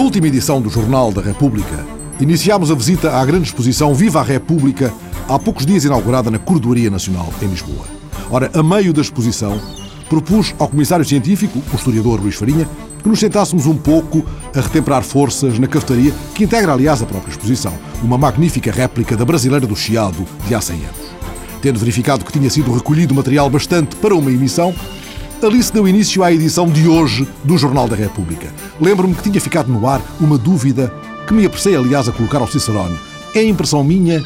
Última 0.00 0.28
edição 0.28 0.62
do 0.62 0.70
Jornal 0.70 1.12
da 1.12 1.20
República, 1.20 1.84
iniciámos 2.18 2.70
a 2.70 2.74
visita 2.74 3.18
à 3.18 3.22
grande 3.22 3.48
exposição 3.48 3.94
Viva 3.94 4.20
a 4.20 4.22
República, 4.22 4.90
há 5.28 5.38
poucos 5.38 5.66
dias 5.66 5.84
inaugurada 5.84 6.30
na 6.30 6.38
Cordoaria 6.38 6.88
Nacional, 6.88 7.30
em 7.42 7.46
Lisboa. 7.46 7.84
Ora, 8.30 8.50
a 8.54 8.62
meio 8.62 8.94
da 8.94 9.02
exposição, 9.02 9.60
propus 10.08 10.54
ao 10.58 10.68
comissário 10.68 11.04
científico, 11.04 11.62
o 11.70 11.76
historiador 11.76 12.18
Luís 12.18 12.34
Farinha, 12.34 12.66
que 13.02 13.08
nos 13.10 13.20
sentássemos 13.20 13.66
um 13.66 13.76
pouco 13.76 14.24
a 14.56 14.60
retemperar 14.62 15.02
forças 15.02 15.58
na 15.58 15.66
cafetaria, 15.66 16.14
que 16.34 16.44
integra, 16.44 16.72
aliás, 16.72 17.02
a 17.02 17.06
própria 17.06 17.32
exposição, 17.32 17.74
uma 18.02 18.16
magnífica 18.16 18.72
réplica 18.72 19.14
da 19.18 19.26
brasileira 19.26 19.66
do 19.66 19.76
Chiado 19.76 20.26
de 20.48 20.54
há 20.54 20.62
100 20.62 20.76
anos. 20.76 21.10
Tendo 21.60 21.78
verificado 21.78 22.24
que 22.24 22.32
tinha 22.32 22.48
sido 22.48 22.72
recolhido 22.72 23.14
material 23.14 23.50
bastante 23.50 23.96
para 23.96 24.14
uma 24.14 24.32
emissão, 24.32 24.74
Alice 25.42 25.72
deu 25.72 25.88
início 25.88 26.22
à 26.22 26.30
edição 26.30 26.68
de 26.68 26.86
hoje 26.86 27.26
do 27.42 27.56
Jornal 27.56 27.88
da 27.88 27.96
República. 27.96 28.52
Lembro-me 28.78 29.14
que 29.14 29.22
tinha 29.22 29.40
ficado 29.40 29.72
no 29.72 29.86
ar 29.86 30.02
uma 30.20 30.36
dúvida 30.36 30.92
que 31.26 31.32
me 31.32 31.46
apressei, 31.46 31.74
aliás, 31.74 32.06
a 32.08 32.12
colocar 32.12 32.40
ao 32.40 32.46
Cicerone. 32.46 32.98
É 33.34 33.42
impressão 33.42 33.82
minha 33.82 34.22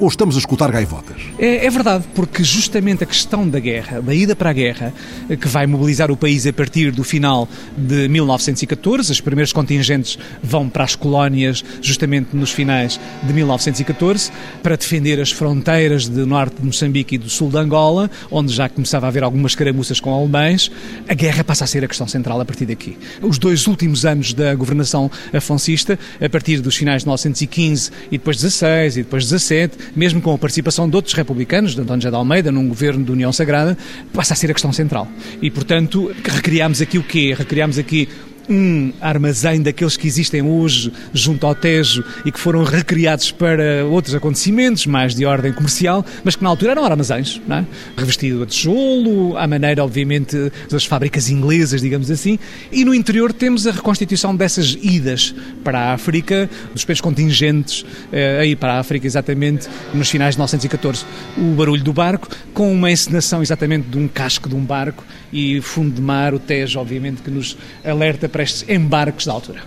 ou 0.00 0.08
estamos 0.08 0.34
a 0.34 0.38
escutar 0.38 0.72
gaivotas? 0.72 1.16
É, 1.38 1.66
é, 1.66 1.70
verdade, 1.70 2.04
porque 2.14 2.42
justamente 2.42 3.04
a 3.04 3.06
questão 3.06 3.46
da 3.46 3.60
guerra, 3.60 4.00
da 4.00 4.14
ida 4.14 4.34
para 4.34 4.48
a 4.48 4.52
guerra, 4.52 4.94
que 5.28 5.46
vai 5.46 5.66
mobilizar 5.66 6.10
o 6.10 6.16
país 6.16 6.46
a 6.46 6.52
partir 6.52 6.90
do 6.90 7.04
final 7.04 7.46
de 7.76 8.08
1914, 8.08 9.12
os 9.12 9.20
primeiros 9.20 9.52
contingentes 9.52 10.18
vão 10.42 10.70
para 10.70 10.84
as 10.84 10.96
colónias 10.96 11.62
justamente 11.82 12.34
nos 12.34 12.50
finais 12.50 12.98
de 13.22 13.32
1914, 13.32 14.32
para 14.62 14.74
defender 14.74 15.20
as 15.20 15.30
fronteiras 15.30 16.08
do 16.08 16.26
norte 16.26 16.56
de 16.60 16.66
Moçambique 16.66 17.16
e 17.16 17.18
do 17.18 17.28
sul 17.28 17.50
de 17.50 17.58
Angola, 17.58 18.10
onde 18.30 18.54
já 18.54 18.68
começava 18.70 19.06
a 19.06 19.08
haver 19.08 19.22
algumas 19.22 19.54
caramuças 19.54 20.00
com 20.00 20.14
alemães. 20.14 20.70
A 21.06 21.12
guerra 21.12 21.44
passa 21.44 21.64
a 21.64 21.66
ser 21.66 21.84
a 21.84 21.88
questão 21.88 22.08
central 22.08 22.40
a 22.40 22.44
partir 22.44 22.64
daqui. 22.64 22.96
Os 23.20 23.38
dois 23.38 23.66
últimos 23.66 24.06
anos 24.06 24.32
da 24.32 24.54
governação 24.54 25.10
afoncista, 25.32 25.98
a 26.18 26.28
partir 26.30 26.62
dos 26.62 26.74
finais 26.74 27.02
de 27.02 27.06
1915 27.06 27.90
e 28.10 28.16
depois 28.16 28.38
16 28.38 28.96
e 28.96 29.02
depois 29.02 29.24
17, 29.24 29.89
mesmo 29.94 30.20
com 30.20 30.34
a 30.34 30.38
participação 30.38 30.88
de 30.88 30.96
outros 30.96 31.14
republicanos, 31.14 31.74
de 31.74 31.80
António 31.80 32.02
José 32.02 32.10
de 32.10 32.16
Almeida, 32.16 32.52
num 32.52 32.68
governo 32.68 33.04
de 33.04 33.12
União 33.12 33.32
Sagrada, 33.32 33.76
passa 34.12 34.34
a 34.34 34.36
ser 34.36 34.50
a 34.50 34.54
questão 34.54 34.72
central. 34.72 35.08
E, 35.40 35.50
portanto, 35.50 36.14
recriámos 36.24 36.80
aqui 36.80 36.98
o 36.98 37.02
quê? 37.02 37.34
Recriámos 37.36 37.78
aqui 37.78 38.08
um 38.50 38.92
armazém 39.00 39.62
daqueles 39.62 39.96
que 39.96 40.08
existem 40.08 40.42
hoje 40.42 40.92
junto 41.14 41.46
ao 41.46 41.54
Tejo 41.54 42.04
e 42.24 42.32
que 42.32 42.40
foram 42.40 42.64
recriados 42.64 43.30
para 43.30 43.86
outros 43.86 44.12
acontecimentos, 44.14 44.86
mais 44.86 45.14
de 45.14 45.24
ordem 45.24 45.52
comercial, 45.52 46.04
mas 46.24 46.34
que 46.34 46.42
na 46.42 46.50
altura 46.50 46.72
eram 46.72 46.84
armazéns, 46.84 47.40
não 47.46 47.58
é? 47.58 47.66
revestido 47.96 48.42
a 48.42 48.46
tijolo, 48.46 49.36
à 49.36 49.46
maneira, 49.46 49.84
obviamente, 49.84 50.36
das 50.68 50.84
fábricas 50.84 51.30
inglesas, 51.30 51.80
digamos 51.80 52.10
assim, 52.10 52.38
e 52.72 52.84
no 52.84 52.92
interior 52.92 53.32
temos 53.32 53.66
a 53.68 53.70
reconstituição 53.70 54.34
dessas 54.34 54.76
idas 54.82 55.32
para 55.62 55.78
a 55.78 55.92
África, 55.92 56.50
dos 56.72 56.84
peixes 56.84 57.00
contingentes 57.00 57.84
eh, 58.12 58.38
aí 58.40 58.56
para 58.56 58.74
a 58.74 58.80
África, 58.80 59.06
exatamente 59.06 59.68
nos 59.94 60.10
finais 60.10 60.34
de 60.34 60.38
1914. 60.38 61.04
O 61.38 61.54
barulho 61.54 61.84
do 61.84 61.92
barco, 61.92 62.28
com 62.52 62.72
uma 62.72 62.90
encenação 62.90 63.42
exatamente 63.42 63.88
de 63.88 63.98
um 63.98 64.08
casco 64.08 64.48
de 64.48 64.56
um 64.56 64.64
barco 64.64 65.04
e 65.32 65.60
fundo 65.60 65.94
de 65.94 66.00
mar, 66.00 66.34
o 66.34 66.38
Tejo, 66.38 66.80
obviamente, 66.80 67.22
que 67.22 67.30
nos 67.30 67.56
alerta 67.84 68.28
para 68.28 68.39
estes 68.42 68.68
embarques 68.68 69.26
da 69.26 69.32
altura. 69.32 69.62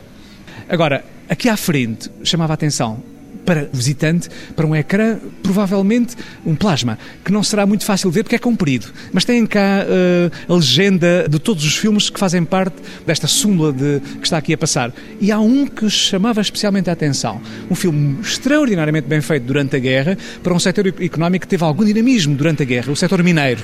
Agora, 0.68 1.04
aqui 1.30 1.50
à 1.50 1.58
frente, 1.58 2.10
chamava 2.24 2.54
a 2.54 2.56
atenção 2.56 3.02
para 3.46 3.70
o 3.72 3.76
visitante, 3.76 4.30
para 4.56 4.66
um 4.66 4.76
ecrã, 4.76 5.18
provavelmente 5.42 6.16
um 6.46 6.56
plasma, 6.56 6.98
que 7.24 7.32
não 7.32 7.44
será 7.44 7.66
muito 7.66 7.84
fácil 7.84 8.10
de 8.10 8.16
ver 8.16 8.24
porque 8.24 8.36
é 8.36 8.40
comprido. 8.40 8.88
Mas 9.12 9.26
tem 9.26 9.46
cá 9.46 9.86
uh, 9.86 10.54
a 10.54 10.56
legenda 10.56 11.28
de 11.30 11.40
todos 11.40 11.64
os 11.66 11.76
filmes 11.76 12.10
que 12.10 12.20
fazem 12.20 12.44
parte 12.44 12.76
desta 13.06 13.28
súmula 13.28 13.72
de, 13.72 14.00
que 14.20 14.26
está 14.26 14.38
aqui 14.38 14.54
a 14.54 14.58
passar. 14.58 14.94
E 15.20 15.32
há 15.32 15.40
um 15.40 15.68
que 15.68 15.90
chamava 15.90 16.42
especialmente 16.42 16.90
a 16.90 16.94
atenção. 16.94 17.42
Um 17.70 17.76
filme 17.76 18.22
extraordinariamente 18.22 19.08
bem 19.08 19.22
feito 19.22 19.44
durante 19.44 19.76
a 19.76 19.80
guerra, 19.80 20.18
para 20.42 20.54
um 20.54 20.60
setor 20.60 20.88
económico 20.88 21.46
que 21.46 21.50
teve 21.50 21.64
algum 21.64 21.84
dinamismo 21.84 22.36
durante 22.36 22.64
a 22.64 22.66
guerra, 22.66 22.92
o 22.92 22.96
setor 22.96 23.22
mineiro. 23.24 23.62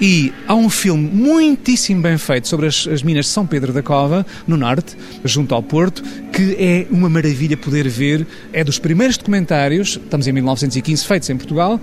E 0.00 0.32
há 0.46 0.54
um 0.54 0.70
filme 0.70 1.10
muitíssimo 1.12 2.02
bem 2.02 2.16
feito 2.16 2.46
sobre 2.46 2.66
as, 2.66 2.86
as, 2.86 3.02
minas 3.02 3.26
de 3.26 3.32
São 3.32 3.44
Pedro 3.44 3.72
da 3.72 3.82
Cova, 3.82 4.24
no 4.46 4.56
norte, 4.56 4.96
junto 5.24 5.54
ao 5.54 5.62
Porto, 5.62 6.02
que 6.32 6.56
é 6.58 6.86
uma 6.90 7.08
maravilha 7.08 7.56
poder 7.56 7.88
ver. 7.88 8.24
É 8.52 8.62
dos 8.62 8.78
primeiros 8.78 9.16
documentários, 9.16 9.98
estamos 10.02 10.28
em 10.28 10.32
1915, 10.32 11.04
feitos 11.04 11.28
em 11.30 11.36
Portugal, 11.36 11.80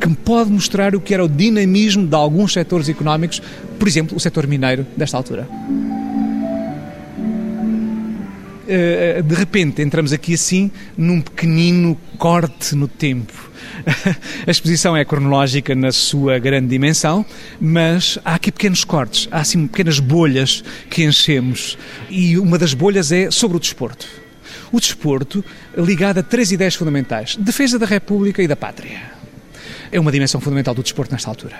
que 0.00 0.08
pode 0.08 0.50
mostrar 0.50 0.94
o 0.94 1.00
que 1.00 1.12
era 1.12 1.24
o 1.24 1.28
dinamismo 1.28 2.06
de 2.06 2.14
alguns 2.14 2.54
setores 2.54 2.88
económicos, 2.88 3.42
por 3.78 3.86
exemplo, 3.86 4.16
o 4.16 4.20
setor 4.20 4.46
mineiro 4.46 4.86
desta 4.96 5.16
altura. 5.16 5.46
Eh, 8.70 9.22
de 9.22 9.34
repente 9.34 9.80
entramos 9.80 10.12
aqui 10.12 10.34
assim 10.34 10.70
num 10.96 11.22
pequenino 11.22 11.98
corte 12.18 12.76
no 12.76 12.86
tempo 12.86 13.48
a 14.46 14.50
exposição 14.50 14.96
é 14.96 15.04
cronológica 15.04 15.74
na 15.74 15.92
sua 15.92 16.38
grande 16.38 16.68
dimensão, 16.68 17.24
mas 17.60 18.18
há 18.24 18.34
aqui 18.34 18.52
pequenos 18.52 18.84
cortes, 18.84 19.28
há 19.30 19.40
assim 19.40 19.66
pequenas 19.66 19.98
bolhas 20.00 20.62
que 20.90 21.04
enchemos. 21.04 21.78
E 22.10 22.38
uma 22.38 22.58
das 22.58 22.74
bolhas 22.74 23.12
é 23.12 23.30
sobre 23.30 23.56
o 23.56 23.60
desporto. 23.60 24.06
O 24.70 24.80
desporto 24.80 25.44
ligado 25.76 26.18
a 26.18 26.22
três 26.22 26.52
ideias 26.52 26.74
fundamentais: 26.74 27.36
defesa 27.36 27.78
da 27.78 27.86
República 27.86 28.42
e 28.42 28.48
da 28.48 28.56
pátria 28.56 29.17
é 29.90 29.98
uma 30.00 30.12
dimensão 30.12 30.40
fundamental 30.40 30.74
do 30.74 30.82
desporto 30.82 31.12
nesta 31.12 31.28
altura. 31.28 31.56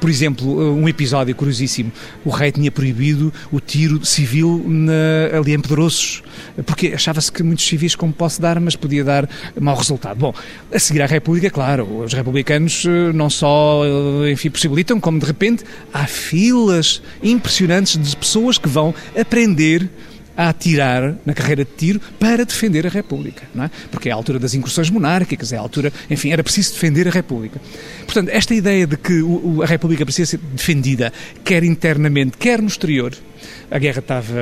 Por 0.00 0.08
exemplo, 0.08 0.74
um 0.74 0.88
episódio 0.88 1.34
curiosíssimo: 1.34 1.92
o 2.24 2.30
rei 2.30 2.52
tinha 2.52 2.70
proibido 2.70 3.32
o 3.50 3.60
tiro 3.60 4.04
civil 4.04 4.62
na, 4.66 5.38
ali 5.38 5.52
em 5.52 5.60
Pedroços, 5.60 6.22
porque 6.66 6.88
achava-se 6.88 7.30
que 7.30 7.42
muitos 7.42 7.66
civis, 7.66 7.94
como 7.94 8.12
posse 8.12 8.40
de 8.40 8.46
armas, 8.46 8.76
podia 8.76 9.04
dar 9.04 9.28
mau 9.60 9.76
resultado. 9.76 10.18
Bom, 10.18 10.34
a 10.72 10.78
seguir 10.78 11.02
à 11.02 11.06
República, 11.06 11.50
claro, 11.50 12.02
os 12.04 12.12
republicanos 12.12 12.84
eh, 12.86 13.12
não 13.12 13.30
só, 13.30 13.82
eh, 13.84 14.32
enfim, 14.32 14.50
possibilitam, 14.50 15.00
como 15.00 15.18
de 15.18 15.26
repente 15.26 15.64
há 15.92 16.06
filas 16.06 17.02
impressionantes 17.22 17.96
de 17.96 18.16
pessoas 18.16 18.58
que 18.58 18.68
vão 18.68 18.94
aprender 19.18 19.88
a 20.36 20.48
atirar 20.48 21.16
na 21.24 21.34
carreira 21.34 21.64
de 21.64 21.70
tiro 21.76 22.00
para 22.18 22.44
defender 22.44 22.86
a 22.86 22.90
República, 22.90 23.42
não 23.54 23.64
é? 23.64 23.70
Porque 23.90 24.08
é 24.08 24.12
a 24.12 24.14
altura 24.14 24.38
das 24.38 24.54
incursões 24.54 24.90
monárquicas, 24.90 25.52
é 25.52 25.56
a 25.56 25.60
altura, 25.60 25.92
enfim, 26.10 26.30
era 26.30 26.42
preciso 26.42 26.72
defender 26.72 27.06
a 27.08 27.10
República. 27.10 27.60
Portanto, 28.04 28.28
esta 28.30 28.54
ideia 28.54 28.86
de 28.86 28.96
que 28.96 29.22
a 29.62 29.66
República 29.66 30.04
precisa 30.04 30.32
ser 30.32 30.40
defendida, 30.52 31.12
quer 31.44 31.62
internamente, 31.64 32.36
quer 32.36 32.60
no 32.60 32.68
exterior, 32.68 33.14
a 33.70 33.78
guerra 33.78 34.00
estava 34.00 34.34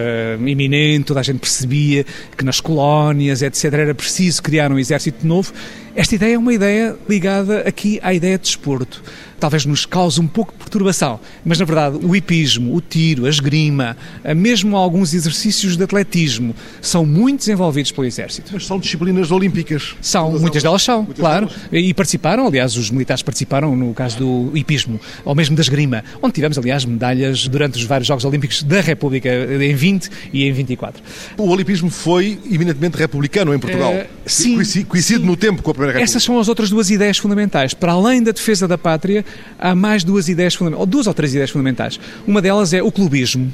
iminente, 0.45 1.07
toda 1.07 1.21
a 1.21 1.23
gente 1.23 1.39
percebia 1.39 2.05
que 2.37 2.45
nas 2.45 2.61
colónias, 2.61 3.43
etc., 3.43 3.73
era 3.73 3.95
preciso 3.95 4.43
criar 4.43 4.71
um 4.73 4.79
exército 4.79 5.27
novo. 5.27 5.53
Esta 5.95 6.15
ideia 6.15 6.35
é 6.35 6.39
uma 6.39 6.53
ideia 6.53 6.97
ligada 7.09 7.61
aqui 7.61 7.99
à 8.03 8.13
ideia 8.13 8.37
de 8.37 8.45
desporto 8.45 9.03
talvez 9.41 9.65
nos 9.65 9.87
cause 9.87 10.21
um 10.21 10.27
pouco 10.27 10.53
de 10.53 10.59
perturbação, 10.59 11.19
mas 11.45 11.59
na 11.59 11.65
verdade 11.65 11.99
o 12.03 12.15
hipismo, 12.15 12.75
o 12.75 12.81
tiro, 12.81 13.27
a 13.27 13.29
esgrima, 13.29 13.97
mesmo 14.37 14.77
alguns 14.77 15.15
exercícios 15.15 15.77
de 15.77 15.83
atletismo 15.83 16.55
são 16.81 17.05
muito 17.05 17.41
desenvolvidos 17.41 17.93
pelo 17.93 18.07
Exército. 18.07 18.51
Mas 18.53 18.67
são 18.67 18.79
disciplinas 18.79 19.31
olímpicas. 19.31 19.95
São, 20.01 20.33
muitas 20.39 20.63
delas 20.63 20.83
são, 20.83 21.03
muitas 21.03 21.19
claro. 21.19 21.47
Delas. 21.47 21.69
E 21.73 21.95
participaram, 21.95 22.47
aliás, 22.47 22.77
os 22.77 22.91
militares 22.91 23.23
participaram 23.23 23.75
no 23.75 23.95
caso 23.95 24.19
do 24.19 24.57
hipismo, 24.57 25.01
ou 25.25 25.35
mesmo 25.35 25.57
da 25.57 25.63
esgrima, 25.63 26.05
onde 26.23 26.35
tivemos, 26.35 26.59
aliás, 26.59 26.85
medalhas 26.85 27.49
durante 27.49 27.77
os 27.77 27.85
vários 27.85 28.07
Jogos 28.07 28.25
Olímpicos 28.25 28.63
da 28.63 28.81
República 28.81 29.29
em 29.29 29.75
20 29.75 30.11
e 30.33 30.45
em 30.45 30.53
24. 30.53 31.03
O 31.37 31.49
olimpismo 31.49 31.91
foi 31.91 32.39
eminentemente 32.51 32.97
republicano 32.97 33.55
em 33.55 33.59
Portugal. 33.59 33.93
Uh, 33.95 34.07
sim. 34.27 34.55
Coincide, 34.55 34.85
coincide 34.85 35.21
sim. 35.21 35.27
no 35.27 35.37
tempo 35.37 35.63
com 35.63 35.71
a 35.71 35.75
Primeira 35.75 35.93
República. 35.93 36.11
Essas 36.11 36.23
são 36.23 36.39
as 36.39 36.49
outras 36.49 36.71
duas 36.71 36.91
ideias 36.91 37.19
fundamentais. 37.19 37.75
Para 37.75 37.93
além 37.93 38.23
da 38.23 38.33
defesa 38.33 38.67
da 38.67 38.77
pátria, 38.77 39.25
há 39.59 39.75
mais 39.75 40.05
duas 40.05 40.29
ideias 40.29 40.55
fundamentais, 40.55 40.81
ou 40.81 40.87
duas 40.87 41.07
ou 41.07 41.15
três 41.15 41.33
ideias 41.33 41.51
fundamentais. 41.51 42.01
Uma 42.27 42.41
delas 42.41 42.73
é 42.73 42.83
o 42.83 42.91
clubismo. 42.91 43.53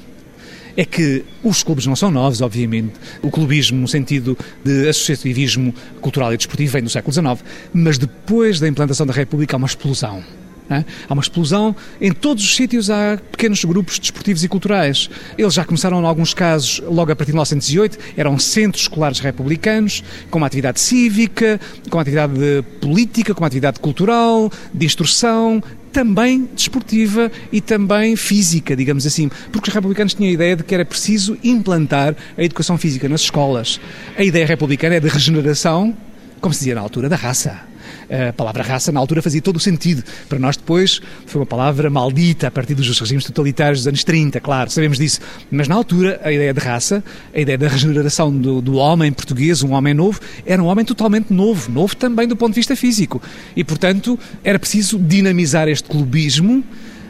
É 0.77 0.85
que 0.85 1.25
os 1.43 1.63
clubes 1.63 1.87
não 1.87 1.97
são 1.97 2.11
novos, 2.11 2.43
obviamente. 2.43 2.93
O 3.23 3.31
clubismo, 3.31 3.81
no 3.81 3.89
sentido 3.89 4.37
de 4.63 4.89
associativismo 4.89 5.75
cultural 6.03 6.35
e 6.35 6.37
desportivo, 6.37 6.71
vem 6.71 6.83
do 6.83 6.91
século 6.91 7.13
XIX, 7.13 7.43
mas 7.73 7.97
depois 7.97 8.61
da 8.61 8.69
implantação 8.69 9.07
da 9.07 9.13
República 9.13 9.57
há 9.57 9.59
uma 9.59 9.67
explosão. 9.67 10.23
É? 10.69 10.85
Há 11.09 11.13
uma 11.13 11.23
explosão. 11.23 11.77
Em 12.01 12.13
todos 12.13 12.43
os 12.43 12.57
sítios 12.57 12.91
há 12.91 13.19
pequenos 13.31 13.65
grupos 13.65 13.99
desportivos 14.01 14.43
e 14.43 14.49
culturais. 14.49 15.09
Eles 15.39 15.55
já 15.55 15.65
começaram, 15.65 16.01
em 16.01 16.05
alguns 16.05 16.35
casos, 16.35 16.83
logo 16.85 17.13
a 17.13 17.17
partir 17.17 17.31
de 17.31 17.37
1908, 17.37 17.99
eram 18.17 18.37
centros 18.39 18.83
escolares 18.83 19.21
republicanos, 19.21 20.03
com 20.29 20.39
uma 20.39 20.47
atividade 20.47 20.81
cívica, 20.81 21.61
com 21.89 21.97
uma 21.97 22.03
atividade 22.03 22.35
política, 22.81 23.33
com 23.33 23.41
uma 23.41 23.47
atividade 23.47 23.79
cultural, 23.79 24.51
de 24.75 24.87
instrução, 24.87 25.63
também 25.93 26.49
desportiva 26.55 27.31
e 27.51 27.61
também 27.61 28.17
física, 28.17 28.77
digamos 28.77 29.07
assim, 29.07 29.31
porque 29.51 29.71
os 29.71 29.75
republicanos 29.75 30.13
tinham 30.13 30.29
a 30.29 30.35
ideia 30.35 30.57
de 30.57 30.63
que 30.63 30.75
era 30.75 30.85
preciso 30.85 31.39
implantar 31.43 32.15
a 32.37 32.43
educação 32.45 32.77
física 32.77 33.09
nas 33.09 33.23
escolas. 33.23 33.81
A 34.19 34.23
ideia 34.23 34.45
republicana 34.45 34.97
é 34.97 35.01
de 35.01 35.09
regeneração, 35.09 35.97
como 36.41 36.53
se 36.53 36.61
dizia 36.61 36.75
na 36.75 36.83
altura, 36.83 37.09
da 37.09 37.17
raça. 37.17 37.63
A 38.09 38.33
palavra 38.33 38.63
raça, 38.63 38.93
na 38.93 39.01
altura, 39.01 39.21
fazia 39.21 39.43
todo 39.43 39.57
o 39.57 39.61
sentido. 39.61 40.03
Para 40.29 40.39
nós, 40.39 40.57
depois, 40.57 41.01
foi 41.27 41.41
uma 41.41 41.47
palavra 41.47 41.91
maldita 41.91 42.47
a 42.47 42.51
partir 42.51 42.75
dos 42.75 42.99
regimes 42.99 43.25
totalitários 43.25 43.81
dos 43.81 43.89
anos 43.89 44.05
30, 44.05 44.41
claro, 44.41 44.71
sabemos 44.71 44.99
disso. 44.99 45.21
Mas 45.51 45.67
na 45.67 45.75
altura, 45.75 46.21
a 46.23 46.31
ideia 46.31 46.55
de 46.55 46.61
raça, 46.61 47.03
a 47.35 47.41
ideia 47.41 47.59
da 47.59 47.69
regeneração 47.69 48.31
do, 48.31 48.61
do 48.61 48.77
homem 48.77 49.13
português, 49.13 49.63
um 49.63 49.73
homem 49.73 49.93
novo, 49.93 50.21
era 50.45 50.63
um 50.63 50.67
homem 50.67 50.85
totalmente 50.85 51.33
novo, 51.33 51.71
novo 51.71 51.97
também 51.97 52.29
do 52.29 52.37
ponto 52.37 52.51
de 52.51 52.57
vista 52.57 52.77
físico. 52.77 53.21
E, 53.57 53.65
portanto, 53.65 54.19
era 54.45 54.59
preciso 54.59 54.99
dinamizar 54.99 55.69
este 55.69 55.89
clubismo. 55.89 56.63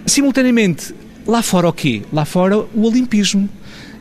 Simultaneamente, 0.06 0.94
lá 1.26 1.42
fora 1.42 1.68
o 1.68 1.72
quê? 1.72 2.02
Lá 2.12 2.24
fora 2.24 2.58
o 2.58 2.84
olimpismo 2.84 3.48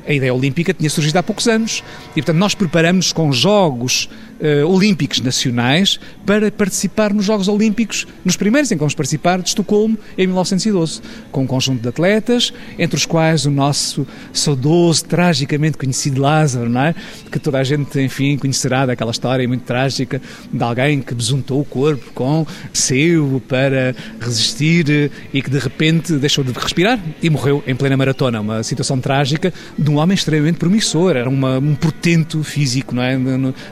a 0.07 0.13
ideia 0.13 0.33
olímpica 0.33 0.73
tinha 0.73 0.89
surgido 0.89 1.17
há 1.17 1.23
poucos 1.23 1.47
anos. 1.47 1.83
E, 2.11 2.21
portanto, 2.21 2.37
nós 2.37 2.53
preparamos 2.53 3.11
com 3.11 3.31
jogos 3.31 4.07
uh, 4.39 4.67
olímpicos 4.67 5.21
nacionais 5.21 5.99
para 6.25 6.51
participar 6.51 7.13
nos 7.13 7.25
Jogos 7.25 7.47
Olímpicos, 7.47 8.07
nos 8.23 8.35
primeiros 8.35 8.71
em 8.71 8.75
que 8.75 8.79
vamos 8.79 8.95
participar, 8.95 9.41
de 9.41 9.49
Estocolmo, 9.49 9.97
em 10.17 10.27
1912, 10.27 11.01
com 11.31 11.43
um 11.43 11.47
conjunto 11.47 11.81
de 11.81 11.89
atletas, 11.89 12.53
entre 12.77 12.97
os 12.97 13.05
quais 13.05 13.45
o 13.45 13.51
nosso 13.51 14.07
saudoso, 14.33 15.05
tragicamente 15.05 15.77
conhecido 15.77 16.21
Lázaro, 16.21 16.69
não 16.69 16.81
é? 16.81 16.95
que 17.31 17.39
toda 17.39 17.59
a 17.59 17.63
gente, 17.63 17.99
enfim, 17.99 18.37
conhecerá 18.37 18.85
daquela 18.85 19.11
história 19.11 19.47
muito 19.47 19.63
trágica 19.63 20.21
de 20.51 20.63
alguém 20.63 21.01
que 21.01 21.13
besuntou 21.13 21.61
o 21.61 21.65
corpo 21.65 22.11
com 22.13 22.45
seu 22.73 23.41
para 23.47 23.95
resistir 24.19 25.11
e 25.33 25.41
que 25.41 25.49
de 25.49 25.59
repente 25.59 26.13
deixou 26.13 26.43
de 26.43 26.51
respirar 26.51 26.99
e 27.21 27.29
morreu 27.29 27.63
em 27.67 27.75
plena 27.75 27.97
maratona. 27.97 28.39
Uma 28.41 28.63
situação 28.63 28.99
trágica 28.99 29.53
de 29.77 29.89
um 29.89 29.97
homem 29.97 30.15
extremamente 30.15 30.57
promissor, 30.57 31.15
era 31.15 31.29
uma, 31.29 31.57
um 31.59 31.75
portento 31.75 32.43
físico, 32.43 32.95
não 32.95 33.03
é? 33.03 33.17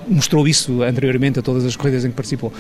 Mostrou 0.07 0.47
isso 0.47 0.62
anteriormente 0.81 1.39
a 1.39 1.41
todas 1.41 1.65
as 1.65 1.75
corridas 1.75 2.05
em 2.05 2.09
que 2.09 2.15
participou. 2.15 2.53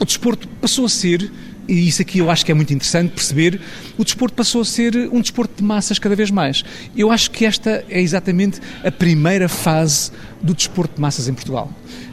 O 0.00 0.04
desporto 0.04 0.48
passou 0.60 0.86
a 0.86 0.88
ser 0.88 1.30
e 1.68 1.88
isso 1.88 2.00
aqui 2.00 2.18
eu 2.18 2.30
acho 2.30 2.44
que 2.44 2.52
é 2.52 2.54
muito 2.54 2.72
interessante 2.72 3.10
perceber, 3.10 3.60
o 3.98 4.04
desporto 4.04 4.36
passou 4.36 4.60
a 4.60 4.64
ser 4.64 4.96
um 5.12 5.20
desporto 5.20 5.54
de 5.56 5.64
massas 5.64 5.98
cada 5.98 6.14
vez 6.14 6.30
mais. 6.30 6.64
Eu 6.96 7.10
acho 7.10 7.30
que 7.30 7.44
esta 7.44 7.84
é 7.88 8.00
exatamente 8.00 8.60
a 8.84 8.90
primeira 8.90 9.48
fase 9.48 10.12
do 10.40 10.54
desporto 10.54 10.94
de 10.94 11.00
massas 11.00 11.28
em 11.28 11.34
Portugal. 11.34 11.70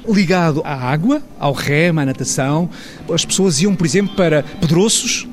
Ligado 0.07 0.61
à 0.65 0.73
água, 0.73 1.21
ao 1.39 1.53
remo, 1.53 1.99
à 1.99 2.05
natação, 2.05 2.69
as 3.11 3.23
pessoas 3.23 3.61
iam, 3.61 3.75
por 3.75 3.85
exemplo, 3.85 4.15
para 4.15 4.43
Pedroços, 4.43 5.27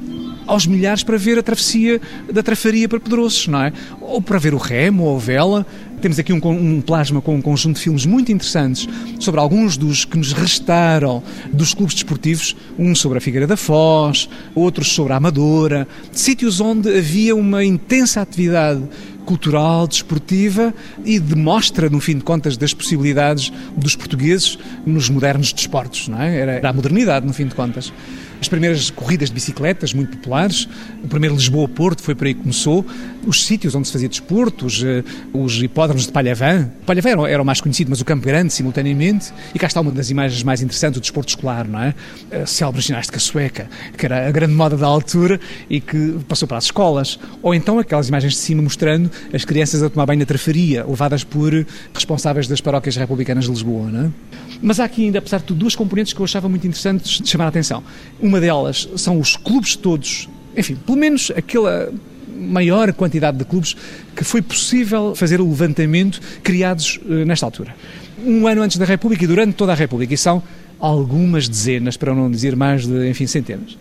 aos 0.47 0.67
milhares 0.67 1.05
para 1.05 1.17
ver 1.17 1.39
a 1.39 1.43
travessia 1.43 2.01
da 2.33 2.43
Trafaria 2.43 2.89
para 2.89 2.99
Pedroços, 2.99 3.47
não 3.47 3.63
é? 3.63 3.73
Ou 4.01 4.21
para 4.21 4.39
ver 4.39 4.53
o 4.53 4.59
remo 4.59 5.05
ou 5.05 5.17
a 5.17 5.21
vela. 5.21 5.67
Temos 6.01 6.19
aqui 6.19 6.33
um, 6.33 6.41
um, 6.43 6.81
plasma 6.81 7.21
com 7.21 7.37
um 7.37 7.43
conjunto 7.43 7.77
de 7.77 7.83
filmes 7.83 8.07
muito 8.07 8.33
interessantes 8.33 8.89
sobre 9.19 9.39
alguns 9.39 9.77
dos 9.77 10.05
que 10.05 10.17
nos 10.17 10.33
restaram 10.33 11.23
dos 11.53 11.75
clubes 11.75 11.95
desportivos, 11.95 12.57
um 12.79 12.95
sobre 12.95 13.19
a 13.19 13.21
Figueira 13.21 13.47
da 13.47 13.57
Foz, 13.57 14.29
outros 14.55 14.89
sobre 14.93 15.13
a 15.13 15.17
Amadora, 15.17 15.87
sítios 16.11 16.61
onde 16.61 16.89
havia 16.89 17.37
uma 17.37 17.63
intensa 17.63 18.23
atividade 18.23 18.83
cultural, 19.27 19.87
desportiva 19.87 20.75
e 21.05 21.21
demonstra, 21.21 21.91
no 21.91 22.01
fim 22.01 22.17
de 22.17 22.25
contas, 22.25 22.57
das 22.57 22.73
possibilidades 22.73 23.53
dos 23.77 23.95
portugueses 23.95 24.59
nos 24.87 25.11
modernos 25.11 25.53
desportos, 25.53 26.09
não 26.09 26.21
é? 26.21 26.37
Era 26.37 26.69
a 26.69 26.73
modernidade, 26.73 27.27
no 27.27 27.33
fim 27.33 27.47
de 27.47 27.55
contas 27.55 27.93
as 28.41 28.49
primeiras 28.49 28.91
corridas 28.91 29.29
de 29.29 29.35
bicicletas 29.35 29.93
muito 29.93 30.17
populares, 30.17 30.69
o 31.05 31.09
primeiro 31.09 31.35
Lisboa-Porto 31.35 32.03
foi 32.03 32.15
por 32.15 32.27
aí 32.27 32.35
que 32.35 32.41
começou, 32.41 32.85
os 33.27 33.45
sítios 33.45 33.75
onde 33.75 33.87
se 33.87 33.93
fazia 33.93 34.09
desporto, 34.09 34.67
os, 34.67 34.83
eh, 34.83 35.05
os 35.33 35.63
hipódromos 35.63 36.07
de 36.07 36.13
Palhavã. 36.13 36.71
Palhavã 36.87 37.11
era, 37.11 37.31
era 37.31 37.43
o 37.43 37.45
mais 37.45 37.61
conhecido, 37.61 37.91
mas 37.91 38.01
o 38.01 38.05
Campo 38.05 38.25
Grande, 38.25 38.53
simultaneamente. 38.53 39.33
E 39.55 39.59
cá 39.59 39.67
está 39.67 39.81
uma 39.81 39.91
das 39.91 40.11
imagens 40.11 40.43
mais 40.43 40.63
interessantes, 40.63 40.99
o 40.99 41.01
desporto 41.01 41.29
escolar, 41.29 41.69
não 41.69 41.81
é? 41.81 41.95
A 42.33 42.47
célebre 42.47 42.81
ginástica 42.81 43.19
sueca, 43.19 43.69
que 43.97 44.07
era 44.07 44.27
a 44.27 44.31
grande 44.31 44.55
moda 44.55 44.77
da 44.77 44.87
altura 44.87 45.39
e 45.69 45.81
que 45.81 46.19
passou 46.27 46.49
para 46.49 46.57
as 46.57 46.65
escolas. 46.65 47.19
Ou 47.43 47.55
então 47.55 47.79
aquelas 47.79 48.09
imagens 48.09 48.33
de 48.33 48.39
cima 48.39 48.63
mostrando 48.63 49.11
as 49.33 49.45
crianças 49.45 49.83
a 49.83 49.91
tomar 49.91 50.07
banho 50.07 50.21
na 50.21 50.27
trafaria, 50.27 50.85
levadas 50.87 51.25
por 51.25 51.53
responsáveis 51.95 52.49
das 52.49 52.61
paróquias 52.61 52.97
republicanas 52.97 53.45
de 53.45 53.51
Lisboa, 53.51 53.91
não 53.91 54.07
é? 54.07 54.11
Mas 54.63 54.79
há 54.79 54.85
aqui 54.85 55.05
ainda, 55.05 55.19
apesar 55.19 55.39
de 55.39 55.45
tudo, 55.45 55.61
duas 55.61 55.75
componentes 55.75 56.13
que 56.13 56.21
eu 56.21 56.25
achava 56.25 56.49
muito 56.49 56.67
interessantes 56.67 57.21
de 57.21 57.29
chamar 57.29 57.47
a 57.47 57.49
atenção. 57.49 57.83
Uma 58.31 58.41
delas 58.41 58.89
são 58.95 59.19
os 59.19 59.37
clubes 59.37 59.75
todos, 59.75 60.29
enfim, 60.57 60.77
pelo 60.77 60.97
menos 60.97 61.33
aquela 61.35 61.93
maior 62.33 62.93
quantidade 62.93 63.37
de 63.37 63.45
clubes 63.45 63.75
que 64.15 64.23
foi 64.23 64.41
possível 64.41 65.17
fazer 65.17 65.41
o 65.41 65.49
levantamento 65.49 66.21
criados 66.41 67.01
uh, 67.05 67.27
nesta 67.27 67.45
altura. 67.45 67.75
Um 68.25 68.47
ano 68.47 68.63
antes 68.63 68.77
da 68.77 68.85
República 68.85 69.25
e 69.25 69.27
durante 69.27 69.55
toda 69.55 69.73
a 69.73 69.75
República, 69.75 70.15
e 70.15 70.17
são 70.17 70.41
algumas 70.79 71.49
dezenas, 71.49 71.97
para 71.97 72.15
não 72.15 72.31
dizer 72.31 72.55
mais 72.55 72.87
de, 72.87 73.11
enfim, 73.11 73.27
centenas. 73.27 73.77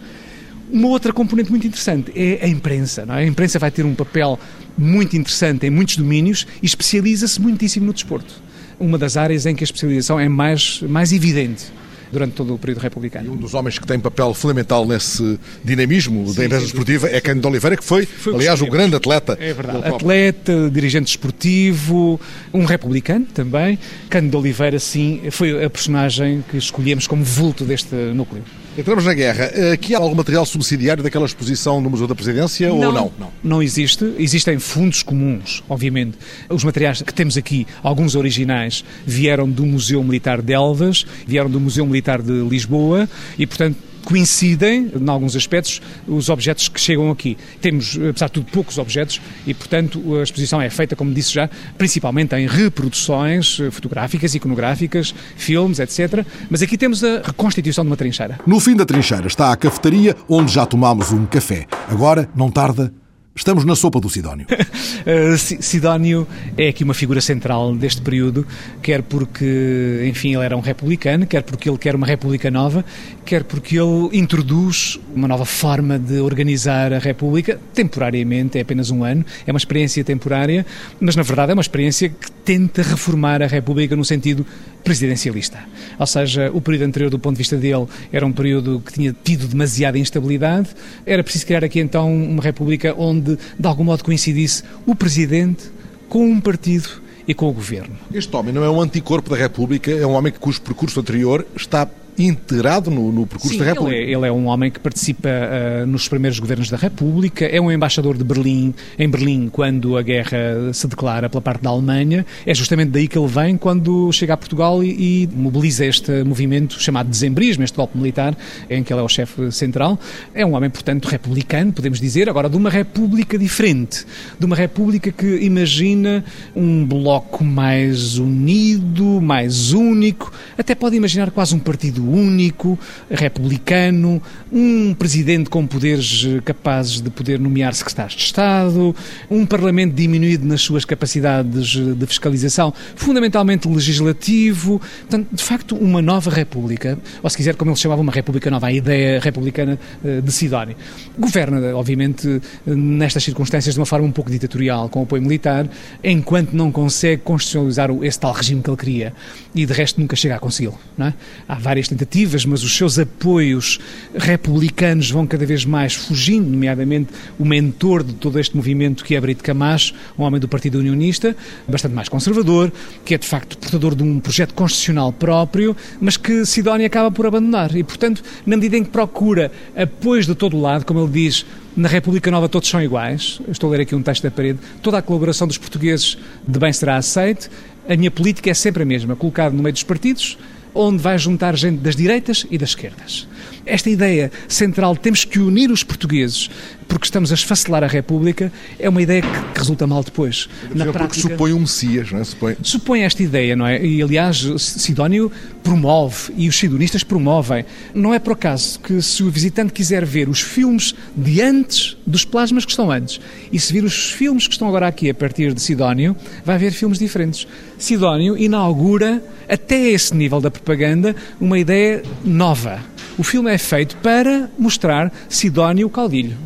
Uma 0.72 0.88
outra 0.88 1.14
componente 1.14 1.52
muito 1.52 1.68
interessante 1.68 2.12
é 2.16 2.44
a 2.44 2.48
imprensa. 2.48 3.06
É? 3.08 3.12
A 3.12 3.24
imprensa 3.24 3.60
vai 3.60 3.70
ter 3.70 3.86
um 3.86 3.94
papel 3.94 4.40
muito 4.76 5.16
interessante 5.16 5.68
em 5.68 5.70
muitos 5.70 5.96
domínios 5.96 6.48
e 6.60 6.66
especializa-se 6.66 7.40
muitíssimo 7.40 7.86
no 7.86 7.94
desporto. 7.94 8.34
Uma 8.80 8.98
das 8.98 9.16
áreas 9.16 9.46
em 9.46 9.54
que 9.54 9.64
a 9.64 9.66
especialização 9.66 10.20
é 10.20 10.28
mais, 10.28 10.82
mais 10.82 11.14
evidente 11.14 11.72
durante 12.12 12.34
todo 12.34 12.56
o 12.56 12.58
período 12.58 12.80
republicano. 12.80 13.28
E 13.28 13.30
um 13.30 13.38
dos 13.38 13.54
homens 13.54 13.78
que 13.78 13.86
tem 13.86 14.00
papel 14.00 14.34
fundamental 14.34 14.86
nesse 14.86 15.40
dinamismo 15.64 16.28
sim, 16.28 16.36
da 16.36 16.46
imprensa 16.46 16.66
desportiva 16.66 17.08
é 17.10 17.22
Cândido 17.22 17.48
Oliveira, 17.48 17.78
que 17.78 17.84
foi, 17.84 18.06
foi 18.06 18.36
aliás, 18.36 18.62
o 18.62 18.68
grande 18.68 18.96
atleta. 18.96 19.38
É 19.40 19.54
verdade. 19.54 19.88
Atleta, 19.88 20.70
dirigente 20.70 21.10
esportivo, 21.10 22.20
um 22.54 22.66
republicano 22.66 23.26
também. 23.34 23.78
Cândido 24.10 24.38
Oliveira, 24.38 24.80
sim, 24.80 25.22
foi 25.32 25.64
a 25.64 25.70
personagem 25.70 26.44
que 26.50 26.58
escolhemos 26.58 27.08
como 27.08 27.24
vulto 27.24 27.64
deste 27.64 27.96
núcleo. 27.96 28.44
Entramos 28.80 29.04
na 29.04 29.14
guerra. 29.14 29.52
Aqui 29.74 29.94
há 29.94 29.98
algum 29.98 30.16
material 30.16 30.46
subsidiário 30.46 31.04
daquela 31.04 31.26
exposição 31.26 31.82
no 31.82 31.90
Museu 31.90 32.08
da 32.08 32.16
Presidência 32.16 32.70
não, 32.70 32.76
ou 32.78 32.82
não? 32.94 33.12
Não, 33.20 33.32
não 33.44 33.62
existe. 33.62 34.16
Existem 34.18 34.58
fundos 34.58 35.04
comuns, 35.04 35.62
obviamente. 35.68 36.18
Os 36.48 36.64
materiais 36.64 37.02
que 37.02 37.14
temos 37.14 37.36
aqui, 37.36 37.68
alguns 37.84 38.16
originais, 38.16 38.86
vieram 39.06 39.50
do 39.50 39.66
Museu 39.66 40.02
Militar 40.02 40.42
de 40.42 40.54
Elvas, 40.54 41.06
vieram 41.28 41.50
do 41.50 41.60
Museu 41.60 41.86
Militar 41.86 42.22
de 42.22 42.32
Lisboa 42.32 43.10
e, 43.38 43.46
portanto, 43.46 43.76
coincidem, 44.06 44.92
em 44.96 45.10
alguns 45.10 45.36
aspectos, 45.36 45.82
os 46.08 46.30
objetos 46.30 46.68
que 46.68 46.80
chegam 46.80 47.12
aqui. 47.12 47.38
Temos, 47.62 47.98
apesar 48.10 48.28
de 48.28 48.34
tudo, 48.34 48.52
poucos 48.52 48.78
objetos 48.78 49.22
e, 49.46 49.54
portanto, 49.54 50.18
a 50.18 50.24
exposição 50.24 50.62
é 50.62 50.70
feita, 50.70 50.96
como 50.96 51.14
disse 51.14 51.34
já, 51.34 51.50
principalmente 51.78 52.36
em 52.36 52.48
reproduções 52.48 53.60
fotográficas, 53.72 54.36
iconográficas, 54.36 55.14
filmes, 55.36 55.80
etc. 55.80 56.26
Mas 56.50 56.62
aqui 56.62 56.78
temos 56.78 57.04
a 57.04 57.22
reconstituição 57.24 57.84
de 57.84 57.90
uma 57.90 57.98
trincheira. 57.98 58.40
No 58.46 58.60
fim 58.60 58.76
da 58.76 58.86
trincheira 58.86 59.28
está 59.28 59.52
a 59.52 59.58
cafetaria, 59.58 60.16
onde 60.28 60.52
já 60.54 60.66
tomámos 60.66 61.12
um 61.12 61.26
café. 61.26 61.66
Agora, 61.88 62.30
não 62.36 62.50
tarda, 62.50 62.94
Estamos 63.40 63.64
na 63.64 63.74
sopa 63.74 64.02
do 64.02 64.10
Sidónio. 64.10 64.46
uh, 64.52 65.38
Sidónio 65.38 66.28
é 66.58 66.68
aqui 66.68 66.84
uma 66.84 66.94
figura 66.94 67.22
central 67.22 67.74
deste 67.74 68.02
período, 68.02 68.46
quer 68.84 69.02
porque, 69.02 70.06
enfim, 70.10 70.36
ele 70.36 70.44
era 70.44 70.58
um 70.58 70.60
republicano, 70.60 71.26
quer 71.26 71.42
porque 71.44 71.70
ele 71.70 71.78
quer 71.78 71.96
uma 71.96 72.06
república 72.06 72.52
nova, 72.52 72.84
quer 73.24 73.46
porque 73.46 73.80
ele 73.80 74.10
introduz 74.12 75.00
uma 75.16 75.26
nova 75.26 75.46
forma 75.46 75.98
de 75.98 76.20
organizar 76.20 76.92
a 76.92 77.00
república, 77.00 77.58
temporariamente, 77.74 78.58
é 78.58 78.62
apenas 78.62 78.92
um 78.92 79.06
ano, 79.06 79.24
é 79.48 79.52
uma 79.54 79.58
experiência 79.58 80.04
temporária, 80.04 80.66
mas 81.00 81.16
na 81.16 81.24
verdade 81.24 81.52
é 81.52 81.56
uma 81.56 81.62
experiência 81.62 82.10
que 82.10 82.30
tenta 82.44 82.82
reformar 82.82 83.42
a 83.42 83.48
república 83.48 83.96
no 83.96 84.04
sentido 84.04 84.46
presidencialista. 84.84 85.60
Ou 86.00 86.08
seja, 86.08 86.50
o 86.52 86.60
período 86.60 86.86
anterior, 86.86 87.10
do 87.12 87.20
ponto 87.20 87.36
de 87.36 87.38
vista 87.38 87.56
dele, 87.56 87.86
era 88.12 88.26
um 88.26 88.32
período 88.32 88.82
que 88.84 88.94
tinha 88.94 89.16
tido 89.24 89.48
demasiada 89.48 90.00
instabilidade. 90.00 90.70
Era 91.06 91.24
preciso 91.24 91.46
criar 91.46 91.64
aqui 91.64 91.80
então 91.80 92.12
uma 92.12 92.42
república 92.42 92.96
onde, 92.98 93.29
de 93.38 93.68
algum 93.68 93.84
modo, 93.84 94.04
coincidisse 94.04 94.64
o 94.86 94.96
presidente 94.96 95.70
com 96.08 96.26
um 96.26 96.40
partido 96.40 96.90
e 97.28 97.34
com 97.34 97.48
o 97.48 97.54
governo. 97.54 97.96
Este 98.14 98.36
homem 98.36 98.54
não 98.54 98.64
é 98.64 98.70
um 98.70 98.82
anticorpo 98.82 99.30
da 99.30 99.36
República, 99.36 99.92
é 99.92 100.06
um 100.06 100.14
homem 100.14 100.34
cujo 100.34 100.62
percurso 100.62 101.00
anterior 101.00 101.46
está 101.56 101.88
integrado 102.20 102.92
no, 102.92 103.12
no 103.12 103.26
percurso 103.26 103.54
Sim, 103.54 103.60
da 103.60 103.66
República. 103.66 103.96
Ele 103.96 104.12
é, 104.12 104.16
ele 104.16 104.28
é, 104.28 104.32
um 104.32 104.48
homem 104.48 104.70
que 104.70 104.80
participa 104.80 105.30
uh, 105.30 105.88
nos 105.88 106.08
primeiros 106.08 106.40
governos 106.40 106.70
da 106.70 106.78
República, 106.78 107.46
é 107.46 107.60
um 107.60 107.72
embaixador 107.72 108.18
de 108.18 108.24
Berlim, 108.24 108.74
em 108.98 109.10
Berlim, 109.10 109.50
quando 109.50 109.98
a 109.98 110.02
guerra 110.02 110.74
se 110.74 110.88
declara 110.88 111.30
pela 111.30 111.42
parte 111.42 111.62
da 111.62 111.70
Alemanha. 111.70 112.26
É 112.46 112.54
justamente 112.54 112.90
daí 112.90 113.08
que 113.08 113.18
ele 113.18 113.28
vem 113.28 113.58
quando 113.58 114.12
chega 114.12 114.34
a 114.34 114.38
Portugal 114.38 114.84
e, 114.84 115.24
e 115.24 115.30
mobiliza 115.34 115.86
este 115.86 116.24
movimento 116.24 116.82
chamado 116.82 117.10
dezembrismo, 117.10 117.64
este 117.64 117.76
golpe 117.76 117.98
militar, 117.98 118.36
em 118.70 118.84
que 118.84 118.92
ele 118.92 119.02
é 119.02 119.04
o 119.04 119.10
chefe 119.10 119.52
central. 119.52 120.00
É 120.34 120.46
um 120.46 120.54
homem, 120.54 120.70
portanto, 120.70 121.06
republicano, 121.06 121.72
podemos 121.72 122.00
dizer, 122.00 122.30
agora 122.30 122.50
de 122.50 122.58
uma 122.58 122.70
república 122.70 123.38
diferente, 123.38 124.06
de 124.38 124.46
uma 124.46 124.56
república 124.56 125.12
que 125.12 125.38
imagina 125.42 126.24
um 126.56 126.86
bloco 126.86 127.44
mais 127.44 128.18
unido, 128.18 129.22
mais 129.22 129.72
único, 129.72 130.32
até 130.58 130.76
pode 130.76 130.96
imaginar 130.96 131.32
quase 131.32 131.56
um 131.56 131.60
partido 131.60 132.09
único, 132.10 132.78
republicano, 133.10 134.22
um 134.52 134.94
presidente 134.94 135.50
com 135.50 135.66
poderes 135.66 136.26
eh, 136.26 136.42
capazes 136.44 137.02
de 137.02 137.10
poder 137.10 137.40
nomear 137.40 137.74
secretários 137.74 138.16
de 138.16 138.24
Estado, 138.24 138.96
um 139.30 139.46
parlamento 139.46 139.94
diminuído 139.94 140.46
nas 140.46 140.62
suas 140.62 140.86
capacidades 140.86 141.76
eh, 141.76 141.94
de 141.94 142.06
fiscalização, 142.08 142.74
fundamentalmente 142.96 143.68
legislativo. 143.68 144.82
Portanto, 145.02 145.28
de 145.32 145.44
facto, 145.44 145.76
uma 145.76 146.02
nova 146.02 146.32
república, 146.32 146.98
ou 147.22 147.30
se 147.30 147.38
quiser, 147.38 147.56
como 147.56 147.72
ele 147.72 147.78
chamava, 147.78 148.02
uma 148.02 148.12
república 148.12 148.50
nova, 148.50 148.68
a 148.68 148.74
ideia 148.74 149.20
republicana 149.20 149.80
eh, 150.04 150.22
de 150.22 150.32
Sidónio. 150.32 150.76
Governa, 151.18 151.76
obviamente, 151.76 152.42
nestas 152.66 153.24
circunstâncias 153.24 153.76
de 153.76 153.80
uma 153.80 153.86
forma 153.86 154.08
um 154.08 154.12
pouco 154.12 154.32
ditatorial, 154.32 154.90
com 154.90 155.04
apoio 155.04 155.22
militar, 155.22 155.68
enquanto 156.04 156.54
não 156.54 156.72
consegue 156.72 157.22
constitucionalizar 157.24 157.90
esse 158.04 158.20
tal 158.20 158.32
regime 158.32 158.62
que 158.62 158.70
ele 158.70 158.78
queria. 158.78 159.14
E, 159.54 159.66
de 159.66 159.74
resto, 159.74 160.00
nunca 160.00 160.16
chega 160.16 160.36
a 160.36 160.40
consegui-lo. 160.40 160.78
É? 161.00 161.12
Há 161.48 161.56
várias 161.56 161.88
tentativas, 161.88 162.46
mas 162.46 162.64
os 162.64 162.76
seus 162.76 163.00
apoios 163.00 163.80
republicanos 164.16 165.10
vão 165.10 165.26
cada 165.26 165.46
vez 165.46 165.66
mais 165.66 165.96
fugindo, 165.96 166.48
nomeadamente 166.48 167.10
o 167.38 167.46
mentor 167.46 168.04
de 168.04 168.14
todo 168.14 168.40
este 168.40 168.56
movimento 168.56 169.04
que 169.04 169.16
é 169.16 169.22
Brito 169.22 169.44
Camacho, 169.44 169.96
um 170.18 170.24
homem 170.24 170.40
do 170.40 170.48
Partido 170.48 170.78
Unionista, 170.78 171.36
bastante 171.68 171.96
mais 171.96 172.08
conservador, 172.08 172.72
que 173.04 173.16
é 173.16 173.18
de 173.18 173.26
facto 173.26 173.58
portador 173.58 173.96
de 173.96 174.04
um 174.04 174.20
projeto 174.20 174.54
constitucional 174.54 175.12
próprio, 175.12 175.76
mas 176.00 176.16
que 176.16 176.46
Sidónia 176.46 176.86
acaba 176.86 177.10
por 177.10 177.26
abandonar. 177.26 177.76
E, 177.76 177.84
portanto, 177.84 178.24
na 178.46 178.56
medida 178.56 178.78
em 178.78 178.84
que 178.84 178.92
procura 178.92 179.52
apoios 179.76 180.28
de 180.28 180.36
todo 180.36 180.60
lado, 180.60 180.86
como 180.86 181.00
ele 181.00 181.12
diz, 181.12 181.44
na 181.76 181.88
República 181.88 182.30
Nova 182.30 182.50
todos 182.50 182.68
são 182.68 182.82
iguais. 182.82 183.40
Estou 183.48 183.70
a 183.70 183.72
ler 183.72 183.82
aqui 183.82 183.96
um 183.96 184.02
texto 184.02 184.24
da 184.24 184.32
parede. 184.32 184.60
Toda 184.82 184.98
a 184.98 185.02
colaboração 185.02 185.48
dos 185.48 185.58
portugueses 185.58 186.18
de 186.46 186.60
bem 186.60 186.74
será 186.74 186.98
aceite. 186.98 187.50
A 187.90 187.98
minha 187.98 188.12
política 188.12 188.52
é 188.52 188.54
sempre 188.54 188.84
a 188.84 188.86
mesma, 188.86 189.16
colocado 189.16 189.54
no 189.54 189.64
meio 189.64 189.74
dos 189.74 189.82
partidos, 189.82 190.38
onde 190.76 191.02
vai 191.02 191.18
juntar 191.18 191.56
gente 191.56 191.80
das 191.80 191.96
direitas 191.96 192.46
e 192.52 192.56
das 192.56 192.70
esquerdas. 192.70 193.28
Esta 193.70 193.90
ideia 193.90 194.32
central, 194.48 194.96
temos 194.96 195.24
que 195.24 195.40
unir 195.40 195.72
os 195.72 195.84
portugueses 195.84 196.50
porque 196.90 197.06
estamos 197.06 197.32
a 197.32 197.36
esfacelar 197.36 197.84
a 197.84 197.88
República, 197.88 198.52
é 198.80 198.90
uma 198.90 199.02
ideia 199.02 199.22
que, 199.22 199.60
resulta 199.60 199.86
mal 199.86 200.04
depois. 200.04 200.50
Na 200.74 200.88
prática, 200.92 201.30
supõe 201.30 201.54
um 201.54 201.60
Messias, 201.60 202.12
não 202.12 202.20
é? 202.20 202.24
Supõe... 202.24 202.58
supõe 202.64 203.02
esta 203.04 203.22
ideia, 203.22 203.56
não 203.56 203.68
é? 203.68 203.86
E, 203.86 204.02
aliás, 204.02 204.38
Sidónio 204.58 205.32
promove 205.62 206.34
e 206.36 206.50
os 206.50 206.58
sidonistas 206.58 207.04
promovem. 207.04 207.64
Não 207.94 208.12
é 208.12 208.18
por 208.18 208.34
acaso 208.34 208.80
que 208.80 209.02
se 209.04 209.22
o 209.22 209.30
visitante 209.30 209.72
quiser 209.72 210.04
ver 210.04 210.28
os 210.28 210.42
filmes 210.42 210.96
de 211.16 211.42
antes 211.42 211.96
dos 212.08 212.26
plasmas 212.26 212.66
que 212.66 212.72
estão 212.72 212.90
antes 212.90 213.22
e 213.52 213.60
se 213.60 213.72
vir 213.72 213.84
os 213.84 214.12
filmes 214.12 214.48
que 214.48 214.54
estão 214.54 214.68
agora 214.68 214.88
aqui 214.88 215.10
a 215.12 215.14
partir 215.14 215.54
de 215.54 215.62
Sidónio, 215.62 216.16
vai 216.44 216.58
ver 216.58 216.72
filmes 216.72 216.98
diferentes. 216.98 217.48
Sidónio 217.78 218.36
inaugura, 218.36 219.24
até 219.48 219.80
esse 219.90 220.16
nível 220.16 220.42
da 220.42 220.50
propaganda, 220.50 221.16
uma 221.40 221.60
ideia 221.60 222.02
nova. 222.26 222.80
O 223.20 223.24
filme 223.24 223.52
é 223.52 223.58
feito 223.58 223.98
para 223.98 224.50
mostrar 224.58 225.12
Sidónio 225.28 225.88
o 225.88 225.90
caudilho 225.90 226.38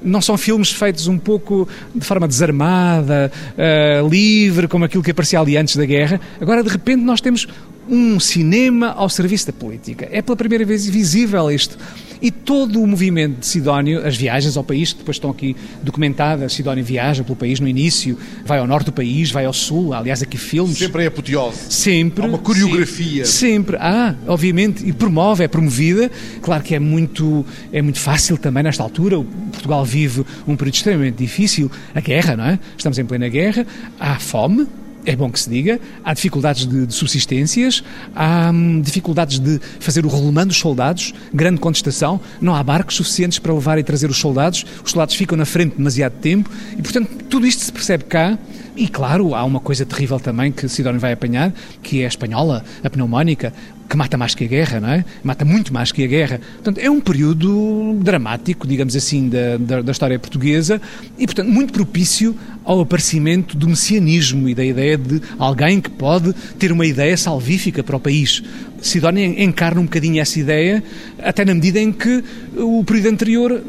não 0.00 0.22
são 0.22 0.38
filmes 0.38 0.70
feitos 0.70 1.08
um 1.08 1.18
pouco 1.18 1.68
de 1.92 2.04
forma 2.06 2.28
desarmada, 2.28 3.32
uh, 3.56 4.08
livre, 4.08 4.68
como 4.68 4.84
aquilo 4.84 5.02
que 5.02 5.10
aparecia 5.10 5.40
ali 5.40 5.56
antes 5.56 5.74
da 5.74 5.84
guerra. 5.84 6.20
Agora, 6.40 6.62
de 6.62 6.68
repente, 6.68 7.02
nós 7.02 7.20
temos 7.20 7.48
um 7.88 8.20
cinema 8.20 8.92
ao 8.92 9.08
serviço 9.08 9.48
da 9.48 9.52
política. 9.52 10.08
É 10.12 10.22
pela 10.22 10.36
primeira 10.36 10.64
vez 10.64 10.86
visível 10.86 11.50
isto. 11.50 11.76
E 12.20 12.30
todo 12.30 12.82
o 12.82 12.86
movimento 12.86 13.40
de 13.40 13.46
Sidónio, 13.46 14.06
as 14.06 14.16
viagens 14.16 14.56
ao 14.56 14.64
país, 14.64 14.92
que 14.92 14.98
depois 14.98 15.16
estão 15.16 15.30
aqui 15.30 15.56
documentadas, 15.82 16.52
Sidónio 16.52 16.84
viaja 16.84 17.22
pelo 17.22 17.36
país 17.36 17.60
no 17.60 17.68
início, 17.68 18.18
vai 18.44 18.58
ao 18.58 18.66
norte 18.66 18.86
do 18.86 18.92
país, 18.92 19.30
vai 19.30 19.44
ao 19.44 19.52
sul, 19.52 19.94
aliás, 19.94 20.22
aqui 20.22 20.36
filmes. 20.36 20.78
Sempre 20.78 21.04
é 21.04 21.06
apoteose. 21.06 21.58
Sempre. 21.70 22.24
Há 22.24 22.28
uma 22.28 22.38
coreografia. 22.38 23.24
Sempre. 23.24 23.76
Ah, 23.80 24.14
obviamente, 24.26 24.86
e 24.86 24.92
promove, 24.92 25.44
é 25.44 25.48
promovida. 25.48 26.10
Claro 26.42 26.62
que 26.62 26.74
é 26.74 26.78
muito, 26.78 27.44
é 27.72 27.80
muito 27.80 28.00
fácil 28.00 28.36
também 28.36 28.62
nesta 28.62 28.82
altura. 28.82 29.22
Portugal 29.52 29.84
vive 29.84 30.24
um 30.46 30.56
período 30.56 30.74
extremamente 30.74 31.16
difícil, 31.16 31.70
a 31.94 32.00
guerra, 32.00 32.36
não 32.36 32.44
é? 32.44 32.58
Estamos 32.76 32.98
em 32.98 33.04
plena 33.04 33.28
guerra, 33.28 33.66
há 33.98 34.18
fome, 34.18 34.66
é 35.08 35.16
bom 35.16 35.30
que 35.30 35.40
se 35.40 35.48
diga, 35.48 35.80
há 36.04 36.12
dificuldades 36.12 36.66
de, 36.66 36.86
de 36.86 36.92
subsistências, 36.92 37.82
há 38.14 38.50
hum, 38.52 38.82
dificuldades 38.82 39.38
de 39.38 39.58
fazer 39.80 40.04
o 40.04 40.08
rolamento 40.08 40.48
dos 40.48 40.58
soldados, 40.58 41.14
grande 41.32 41.58
contestação, 41.58 42.20
não 42.42 42.54
há 42.54 42.62
barcos 42.62 42.96
suficientes 42.96 43.38
para 43.38 43.54
levar 43.54 43.78
e 43.78 43.82
trazer 43.82 44.10
os 44.10 44.18
soldados, 44.18 44.66
os 44.84 44.90
soldados 44.90 45.14
ficam 45.14 45.36
na 45.36 45.46
frente 45.46 45.76
demasiado 45.78 46.12
tempo. 46.20 46.50
E, 46.76 46.82
portanto, 46.82 47.08
tudo 47.30 47.46
isto 47.46 47.64
se 47.64 47.72
percebe 47.72 48.04
cá 48.04 48.38
e, 48.78 48.86
claro, 48.86 49.34
há 49.34 49.44
uma 49.44 49.58
coisa 49.58 49.84
terrível 49.84 50.20
também 50.20 50.52
que 50.52 50.68
Sidónio 50.68 51.00
vai 51.00 51.12
apanhar, 51.12 51.52
que 51.82 52.02
é 52.02 52.04
a 52.04 52.08
espanhola, 52.08 52.64
a 52.84 52.88
pneumónica, 52.88 53.52
que 53.88 53.96
mata 53.96 54.16
mais 54.16 54.36
que 54.36 54.44
a 54.44 54.46
guerra, 54.46 54.80
não 54.80 54.88
é? 54.88 55.04
Mata 55.20 55.44
muito 55.44 55.74
mais 55.74 55.90
que 55.90 56.04
a 56.04 56.06
guerra. 56.06 56.40
Portanto, 56.54 56.78
é 56.78 56.88
um 56.88 57.00
período 57.00 57.98
dramático, 58.00 58.68
digamos 58.68 58.94
assim, 58.94 59.28
da, 59.28 59.56
da, 59.56 59.82
da, 59.82 59.90
história 59.90 60.16
portuguesa 60.16 60.80
e, 61.18 61.26
portanto, 61.26 61.48
muito 61.48 61.72
propício 61.72 62.36
ao 62.64 62.80
aparecimento 62.80 63.56
do 63.56 63.68
messianismo 63.68 64.48
e 64.48 64.54
da 64.54 64.64
ideia 64.64 64.96
de 64.96 65.20
alguém 65.40 65.80
que 65.80 65.90
pode 65.90 66.32
ter 66.56 66.70
uma 66.70 66.86
ideia 66.86 67.16
salvífica 67.16 67.82
para 67.82 67.96
o 67.96 68.00
país. 68.00 68.44
Sidónia 68.80 69.26
encarna 69.42 69.80
um 69.80 69.84
bocadinho 69.84 70.20
essa 70.20 70.38
ideia, 70.38 70.84
até 71.20 71.44
na 71.44 71.52
medida 71.52 71.80
em 71.80 71.90
que 71.90 72.22
o 72.56 72.84
período 72.84 73.08
anterior 73.08 73.60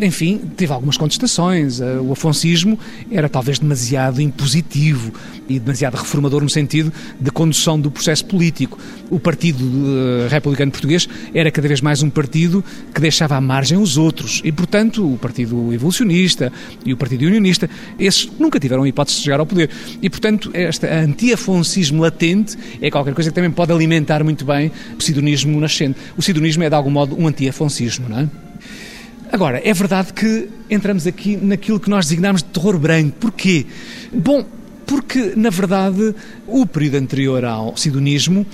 enfim, 0.00 0.38
teve 0.56 0.72
algumas 0.72 0.96
contestações. 0.96 1.80
Eh, 1.80 1.98
o 2.00 2.12
afonsismo 2.12 2.78
era 3.10 3.28
talvez 3.28 3.58
demasiado 3.58 4.20
impositivo 4.20 5.12
e 5.48 5.58
demasiado 5.58 5.94
reformador 5.94 6.42
no 6.42 6.48
sentido 6.48 6.92
de 7.18 7.30
condução 7.30 7.80
do 7.80 7.90
processo 7.90 8.24
político. 8.24 8.78
O 9.08 9.20
Partido 9.20 9.64
eh, 9.64 10.28
Republicano 10.28 10.72
Português 10.72 11.08
era 11.32 11.50
cada 11.50 11.68
vez 11.68 11.80
mais 11.80 12.02
um 12.02 12.10
partido 12.10 12.64
que 12.92 13.00
deixava 13.00 13.36
à 13.36 13.40
margem 13.40 13.78
os 13.78 13.96
outros 13.96 14.40
e, 14.44 14.50
portanto, 14.50 15.14
o 15.14 15.16
Partido 15.16 15.72
Evolucionista 15.72 16.52
e 16.84 16.92
o 16.92 16.96
Partido 16.96 17.26
Unionista, 17.26 17.70
esses 17.98 18.28
nunca 18.38 18.58
tiveram 18.58 18.82
a 18.82 18.88
hipótese 18.88 19.18
de 19.18 19.24
chegar 19.24 19.38
ao 19.38 19.46
poder. 19.46 19.70
E, 20.02 20.10
portanto, 20.10 20.50
este 20.52 20.86
anti-afonsismo 20.86 22.02
latente 22.02 22.56
é 22.82 22.90
qualquer 22.90 23.14
coisa 23.14 23.30
que 23.30 23.34
também 23.34 23.50
pode 23.50 23.72
alimentar 23.72 24.24
muito 24.24 24.44
bem 24.44 24.72
o 24.98 25.02
sidonismo 25.02 25.60
nascente. 25.60 25.98
O 26.16 26.22
sidonismo 26.22 26.64
é, 26.64 26.68
de 26.68 26.74
algum 26.74 26.90
modo, 26.90 27.18
um 27.18 27.28
anti-afonsismo, 27.28 28.08
não 28.08 28.18
é? 28.20 28.47
Agora, 29.30 29.60
é 29.62 29.72
verdade 29.74 30.12
que 30.12 30.48
entramos 30.70 31.06
aqui 31.06 31.36
naquilo 31.36 31.78
que 31.78 31.90
nós 31.90 32.06
designamos 32.06 32.42
de 32.42 32.48
terror 32.48 32.78
branco. 32.78 33.16
Porquê? 33.20 33.66
Bom, 34.12 34.44
porque, 34.86 35.34
na 35.36 35.50
verdade, 35.50 36.14
o 36.46 36.64
período 36.64 36.96
anterior 36.96 37.44
ao 37.44 37.76
sidonismo 37.76 38.46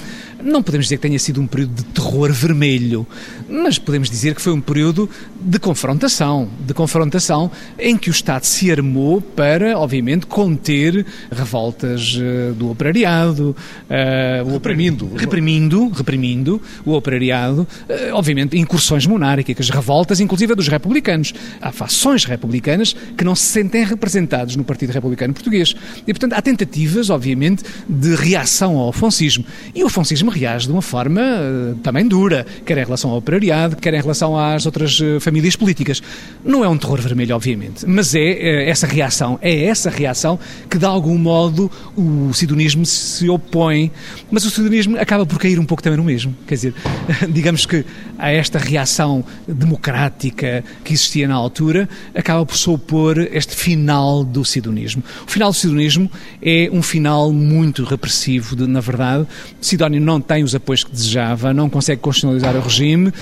não 0.43 0.65
podemos 0.65 0.87
dizer 0.87 0.97
que 0.97 1.03
tenha 1.03 1.19
sido 1.19 1.41
um 1.41 1.47
período 1.47 1.75
de 1.75 1.85
terror 1.85 2.33
vermelho, 2.33 3.07
mas 3.49 3.79
podemos 3.79 4.11
dizer 4.11 4.35
que 4.35 4.41
foi 4.41 4.53
um 4.53 4.61
período 4.61 5.09
de 5.41 5.59
confrontação, 5.59 6.49
de 6.61 6.73
confrontação 6.73 7.51
em 7.79 7.97
que 7.97 8.09
o 8.09 8.13
Estado 8.13 8.45
se 8.45 8.71
armou 8.71 9.21
para, 9.21 9.79
obviamente, 9.79 10.27
conter 10.27 11.05
revoltas 11.31 12.17
uh, 12.17 12.55
do 12.55 12.71
operariado, 12.71 13.55
uh, 13.55 14.53
reprimindo, 14.53 15.11
reprimindo, 15.15 15.89
reprimindo 15.89 16.63
o 16.85 16.93
operariado, 16.93 17.63
uh, 17.63 18.15
obviamente, 18.15 18.57
incursões 18.57 19.07
monárquicas, 19.07 19.69
revoltas, 19.71 20.21
inclusive 20.21 20.55
dos 20.55 20.69
republicanos. 20.69 21.35
Há 21.61 21.71
fações 21.73 22.25
republicanas 22.25 22.95
que 23.17 23.25
não 23.25 23.35
se 23.35 23.45
sentem 23.47 23.85
representados 23.85 24.57
no 24.57 24.65
Partido 24.65 24.91
Republicano 24.91 25.35
Português. 25.35 25.75
E, 26.07 26.13
portanto, 26.13 26.33
há 26.33 26.43
tentativas, 26.43 27.11
obviamente, 27.11 27.65
de 27.89 28.15
reação 28.15 28.79
ao 28.79 28.89
afoncismo. 28.89 29.45
E 29.75 29.83
o 29.83 29.87
afoncismo 29.87 30.31
reage 30.31 30.67
de 30.67 30.73
uma 30.73 30.83
forma 30.83 31.21
uh, 31.21 31.75
também 31.77 32.07
dura, 32.07 32.47
quer 32.65 32.79
em 32.79 32.85
relação 32.85 33.11
ao 33.11 33.19
operariado, 33.19 33.34
quer 33.81 33.95
em 33.95 34.01
relação 34.01 34.39
às 34.39 34.67
outras 34.67 34.99
uh, 35.01 35.21
famílias 35.21 35.57
políticas. 35.57 36.03
Não 36.45 36.65
é 36.65 36.69
um 36.69 36.77
terror 36.77 37.01
vermelho, 37.01 37.35
obviamente, 37.35 37.87
mas 37.87 38.15
é 38.15 38.21
uh, 38.21 38.71
essa 38.71 38.87
reação, 38.87 39.39
é 39.43 39.65
essa 39.65 39.91
reação 39.91 40.39
que 40.69 40.79
de 40.79 40.85
algum 40.85 41.19
modo 41.19 41.71
o 41.97 42.33
sidonismo 42.33 42.85
se 42.85 43.29
opõe, 43.29 43.91
mas 44.31 44.45
o 44.45 44.51
sidonismo 44.51 44.99
acaba 44.99 45.25
por 45.27 45.39
cair 45.39 45.59
um 45.59 45.65
pouco 45.65 45.83
também 45.83 45.97
no 45.97 46.05
mesmo. 46.05 46.35
Quer 46.47 46.55
dizer, 46.55 46.75
digamos 47.29 47.67
que 47.67 47.85
a 48.19 48.31
esta 48.31 48.59
reação 48.59 49.25
democrática 49.47 50.65
que 50.85 50.93
existia 50.93 51.29
na 51.29 51.35
altura, 51.35 51.89
acaba 52.15 52.45
por 52.45 52.57
se 52.57 52.69
opor 52.69 53.19
este 53.19 53.55
final 53.55 54.25
do 54.25 54.45
sidonismo. 54.45 55.03
O 55.27 55.31
final 55.31 55.51
do 55.51 55.57
sidonismo 55.57 56.11
é 56.43 56.69
um 56.73 56.83
final 56.83 57.33
muito 57.33 57.85
repressivo, 57.85 58.57
de, 58.57 58.67
na 58.67 58.81
verdade. 58.81 59.27
Sidónio 59.61 60.01
não 60.01 60.21
tem 60.21 60.43
os 60.43 60.55
apoios 60.55 60.85
que 60.85 60.91
desejava, 60.91 61.53
não 61.53 61.69
consegue 61.69 62.01
constitucionalizar 62.01 62.57
o 62.57 62.61
regime, 62.61 63.13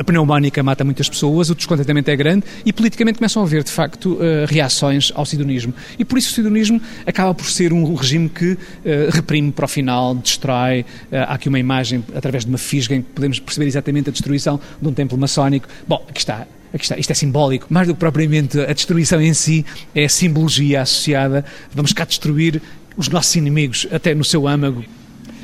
a 0.00 0.04
pneumónica 0.04 0.62
mata 0.62 0.82
muitas 0.82 1.10
pessoas, 1.10 1.50
o 1.50 1.54
descontentamento 1.54 2.10
é 2.10 2.16
grande 2.16 2.46
e 2.64 2.72
politicamente 2.72 3.18
começam 3.18 3.42
a 3.42 3.44
haver, 3.44 3.62
de 3.62 3.70
facto, 3.70 4.14
uh, 4.14 4.46
reações 4.48 5.12
ao 5.14 5.26
sidonismo. 5.26 5.74
E 5.98 6.06
por 6.06 6.16
isso 6.16 6.30
o 6.30 6.34
sidonismo 6.34 6.80
acaba 7.06 7.34
por 7.34 7.44
ser 7.44 7.70
um 7.70 7.94
regime 7.94 8.30
que 8.30 8.52
uh, 8.52 8.58
reprime 9.10 9.52
para 9.52 9.66
o 9.66 9.68
final, 9.68 10.14
destrói. 10.14 10.86
Uh, 11.12 11.16
há 11.16 11.34
aqui 11.34 11.50
uma 11.50 11.58
imagem, 11.58 12.02
através 12.14 12.46
de 12.46 12.50
uma 12.50 12.56
fisga, 12.56 12.94
em 12.94 13.02
que 13.02 13.10
podemos 13.10 13.38
perceber 13.38 13.66
exatamente 13.66 14.08
a 14.08 14.12
destruição 14.12 14.58
de 14.80 14.88
um 14.88 14.92
templo 14.94 15.18
maçónico. 15.18 15.68
Bom, 15.86 16.02
aqui 16.08 16.20
está. 16.20 16.46
Aqui 16.72 16.84
está, 16.84 16.96
isto 16.96 17.10
é 17.10 17.14
simbólico, 17.14 17.66
mais 17.68 17.86
do 17.86 17.94
que 17.94 18.00
propriamente 18.00 18.58
a 18.58 18.72
destruição 18.72 19.20
em 19.20 19.34
si, 19.34 19.66
é 19.94 20.04
a 20.04 20.08
simbologia 20.08 20.80
associada. 20.80 21.44
Vamos 21.74 21.92
cá 21.92 22.06
destruir 22.06 22.62
os 22.96 23.08
nossos 23.08 23.34
inimigos, 23.36 23.86
até 23.92 24.14
no 24.14 24.24
seu 24.24 24.48
âmago. 24.48 24.82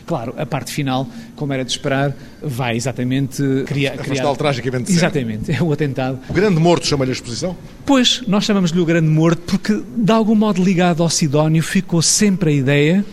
Claro, 0.07 0.35
a 0.39 0.47
parte 0.47 0.71
final, 0.71 1.09
como 1.35 1.53
era 1.53 1.65
de 1.65 1.71
esperar, 1.73 2.17
vai 2.41 2.77
exatamente 2.77 3.43
criar... 3.67 3.95
Afastá-lo 4.01 4.37
tragicamente 4.37 4.93
Exatamente, 4.93 5.51
é 5.51 5.61
o 5.61 5.73
atentado. 5.73 6.21
O 6.29 6.33
grande 6.33 6.61
morto 6.61 6.87
chama-lhe 6.87 7.11
a 7.11 7.13
exposição? 7.13 7.57
Pois, 7.85 8.23
nós 8.29 8.45
chamamos-lhe 8.45 8.81
o 8.81 8.85
grande 8.85 9.09
morto 9.09 9.43
porque, 9.43 9.83
de 9.97 10.13
algum 10.13 10.37
modo 10.37 10.63
ligado 10.63 11.03
ao 11.03 11.11
Sidónio, 11.11 11.61
ficou 11.61 12.01
sempre 12.01 12.51
a 12.51 12.53
ideia 12.53 13.05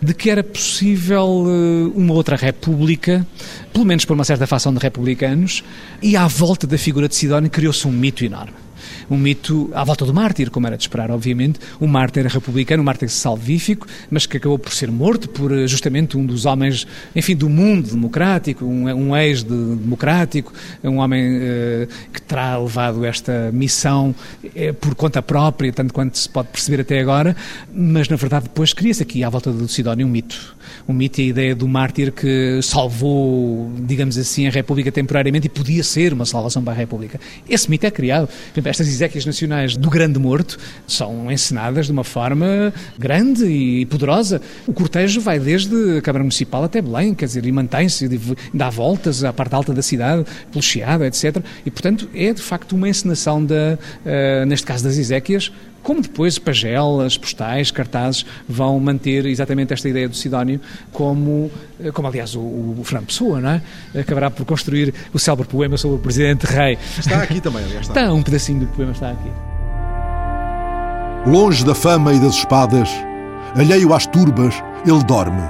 de 0.00 0.14
que 0.14 0.30
era 0.30 0.44
possível 0.44 1.46
eh, 1.48 1.92
uma 1.98 2.14
outra 2.14 2.36
república, 2.36 3.26
pelo 3.72 3.84
menos 3.84 4.04
por 4.04 4.12
uma 4.12 4.24
certa 4.24 4.46
facção 4.46 4.72
de 4.72 4.78
republicanos, 4.78 5.64
e 6.00 6.16
à 6.16 6.28
volta 6.28 6.66
da 6.66 6.78
figura 6.78 7.08
de 7.08 7.16
Sidónio 7.16 7.50
criou-se 7.50 7.88
um 7.88 7.92
mito 7.92 8.24
enorme 8.24 8.65
um 9.10 9.16
mito 9.16 9.70
à 9.74 9.84
volta 9.84 10.04
do 10.04 10.12
mártir, 10.12 10.50
como 10.50 10.66
era 10.66 10.76
de 10.76 10.82
esperar, 10.82 11.10
obviamente. 11.10 11.58
Um 11.80 11.86
mártir 11.86 12.26
republicano, 12.26 12.82
um 12.82 12.86
mártir 12.86 13.08
salvífico, 13.08 13.86
mas 14.10 14.26
que 14.26 14.36
acabou 14.36 14.58
por 14.58 14.72
ser 14.72 14.90
morto 14.90 15.28
por 15.28 15.52
eh, 15.52 15.66
justamente 15.66 16.16
um 16.16 16.24
dos 16.24 16.44
homens, 16.44 16.86
enfim, 17.14 17.36
do 17.36 17.48
mundo 17.48 17.90
democrático, 17.90 18.64
um, 18.64 18.84
um 18.86 19.16
ex-democrático, 19.16 20.52
um 20.82 20.96
homem 20.96 21.36
uh, 21.36 21.88
que 22.12 22.22
terá 22.22 22.58
levado 22.58 23.04
esta 23.04 23.50
missão 23.52 24.14
uh, 24.44 24.74
por 24.74 24.94
conta 24.94 25.22
própria, 25.22 25.72
tanto 25.72 25.92
quanto 25.92 26.18
se 26.18 26.28
pode 26.28 26.48
perceber 26.48 26.80
até 26.82 27.00
agora, 27.00 27.36
mas 27.72 28.08
na 28.08 28.16
verdade 28.16 28.44
depois 28.44 28.72
cria-se 28.72 29.02
aqui 29.02 29.22
à 29.24 29.28
volta 29.28 29.52
do 29.52 29.68
Sidónio 29.68 30.06
um 30.06 30.10
mito. 30.10 30.56
Um 30.88 30.92
mito 30.92 31.20
e 31.20 31.24
a 31.24 31.26
ideia 31.28 31.54
do 31.54 31.66
mártir 31.66 32.12
que 32.12 32.60
salvou, 32.62 33.70
digamos 33.80 34.16
assim, 34.18 34.46
a 34.46 34.50
República 34.50 34.90
temporariamente 34.90 35.46
e 35.46 35.50
podia 35.50 35.82
ser 35.82 36.12
uma 36.12 36.24
salvação 36.24 36.62
para 36.62 36.72
a 36.72 36.76
República. 36.76 37.20
Esse 37.48 37.70
mito 37.70 37.86
é 37.86 37.90
criado. 37.90 38.28
Estas 38.76 38.88
exéquias 38.88 39.24
nacionais 39.24 39.74
do 39.74 39.88
Grande 39.88 40.18
Morto 40.18 40.58
são 40.86 41.32
encenadas 41.32 41.86
de 41.86 41.92
uma 41.92 42.04
forma 42.04 42.74
grande 42.98 43.46
e 43.46 43.86
poderosa. 43.86 44.38
O 44.66 44.72
cortejo 44.74 45.18
vai 45.18 45.38
desde 45.38 45.96
a 45.96 46.02
Câmara 46.02 46.22
Municipal 46.22 46.62
até 46.62 46.82
Belém, 46.82 47.14
quer 47.14 47.24
dizer, 47.24 47.46
e 47.46 47.52
mantém-se, 47.52 48.06
dá 48.52 48.68
voltas 48.68 49.24
à 49.24 49.32
parte 49.32 49.54
alta 49.54 49.72
da 49.72 49.80
cidade, 49.80 50.26
pelo 50.52 50.62
Chiado, 50.62 51.06
etc. 51.06 51.38
E, 51.64 51.70
portanto, 51.70 52.06
é 52.14 52.34
de 52.34 52.42
facto 52.42 52.72
uma 52.76 52.86
encenação, 52.86 53.42
da, 53.42 53.78
uh, 54.04 54.44
neste 54.44 54.66
caso 54.66 54.84
das 54.84 54.98
exéquias, 54.98 55.50
como 55.82 56.00
depois 56.00 56.38
pagelas, 56.38 57.16
postais, 57.16 57.70
cartazes 57.70 58.26
vão 58.48 58.78
manter 58.80 59.24
exatamente 59.26 59.72
esta 59.72 59.88
ideia 59.88 60.08
do 60.08 60.16
Sidónio, 60.16 60.60
como, 60.92 61.50
eh, 61.80 61.92
como 61.92 62.08
aliás 62.08 62.34
o, 62.34 62.40
o 62.40 62.80
Fernando 62.84 63.06
Pessoa, 63.06 63.40
não 63.40 63.50
é? 63.50 63.62
Acabará 64.00 64.30
por 64.30 64.44
construir 64.44 64.92
o 65.12 65.18
célebre 65.18 65.46
poema 65.46 65.76
sobre 65.76 65.96
o 65.96 66.00
Presidente 66.00 66.44
Rei. 66.44 66.76
Está 66.98 67.22
aqui 67.22 67.40
também, 67.40 67.62
aliás. 67.64 67.82
Está. 67.86 68.00
está, 68.00 68.12
um 68.12 68.22
pedacinho 68.22 68.60
do 68.60 68.66
poema 68.66 68.92
está 68.92 69.10
aqui. 69.10 69.30
Longe 71.30 71.64
da 71.64 71.74
fama 71.74 72.12
e 72.12 72.20
das 72.20 72.34
espadas, 72.34 72.88
alheio 73.54 73.92
às 73.92 74.06
turbas, 74.06 74.54
ele 74.86 75.02
dorme. 75.04 75.42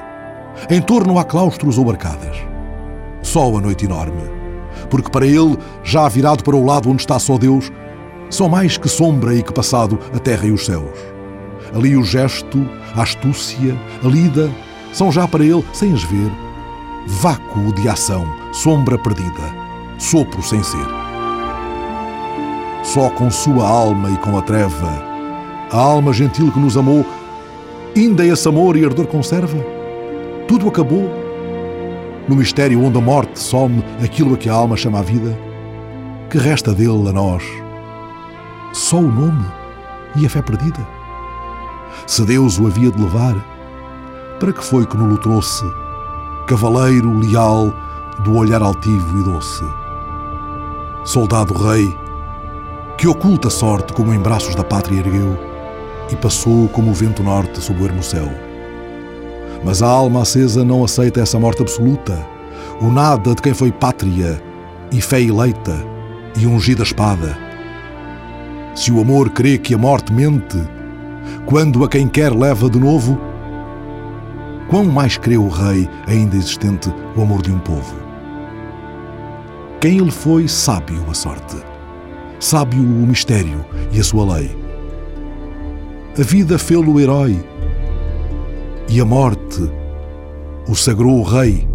Em 0.70 0.80
torno 0.80 1.18
há 1.18 1.24
claustros 1.24 1.76
ou 1.78 1.90
arcadas. 1.90 2.36
Só 3.22 3.56
a 3.56 3.60
noite 3.60 3.84
enorme, 3.84 4.22
porque 4.88 5.10
para 5.10 5.26
ele, 5.26 5.58
já 5.82 6.08
virado 6.08 6.44
para 6.44 6.56
o 6.56 6.64
lado 6.64 6.90
onde 6.90 7.02
está 7.02 7.18
só 7.18 7.36
Deus, 7.36 7.70
são 8.30 8.48
mais 8.48 8.76
que 8.76 8.88
sombra 8.88 9.34
e 9.34 9.42
que 9.42 9.52
passado 9.52 9.98
a 10.14 10.18
terra 10.18 10.46
e 10.46 10.50
os 10.50 10.66
céus. 10.66 10.98
Ali 11.74 11.96
o 11.96 12.04
gesto, 12.04 12.68
a 12.94 13.02
astúcia, 13.02 13.76
a 14.04 14.08
lida, 14.08 14.50
são 14.92 15.12
já 15.12 15.26
para 15.28 15.44
ele, 15.44 15.64
sem 15.72 15.92
as 15.92 16.02
ver, 16.04 16.30
vácuo 17.06 17.72
de 17.74 17.88
ação, 17.88 18.26
sombra 18.52 18.98
perdida, 18.98 19.54
sopro 19.98 20.42
sem 20.42 20.62
ser. 20.62 20.86
Só 22.82 23.10
com 23.10 23.30
sua 23.30 23.68
alma 23.68 24.10
e 24.10 24.16
com 24.18 24.38
a 24.38 24.42
treva, 24.42 25.04
a 25.70 25.76
alma 25.76 26.12
gentil 26.12 26.50
que 26.50 26.58
nos 26.58 26.76
amou, 26.76 27.04
ainda 27.96 28.24
esse 28.24 28.48
amor 28.48 28.76
e 28.76 28.84
ardor 28.84 29.06
conserva? 29.06 29.58
Tudo 30.48 30.68
acabou? 30.68 31.10
No 32.28 32.36
mistério 32.36 32.82
onde 32.82 32.98
a 32.98 33.00
morte 33.00 33.38
some 33.38 33.84
aquilo 34.02 34.34
a 34.34 34.38
que 34.38 34.48
a 34.48 34.54
alma 34.54 34.76
chama 34.76 35.00
a 35.00 35.02
vida? 35.02 35.36
Que 36.30 36.38
resta 36.38 36.72
dele 36.72 37.08
a 37.08 37.12
nós? 37.12 37.65
Só 38.76 38.98
o 38.98 39.10
nome 39.10 39.46
e 40.16 40.26
a 40.26 40.28
fé 40.28 40.42
perdida? 40.42 40.86
Se 42.06 42.22
Deus 42.26 42.58
o 42.58 42.66
havia 42.66 42.90
de 42.90 43.02
levar, 43.02 43.34
para 44.38 44.52
que 44.52 44.62
foi 44.62 44.84
que 44.84 44.96
nos 44.98 45.18
trouxe, 45.20 45.64
cavaleiro 46.46 47.18
leal 47.18 47.72
do 48.22 48.36
olhar 48.36 48.60
altivo 48.60 49.18
e 49.18 49.22
doce? 49.24 49.64
Soldado 51.06 51.54
rei, 51.54 51.88
que 52.98 53.08
oculta 53.08 53.48
sorte 53.48 53.94
como 53.94 54.12
em 54.12 54.20
braços 54.20 54.54
da 54.54 54.62
pátria 54.62 54.98
ergueu 54.98 55.38
e 56.12 56.16
passou 56.16 56.68
como 56.68 56.90
o 56.90 56.94
vento 56.94 57.22
norte 57.22 57.62
sob 57.62 57.82
o 57.82 57.86
ermo 57.86 58.02
céu. 58.02 58.28
Mas 59.64 59.82
a 59.82 59.88
alma 59.88 60.20
acesa 60.20 60.62
não 60.62 60.84
aceita 60.84 61.20
essa 61.20 61.38
morte 61.38 61.62
absoluta, 61.62 62.26
o 62.82 62.90
nada 62.90 63.34
de 63.34 63.40
quem 63.40 63.54
foi 63.54 63.72
pátria 63.72 64.40
e 64.92 65.00
fé 65.00 65.22
eleita 65.22 65.74
e 66.36 66.46
ungida 66.46 66.82
espada 66.82 67.45
se 68.76 68.92
o 68.92 69.00
amor 69.00 69.30
crê 69.30 69.56
que 69.56 69.74
a 69.74 69.78
morte 69.78 70.12
mente, 70.12 70.58
quando 71.46 71.82
a 71.82 71.88
quem 71.88 72.06
quer 72.06 72.30
leva 72.32 72.68
de 72.68 72.78
novo, 72.78 73.18
quão 74.68 74.84
mais 74.84 75.16
crê 75.16 75.38
o 75.38 75.48
rei 75.48 75.88
ainda 76.06 76.36
existente 76.36 76.92
o 77.16 77.22
amor 77.22 77.40
de 77.40 77.50
um 77.50 77.58
povo? 77.58 77.96
Quem 79.80 79.98
ele 79.98 80.10
foi, 80.10 80.46
sábio 80.46 81.02
a 81.10 81.14
sorte, 81.14 81.56
sábio 82.38 82.82
o 82.82 83.06
mistério 83.06 83.64
e 83.90 83.98
a 83.98 84.04
sua 84.04 84.34
lei. 84.34 84.54
A 86.18 86.22
vida 86.22 86.58
fê-lo 86.58 87.00
herói 87.00 87.42
e 88.88 89.00
a 89.00 89.04
morte 89.06 89.70
o 90.68 90.74
sagrou 90.74 91.22
rei 91.22 91.66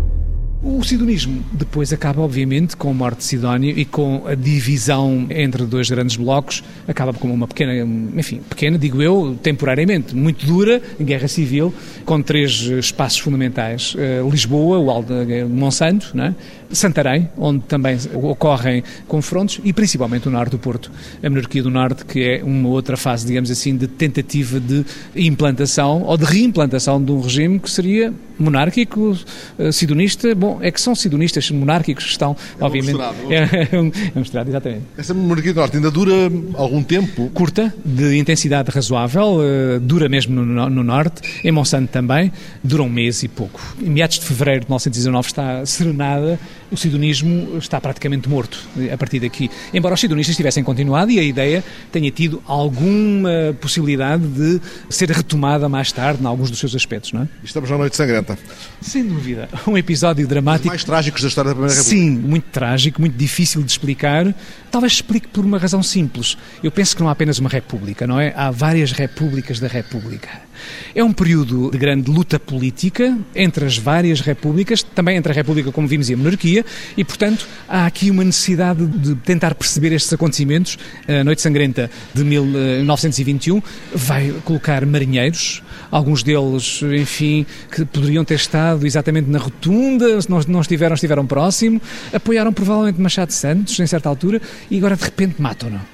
o 0.63 0.84
sidonismo 0.84 1.43
depois 1.52 1.91
acaba, 1.91 2.21
obviamente, 2.21 2.78
com 2.78 2.91
a 2.91 2.93
morte 2.93 3.19
de 3.19 3.24
Sidónio 3.24 3.78
e 3.78 3.84
com 3.84 4.24
a 4.28 4.36
divisão 4.36 5.26
entre 5.30 5.65
dois 5.65 5.89
grandes 5.89 6.15
blocos, 6.15 6.63
acaba 6.88 7.13
como 7.13 7.34
uma 7.34 7.47
pequena, 7.47 7.74
enfim, 8.15 8.41
pequena, 8.47 8.78
digo 8.78 9.02
eu, 9.02 9.38
temporariamente, 9.41 10.15
muito 10.15 10.45
dura, 10.45 10.82
guerra 11.00 11.28
civil, 11.28 11.74
com 12.06 12.21
três 12.21 12.52
espaços 12.62 13.19
fundamentais. 13.19 13.95
Uh, 13.95 14.30
Lisboa, 14.30 14.78
o 14.78 14.91
Alto 14.91 15.26
de 15.26 15.43
Monsanto, 15.45 16.15
né? 16.15 16.36
Santarém, 16.74 17.30
onde 17.38 17.62
também 17.62 17.98
ocorrem 18.14 18.84
confrontos, 19.08 19.60
e 19.64 19.74
principalmente 19.74 20.28
o 20.28 20.32
norte 20.32 20.52
do 20.52 20.60
Porto, 20.60 20.92
a 21.24 21.30
monarquia 21.30 21.64
do 21.64 21.70
norte, 21.70 22.06
que 22.06 22.24
é 22.24 22.44
uma 22.44 22.70
outra 22.70 22.98
fase, 22.98 23.26
digamos 23.26 23.52
assim, 23.52 23.76
de 23.76 23.88
tentativa 23.88 24.60
de 24.60 24.86
implantação 25.16 26.04
ou 26.04 26.18
de 26.18 26.26
reimplantação 26.26 27.04
de 27.04 27.12
um 27.12 27.22
regime 27.22 27.60
que 27.60 27.70
seria 27.70 28.14
monárquico, 28.42 29.18
uh, 29.60 29.72
sidonista, 29.72 30.34
bom, 30.34 30.60
é 30.62 30.72
que 30.72 30.82
são 30.82 30.96
sidonistas 30.96 31.50
monárquicos 31.52 32.06
que 32.06 32.12
estão, 32.12 32.36
é 32.60 32.64
obviamente. 32.64 32.92
Um 33.02 33.32
é, 33.32 33.80
um, 33.80 33.92
é 34.16 34.20
misturado, 34.20 34.50
exatamente. 34.50 34.84
Essa 34.98 35.14
monarquia 35.14 35.54
do 35.54 35.60
Norte 35.60 35.78
ainda 35.78 35.92
dura 35.92 36.14
algum 36.56 36.84
tempo? 36.84 37.30
Curta, 37.34 37.74
de 37.86 38.18
intensidade 38.18 38.70
razoável, 38.72 39.38
uh, 39.38 39.80
dura 39.80 40.10
mesmo 40.10 40.44
no, 40.44 40.70
no, 40.70 40.84
Norte, 40.84 41.22
em 41.44 41.52
Monsanto 41.52 41.92
também, 41.92 42.32
dura 42.64 42.84
um 42.84 42.90
mês 42.90 43.24
e 43.24 43.28
pouco. 43.28 43.60
Em 43.82 43.90
meados 43.90 44.20
de 44.20 44.26
fevereiro 44.26 44.62
de 44.62 44.66
1919 44.68 45.28
está 45.28 45.66
serenada 45.66 46.40
o 46.72 46.78
sidonismo 46.78 47.58
está 47.58 47.80
praticamente 47.82 48.30
morto 48.30 48.58
a 48.92 48.98
partir 48.98 49.20
daqui. 49.20 49.52
Embora 49.74 49.94
os 49.94 50.00
sidonistas 50.00 50.36
tivessem 50.36 50.64
continuado 50.64 51.12
e 51.12 51.20
a 51.20 51.24
ideia 51.24 51.64
tenha 51.92 52.10
tido 52.10 52.42
alguma 52.48 53.30
possibilidade 53.60 54.26
de 54.26 54.62
ser 54.90 55.12
retomada 55.12 55.68
mais 55.68 55.92
tarde 55.92 56.24
em 56.24 56.26
alguns 56.26 56.50
dos 56.50 56.60
seus 56.60 56.74
aspectos, 56.74 57.12
não 57.12 57.24
é? 57.24 57.28
Estamos 57.44 57.70
na 57.70 57.78
Noite 57.78 57.98
Sangrenta. 57.98 58.38
Sem 58.82 59.06
dúvida. 59.06 59.50
Um 59.68 59.78
episódio 59.78 60.28
dramático. 60.28 60.68
Os 60.68 60.72
mais 60.72 60.84
trágicos 60.84 61.22
da 61.22 61.28
história 61.28 61.50
da 61.50 61.56
Primeira 61.56 61.76
República. 61.76 62.02
Sim, 62.02 62.10
muito 62.12 62.46
trágico, 62.52 63.02
muito 63.02 63.18
difícil 63.18 63.62
de 63.62 63.72
explicar. 63.72 64.34
Talvez 64.72 64.94
explique 64.94 65.28
por 65.28 65.46
uma 65.46 65.58
razão 65.58 65.84
simples. 65.84 66.38
Eu 66.64 66.72
penso 66.72 66.96
que 66.96 67.02
não 67.02 67.10
há 67.10 67.12
apenas 67.12 67.38
uma 67.40 67.50
república, 67.50 68.08
não 68.08 68.20
é? 68.20 68.34
Há 68.36 68.50
várias 68.50 68.92
repúblicas 68.92 69.60
da 69.60 69.68
República. 69.68 70.51
É 70.93 71.04
um 71.04 71.13
período 71.13 71.71
de 71.71 71.78
grande 71.78 72.10
luta 72.10 72.39
política 72.39 73.17
entre 73.36 73.65
as 73.65 73.78
várias 73.78 74.21
repúblicas, 74.21 74.84
também 74.84 75.17
entre 75.17 75.32
a 75.32 75.36
República, 75.36 75.71
como 75.71 75.88
vimos, 75.88 76.10
e 76.10 76.13
a 76.13 76.17
monarquia, 76.17 76.65
e, 76.97 77.04
portanto, 77.04 77.47
há 77.67 77.86
aqui 77.86 78.10
uma 78.10 78.24
necessidade 78.24 78.86
de 78.86 79.15
tentar 79.15 79.56
perceber 79.56 79.93
estes 79.93 80.12
acontecimentos. 80.13 80.78
A 81.08 81.24
Noite 81.24 81.41
Sangrenta 81.41 81.89
de 82.13 82.24
1921 82.24 83.62
vai 83.93 84.34
colocar 84.43 84.86
marinheiros, 84.86 85.63
alguns 85.89 86.24
deles, 86.24 86.82
enfim, 86.84 87.45
que 87.71 87.86
poderiam 87.86 88.24
ter 88.24 88.36
estado 88.36 88.86
exatamente 88.86 89.30
na 89.30 89.39
rotunda, 89.39 90.21
se 90.21 90.30
não, 90.30 90.39
não 90.47 90.62
estiveram, 90.62 90.95
estiveram 90.95 91.26
próximo, 91.26 91.82
apoiaram 92.13 92.54
provavelmente 92.54 93.00
Machado 93.00 93.32
Santos, 93.32 93.80
em 93.80 93.88
certa 93.88 94.10
altura, 94.10 94.41
e 94.69 94.78
agora 94.78 94.95
de 94.95 95.04
repente 95.04 95.41
matam-no. 95.41 95.91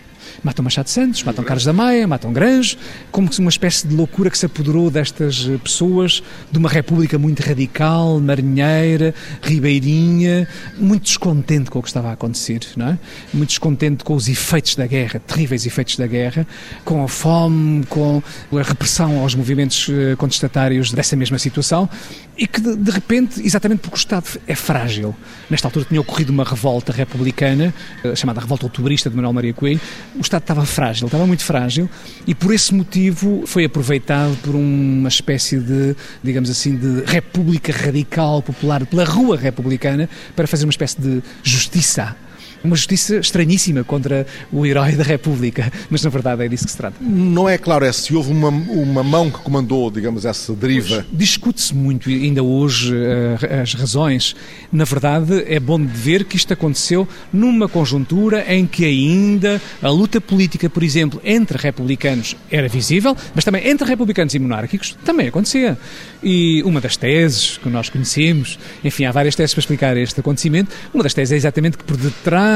Matam 0.47 0.63
Machado 0.63 0.89
Santos, 0.89 1.23
matam 1.23 1.43
Carlos 1.43 1.65
da 1.65 1.73
Maia, 1.73 2.07
matam 2.07 2.31
Granjo, 2.31 2.77
como 3.11 3.29
uma 3.37 3.49
espécie 3.49 3.85
de 3.85 3.93
loucura 3.93 4.29
que 4.29 4.37
se 4.37 4.45
apoderou 4.45 4.89
destas 4.89 5.45
eh, 5.45 5.57
pessoas, 5.57 6.23
de 6.49 6.57
uma 6.57 6.69
república 6.69 7.19
muito 7.19 7.41
radical, 7.41 8.17
marinheira, 8.21 9.13
ribeirinha, 9.41 10.47
muito 10.77 11.03
descontente 11.03 11.69
com 11.69 11.79
o 11.79 11.81
que 11.81 11.89
estava 11.89 12.11
a 12.11 12.13
acontecer, 12.13 12.61
não 12.77 12.87
é? 12.87 12.99
Muito 13.33 13.49
descontente 13.49 14.05
com 14.05 14.15
os 14.15 14.29
efeitos 14.29 14.75
da 14.75 14.87
guerra, 14.87 15.19
terríveis 15.19 15.65
efeitos 15.65 15.97
da 15.97 16.07
guerra, 16.07 16.47
com 16.85 17.03
a 17.03 17.09
fome, 17.09 17.85
com 17.87 18.23
a 18.53 18.61
repressão 18.61 19.19
aos 19.19 19.35
movimentos 19.35 19.89
eh, 19.89 20.15
contestatários 20.15 20.93
dessa 20.93 21.17
mesma 21.17 21.37
situação 21.37 21.89
e 22.37 22.45
que, 22.45 22.61
de, 22.61 22.91
repente, 22.91 23.45
exatamente 23.45 23.79
porque 23.79 23.95
o 23.95 23.97
Estado 23.97 24.25
é 24.47 24.55
frágil, 24.55 25.15
nesta 25.49 25.67
altura 25.67 25.85
tinha 25.85 25.99
ocorrido 25.99 26.31
uma 26.31 26.43
revolta 26.43 26.93
republicana, 26.93 27.73
eh, 28.03 28.15
chamada 28.15 28.39
Revolta 28.39 28.65
Outubrista 28.65 29.09
de 29.09 29.15
Manuel 29.15 29.33
Maria 29.33 29.53
Coelho, 29.53 29.81
o 30.15 30.21
Estado 30.21 30.36
estava 30.37 30.65
frágil, 30.65 31.07
estava 31.07 31.25
muito 31.25 31.43
frágil 31.43 31.89
e 32.25 32.33
por 32.33 32.53
esse 32.53 32.73
motivo 32.73 33.43
foi 33.45 33.65
aproveitado 33.65 34.35
por 34.41 34.55
uma 34.55 35.09
espécie 35.09 35.59
de, 35.59 35.95
digamos 36.23 36.49
assim, 36.49 36.75
de 36.75 37.03
república 37.05 37.71
radical 37.71 38.41
popular, 38.41 38.85
pela 38.85 39.03
rua 39.03 39.37
republicana, 39.37 40.09
para 40.35 40.47
fazer 40.47 40.65
uma 40.65 40.71
espécie 40.71 40.99
de 41.01 41.21
justiça 41.43 42.15
uma 42.63 42.75
justiça 42.75 43.17
estranhíssima 43.17 43.83
contra 43.83 44.25
o 44.51 44.65
herói 44.65 44.93
da 44.93 45.03
República, 45.03 45.71
mas 45.89 46.03
na 46.03 46.09
verdade 46.09 46.43
é 46.45 46.47
disso 46.47 46.65
que 46.65 46.71
se 46.71 46.77
trata. 46.77 46.95
Não 47.01 47.47
é 47.47 47.57
claro 47.57 47.85
é 47.85 47.91
se 47.91 48.15
houve 48.15 48.31
uma, 48.31 48.49
uma 48.49 49.03
mão 49.03 49.29
que 49.29 49.39
comandou, 49.39 49.89
digamos, 49.91 50.25
essa 50.25 50.53
deriva. 50.53 51.05
Discute-se 51.11 51.73
muito 51.73 52.09
ainda 52.09 52.43
hoje 52.43 52.93
uh, 52.93 53.61
as 53.61 53.73
razões. 53.73 54.35
Na 54.71 54.83
verdade, 54.83 55.43
é 55.47 55.59
bom 55.59 55.79
de 55.79 55.87
ver 55.87 56.23
que 56.25 56.35
isto 56.35 56.53
aconteceu 56.53 57.07
numa 57.31 57.67
conjuntura 57.67 58.45
em 58.53 58.65
que 58.65 58.85
ainda 58.85 59.61
a 59.81 59.89
luta 59.89 60.19
política, 60.19 60.69
por 60.69 60.83
exemplo, 60.83 61.21
entre 61.23 61.57
republicanos 61.57 62.35
era 62.51 62.67
visível, 62.67 63.15
mas 63.33 63.43
também 63.43 63.67
entre 63.67 63.87
republicanos 63.87 64.33
e 64.33 64.39
monárquicos 64.39 64.97
também 65.05 65.27
acontecia. 65.27 65.77
E 66.23 66.61
uma 66.63 66.81
das 66.81 66.97
teses 66.97 67.57
que 67.57 67.69
nós 67.69 67.89
conhecemos, 67.89 68.57
enfim, 68.83 69.05
há 69.05 69.11
várias 69.11 69.35
teses 69.35 69.53
para 69.53 69.61
explicar 69.61 69.97
este 69.97 70.19
acontecimento, 70.19 70.71
uma 70.93 71.03
das 71.03 71.13
teses 71.13 71.33
é 71.33 71.35
exatamente 71.35 71.77
que 71.77 71.83
por 71.83 71.95
detrás 71.95 72.46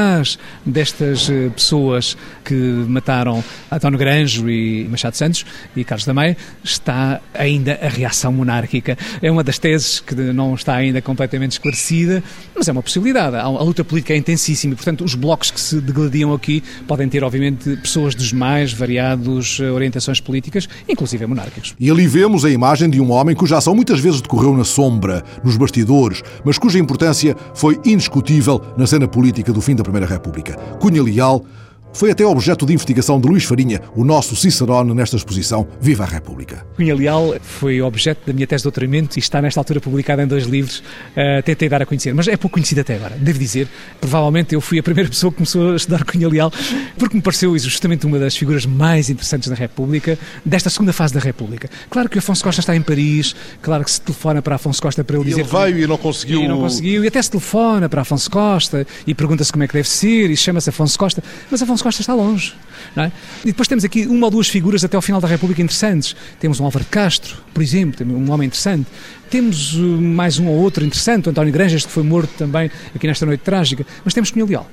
destas 0.64 1.28
eh, 1.30 1.48
pessoas 1.50 2.16
que 2.44 2.54
mataram 2.54 3.42
António 3.70 3.98
Granjo 3.98 4.48
e 4.48 4.86
Machado 4.88 5.16
Santos 5.16 5.44
e 5.76 5.84
Carlos 5.84 6.04
da 6.04 6.14
Meia 6.14 6.36
está 6.62 7.20
ainda 7.34 7.78
a 7.82 7.88
reação 7.88 8.32
monárquica. 8.32 8.96
É 9.20 9.30
uma 9.30 9.42
das 9.42 9.58
teses 9.58 10.00
que 10.00 10.14
não 10.14 10.54
está 10.54 10.74
ainda 10.74 11.00
completamente 11.00 11.52
esclarecida, 11.52 12.22
mas 12.54 12.68
é 12.68 12.72
uma 12.72 12.82
possibilidade. 12.82 13.36
A 13.36 13.48
luta 13.48 13.84
política 13.84 14.12
é 14.12 14.16
intensíssima 14.16 14.72
e, 14.74 14.76
portanto, 14.76 15.04
os 15.04 15.14
blocos 15.14 15.50
que 15.50 15.60
se 15.60 15.80
degladiam 15.80 16.32
aqui 16.32 16.62
podem 16.86 17.08
ter, 17.08 17.24
obviamente, 17.24 17.76
pessoas 17.76 18.14
dos 18.14 18.32
mais 18.32 18.72
variados 18.72 19.58
eh, 19.60 19.70
orientações 19.70 20.20
políticas, 20.20 20.68
inclusive 20.88 21.26
monárquicos. 21.26 21.74
E 21.78 21.90
ali 21.90 22.06
vemos 22.06 22.44
a 22.44 22.50
imagem 22.50 22.88
de 22.90 23.00
um 23.00 23.10
homem 23.10 23.34
cuja 23.34 23.58
ação 23.58 23.74
muitas 23.74 24.00
vezes 24.00 24.20
decorreu 24.20 24.56
na 24.56 24.64
sombra, 24.64 25.22
nos 25.44 25.56
bastidores, 25.56 26.22
mas 26.44 26.58
cuja 26.58 26.78
importância 26.78 27.36
foi 27.54 27.80
indiscutível 27.84 28.60
na 28.76 28.86
cena 28.86 29.06
política 29.06 29.52
do 29.52 29.60
fim 29.60 29.74
da 29.74 29.81
da 29.82 29.84
Primeira 29.84 30.06
República. 30.06 30.56
Cunha 30.78 31.02
Leal 31.02 31.44
foi 31.92 32.10
até 32.10 32.24
objeto 32.24 32.64
de 32.64 32.72
investigação 32.72 33.20
de 33.20 33.28
Luís 33.28 33.44
Farinha, 33.44 33.80
o 33.94 34.04
nosso 34.04 34.34
Cicerone, 34.34 34.94
nesta 34.94 35.16
exposição 35.16 35.66
Viva 35.80 36.04
a 36.04 36.06
República. 36.06 36.64
Cunha 36.76 36.94
Leal 36.94 37.34
foi 37.40 37.82
objeto 37.82 38.26
da 38.26 38.32
minha 38.32 38.46
tese 38.46 38.60
de 38.60 38.64
doutoramento 38.64 39.18
e 39.18 39.20
está 39.20 39.42
nesta 39.42 39.60
altura 39.60 39.80
publicada 39.80 40.22
em 40.22 40.26
dois 40.26 40.44
livros. 40.44 40.78
Uh, 40.78 41.42
tentei 41.44 41.68
dar 41.68 41.82
a 41.82 41.86
conhecer, 41.86 42.14
mas 42.14 42.28
é 42.28 42.36
pouco 42.36 42.54
conhecida 42.54 42.80
até 42.80 42.96
agora, 42.96 43.16
devo 43.16 43.38
dizer. 43.38 43.68
Provavelmente 44.00 44.54
eu 44.54 44.60
fui 44.60 44.78
a 44.78 44.82
primeira 44.82 45.08
pessoa 45.10 45.30
que 45.30 45.36
começou 45.36 45.72
a 45.72 45.76
estudar 45.76 46.04
Cunha 46.04 46.28
Leal, 46.28 46.52
porque 46.98 47.16
me 47.16 47.22
pareceu 47.22 47.56
justamente 47.58 48.06
uma 48.06 48.18
das 48.18 48.36
figuras 48.36 48.66
mais 48.66 49.10
interessantes 49.10 49.48
da 49.48 49.54
República, 49.54 50.18
desta 50.44 50.70
segunda 50.70 50.92
fase 50.92 51.12
da 51.12 51.20
República. 51.20 51.68
Claro 51.90 52.08
que 52.08 52.18
Afonso 52.18 52.42
Costa 52.42 52.60
está 52.60 52.74
em 52.74 52.82
Paris, 52.82 53.34
claro 53.60 53.84
que 53.84 53.90
se 53.90 54.00
telefona 54.00 54.40
para 54.40 54.56
Afonso 54.56 54.80
Costa 54.80 55.04
para 55.04 55.16
ele 55.16 55.26
dizer... 55.26 55.40
Ele 55.40 55.48
veio 55.48 55.84
e 55.84 55.86
não 55.86 55.98
conseguiu... 55.98 56.42
E 56.42 56.48
não 56.48 56.58
conseguiu, 56.58 57.04
e 57.04 57.08
até 57.08 57.20
se 57.20 57.30
telefona 57.30 57.88
para 57.88 58.02
Afonso 58.02 58.30
Costa 58.30 58.86
e 59.06 59.14
pergunta-se 59.14 59.52
como 59.52 59.64
é 59.64 59.68
que 59.68 59.74
deve 59.74 59.88
ser 59.88 60.30
e 60.30 60.36
chama-se 60.36 60.70
Afonso 60.70 60.98
Costa, 60.98 61.22
mas 61.50 61.62
Afonso 61.62 61.81
Afonso 61.82 61.98
Costa 61.98 62.00
está 62.02 62.14
longe. 62.14 62.54
É? 62.96 63.10
E 63.42 63.46
depois 63.46 63.68
temos 63.68 63.84
aqui 63.84 64.06
uma 64.06 64.26
ou 64.26 64.30
duas 64.30 64.48
figuras 64.48 64.84
até 64.84 64.96
ao 64.96 65.02
final 65.02 65.20
da 65.20 65.28
República 65.28 65.62
interessantes. 65.62 66.16
Temos 66.38 66.60
um 66.60 66.64
Álvaro 66.64 66.84
Castro, 66.90 67.36
por 67.52 67.62
exemplo, 67.62 68.06
um 68.06 68.30
homem 68.30 68.46
interessante. 68.46 68.86
Temos 69.30 69.74
uh, 69.74 69.80
mais 69.80 70.38
um 70.38 70.46
ou 70.46 70.56
outro 70.56 70.84
interessante, 70.84 71.28
o 71.28 71.30
António 71.30 71.52
Granjas, 71.52 71.86
que 71.86 71.92
foi 71.92 72.02
morto 72.02 72.30
também 72.36 72.70
aqui 72.94 73.06
nesta 73.06 73.24
noite 73.24 73.40
trágica. 73.40 73.86
Mas 74.04 74.14
temos 74.14 74.30
Cunha 74.30 74.44
Leal. 74.44 74.70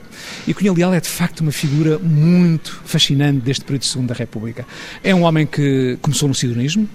E 0.47 0.53
Cunha 0.53 0.73
Leal 0.73 0.93
é 0.93 0.99
de 0.99 1.07
facto 1.07 1.41
uma 1.41 1.51
figura 1.51 1.97
muito 1.99 2.81
fascinante 2.83 3.39
deste 3.39 3.63
período 3.63 3.81
de 3.81 3.87
Segunda 3.87 4.13
República. 4.13 4.65
É 5.03 5.13
um 5.13 5.23
homem 5.23 5.45
que 5.45 5.97
começou 6.01 6.27
no 6.27 6.35
sidonismo, 6.35 6.89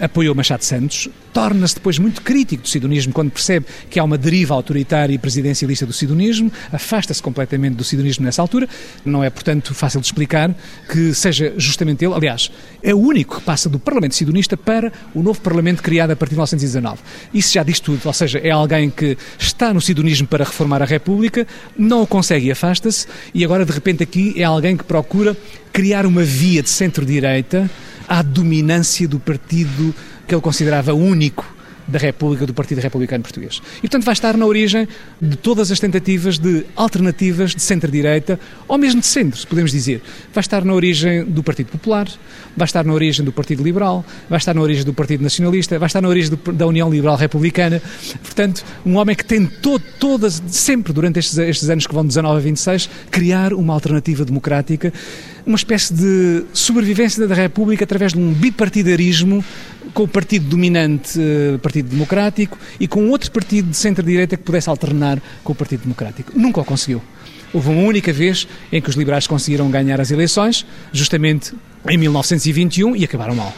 apoiou 0.00 0.34
Machado 0.34 0.62
Santos, 0.62 1.08
torna-se 1.32 1.74
depois 1.74 1.98
muito 1.98 2.22
crítico 2.22 2.62
do 2.62 2.68
sidonismo 2.68 3.12
quando 3.12 3.30
percebe 3.30 3.66
que 3.88 3.98
há 3.98 4.04
uma 4.04 4.18
deriva 4.18 4.54
autoritária 4.54 5.14
e 5.14 5.18
presidencialista 5.18 5.86
do 5.86 5.92
sidonismo, 5.92 6.50
afasta-se 6.72 7.22
completamente 7.22 7.74
do 7.74 7.84
sidonismo 7.84 8.24
nessa 8.24 8.42
altura. 8.42 8.68
Não 9.04 9.22
é, 9.22 9.30
portanto, 9.30 9.74
fácil 9.74 10.00
de 10.00 10.06
explicar 10.06 10.54
que 10.90 11.14
seja 11.14 11.52
justamente 11.56 12.04
ele, 12.04 12.14
aliás, 12.14 12.50
é 12.82 12.94
o 12.94 12.98
único 12.98 13.36
que 13.36 13.42
passa 13.42 13.68
do 13.68 13.78
Parlamento 13.78 14.14
sidonista 14.14 14.56
para 14.56 14.92
o 15.14 15.22
novo 15.22 15.40
Parlamento 15.40 15.82
criado 15.82 16.10
a 16.10 16.16
partir 16.16 16.34
de 16.34 16.38
1919. 16.38 17.00
Isso 17.32 17.52
já 17.52 17.62
diz 17.62 17.80
tudo, 17.80 18.00
ou 18.04 18.12
seja, 18.12 18.38
é 18.38 18.50
alguém 18.50 18.90
que 18.90 19.16
está 19.38 19.72
no 19.72 19.80
sidonismo 19.80 20.26
para 20.26 20.44
reformar 20.44 20.82
a 20.82 20.86
República, 20.86 21.46
não 21.76 22.02
o 22.02 22.06
consegue 22.06 22.46
e 22.46 22.50
afasta-se, 22.50 23.06
e 23.34 23.44
agora 23.44 23.64
de 23.64 23.72
repente 23.72 24.02
aqui 24.02 24.34
é 24.36 24.44
alguém 24.44 24.76
que 24.76 24.84
procura 24.84 25.36
criar 25.72 26.06
uma 26.06 26.22
via 26.22 26.62
de 26.62 26.70
centro-direita 26.70 27.70
à 28.08 28.22
dominância 28.22 29.06
do 29.06 29.20
partido 29.20 29.94
que 30.26 30.34
ele 30.34 30.42
considerava 30.42 30.94
único 30.94 31.58
da 31.88 31.98
República, 31.98 32.46
do 32.46 32.52
Partido 32.52 32.80
Republicano 32.80 33.22
Português. 33.22 33.62
E, 33.78 33.80
portanto, 33.80 34.04
vai 34.04 34.12
estar 34.12 34.36
na 34.36 34.44
origem 34.44 34.86
de 35.20 35.36
todas 35.36 35.72
as 35.72 35.80
tentativas 35.80 36.38
de 36.38 36.66
alternativas 36.76 37.54
de 37.54 37.62
centro-direita, 37.62 38.38
ou 38.68 38.76
mesmo 38.76 39.00
de 39.00 39.06
centro, 39.06 39.44
podemos 39.46 39.72
dizer. 39.72 40.02
Vai 40.32 40.42
estar 40.42 40.64
na 40.64 40.74
origem 40.74 41.24
do 41.24 41.42
Partido 41.42 41.70
Popular, 41.70 42.06
vai 42.54 42.66
estar 42.66 42.84
na 42.84 42.92
origem 42.92 43.24
do 43.24 43.32
Partido 43.32 43.62
Liberal, 43.62 44.04
vai 44.28 44.36
estar 44.36 44.54
na 44.54 44.60
origem 44.60 44.84
do 44.84 44.92
Partido 44.92 45.22
Nacionalista, 45.22 45.78
vai 45.78 45.86
estar 45.86 46.02
na 46.02 46.08
origem 46.08 46.30
do, 46.30 46.52
da 46.52 46.66
União 46.66 46.90
Liberal 46.90 47.16
Republicana. 47.16 47.80
Portanto, 48.22 48.62
um 48.84 48.96
homem 48.96 49.16
que 49.16 49.24
tentou 49.24 49.80
todas, 49.80 50.42
sempre 50.48 50.92
durante 50.92 51.18
estes, 51.18 51.38
estes 51.38 51.70
anos 51.70 51.86
que 51.86 51.94
vão 51.94 52.02
de 52.02 52.08
19 52.08 52.36
a 52.36 52.40
26, 52.40 52.90
criar 53.10 53.54
uma 53.54 53.72
alternativa 53.72 54.26
democrática, 54.26 54.92
uma 55.48 55.56
espécie 55.56 55.94
de 55.94 56.44
sobrevivência 56.52 57.26
da 57.26 57.34
República 57.34 57.82
através 57.82 58.12
de 58.12 58.18
um 58.18 58.34
bipartidarismo 58.34 59.42
com 59.94 60.02
o 60.02 60.08
partido 60.08 60.46
dominante, 60.46 61.18
o 61.18 61.54
eh, 61.54 61.58
Partido 61.58 61.88
Democrático, 61.88 62.58
e 62.78 62.86
com 62.86 63.08
outro 63.08 63.30
partido 63.30 63.70
de 63.70 63.76
centro-direita 63.76 64.36
que 64.36 64.42
pudesse 64.42 64.68
alternar 64.68 65.18
com 65.42 65.52
o 65.52 65.54
Partido 65.54 65.84
Democrático. 65.84 66.32
Nunca 66.38 66.60
o 66.60 66.64
conseguiu. 66.64 67.02
Houve 67.50 67.70
uma 67.70 67.82
única 67.82 68.12
vez 68.12 68.46
em 68.70 68.82
que 68.82 68.90
os 68.90 68.96
liberais 68.96 69.26
conseguiram 69.26 69.70
ganhar 69.70 69.98
as 70.02 70.10
eleições, 70.10 70.66
justamente 70.92 71.54
em 71.88 71.96
1921, 71.96 72.94
e 72.94 73.04
acabaram 73.04 73.34
mal. 73.34 73.54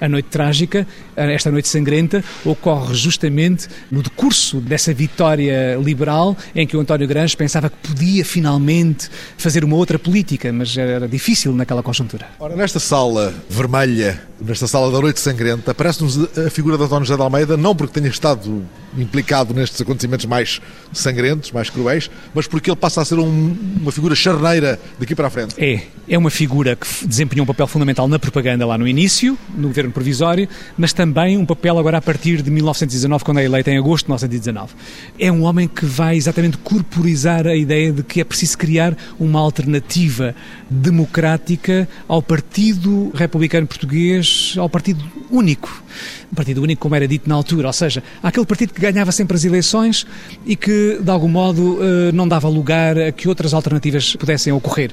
A 0.00 0.08
noite 0.08 0.26
trágica, 0.26 0.86
esta 1.16 1.50
noite 1.50 1.68
sangrenta, 1.68 2.22
ocorre 2.44 2.94
justamente 2.94 3.68
no 3.90 4.02
decurso 4.02 4.60
dessa 4.60 4.94
vitória 4.94 5.76
liberal 5.82 6.36
em 6.54 6.66
que 6.66 6.76
o 6.76 6.80
António 6.80 7.06
Grange 7.06 7.36
pensava 7.36 7.68
que 7.68 7.76
podia 7.88 8.24
finalmente 8.24 9.08
fazer 9.36 9.64
uma 9.64 9.76
outra 9.76 9.98
política, 9.98 10.52
mas 10.52 10.76
era 10.76 11.08
difícil 11.08 11.52
naquela 11.52 11.82
conjuntura. 11.82 12.26
Ora, 12.38 12.54
nesta 12.54 12.78
sala 12.78 13.34
vermelha, 13.48 14.22
nesta 14.40 14.66
sala 14.66 14.90
da 14.92 15.00
noite 15.00 15.20
sangrenta, 15.20 15.72
aparece-nos 15.72 16.18
a 16.38 16.50
figura 16.50 16.76
de 16.76 16.84
António 16.84 17.04
José 17.04 17.16
de 17.16 17.22
Almeida, 17.22 17.56
não 17.56 17.74
porque 17.74 18.00
tenha 18.00 18.10
estado 18.10 18.64
implicado 18.96 19.52
nestes 19.52 19.80
acontecimentos 19.80 20.26
mais 20.26 20.60
sangrentos, 20.92 21.52
mais 21.52 21.70
cruéis, 21.70 22.10
mas 22.34 22.46
porque 22.46 22.70
ele 22.70 22.76
passa 22.76 23.02
a 23.02 23.04
ser 23.04 23.18
um, 23.18 23.56
uma 23.80 23.92
figura 23.92 24.14
charneira 24.14 24.80
daqui 24.98 25.14
para 25.14 25.26
a 25.26 25.30
frente. 25.30 25.54
É, 25.58 25.82
é 26.08 26.16
uma 26.16 26.30
figura 26.30 26.76
que 26.76 27.06
desempenhou 27.06 27.44
um 27.44 27.46
papel 27.46 27.66
fundamental 27.66 28.08
na 28.08 28.18
propaganda 28.18 28.64
lá 28.66 28.78
no 28.78 28.86
início, 28.86 29.38
no 29.54 29.68
governo 29.68 29.92
provisório, 29.92 30.48
mas 30.76 30.92
também 30.92 31.36
um 31.36 31.44
papel 31.44 31.78
agora 31.78 31.98
a 31.98 32.02
partir 32.02 32.42
de 32.42 32.50
1919, 32.50 33.24
quando 33.24 33.38
é 33.38 33.44
eleito 33.44 33.70
em 33.70 33.78
agosto 33.78 34.04
de 34.06 34.10
1919. 34.10 34.74
É 35.18 35.30
um 35.30 35.42
homem 35.42 35.68
que 35.68 35.84
vai 35.84 36.16
exatamente 36.16 36.56
corporizar 36.58 37.46
a 37.46 37.54
ideia 37.54 37.92
de 37.92 38.02
que 38.02 38.20
é 38.20 38.24
preciso 38.24 38.56
criar 38.56 38.96
uma 39.18 39.40
alternativa 39.40 40.34
democrática 40.70 41.88
ao 42.06 42.22
Partido 42.22 43.10
Republicano 43.14 43.66
Português, 43.66 44.54
ao 44.56 44.68
Partido 44.68 45.04
Único. 45.30 45.82
Um 46.30 46.34
partido 46.34 46.62
único, 46.62 46.82
como 46.82 46.94
era 46.94 47.08
dito 47.08 47.28
na 47.28 47.34
altura, 47.34 47.68
ou 47.68 47.72
seja, 47.72 48.02
aquele 48.22 48.44
partido 48.44 48.74
que 48.74 48.80
ganhava 48.92 49.12
sempre 49.12 49.36
as 49.36 49.44
eleições 49.44 50.06
e 50.44 50.56
que, 50.56 50.98
de 51.00 51.10
algum 51.10 51.28
modo, 51.28 51.78
eh, 51.80 52.12
não 52.12 52.26
dava 52.26 52.48
lugar 52.48 52.98
a 52.98 53.12
que 53.12 53.28
outras 53.28 53.54
alternativas 53.54 54.16
pudessem 54.16 54.52
ocorrer. 54.52 54.92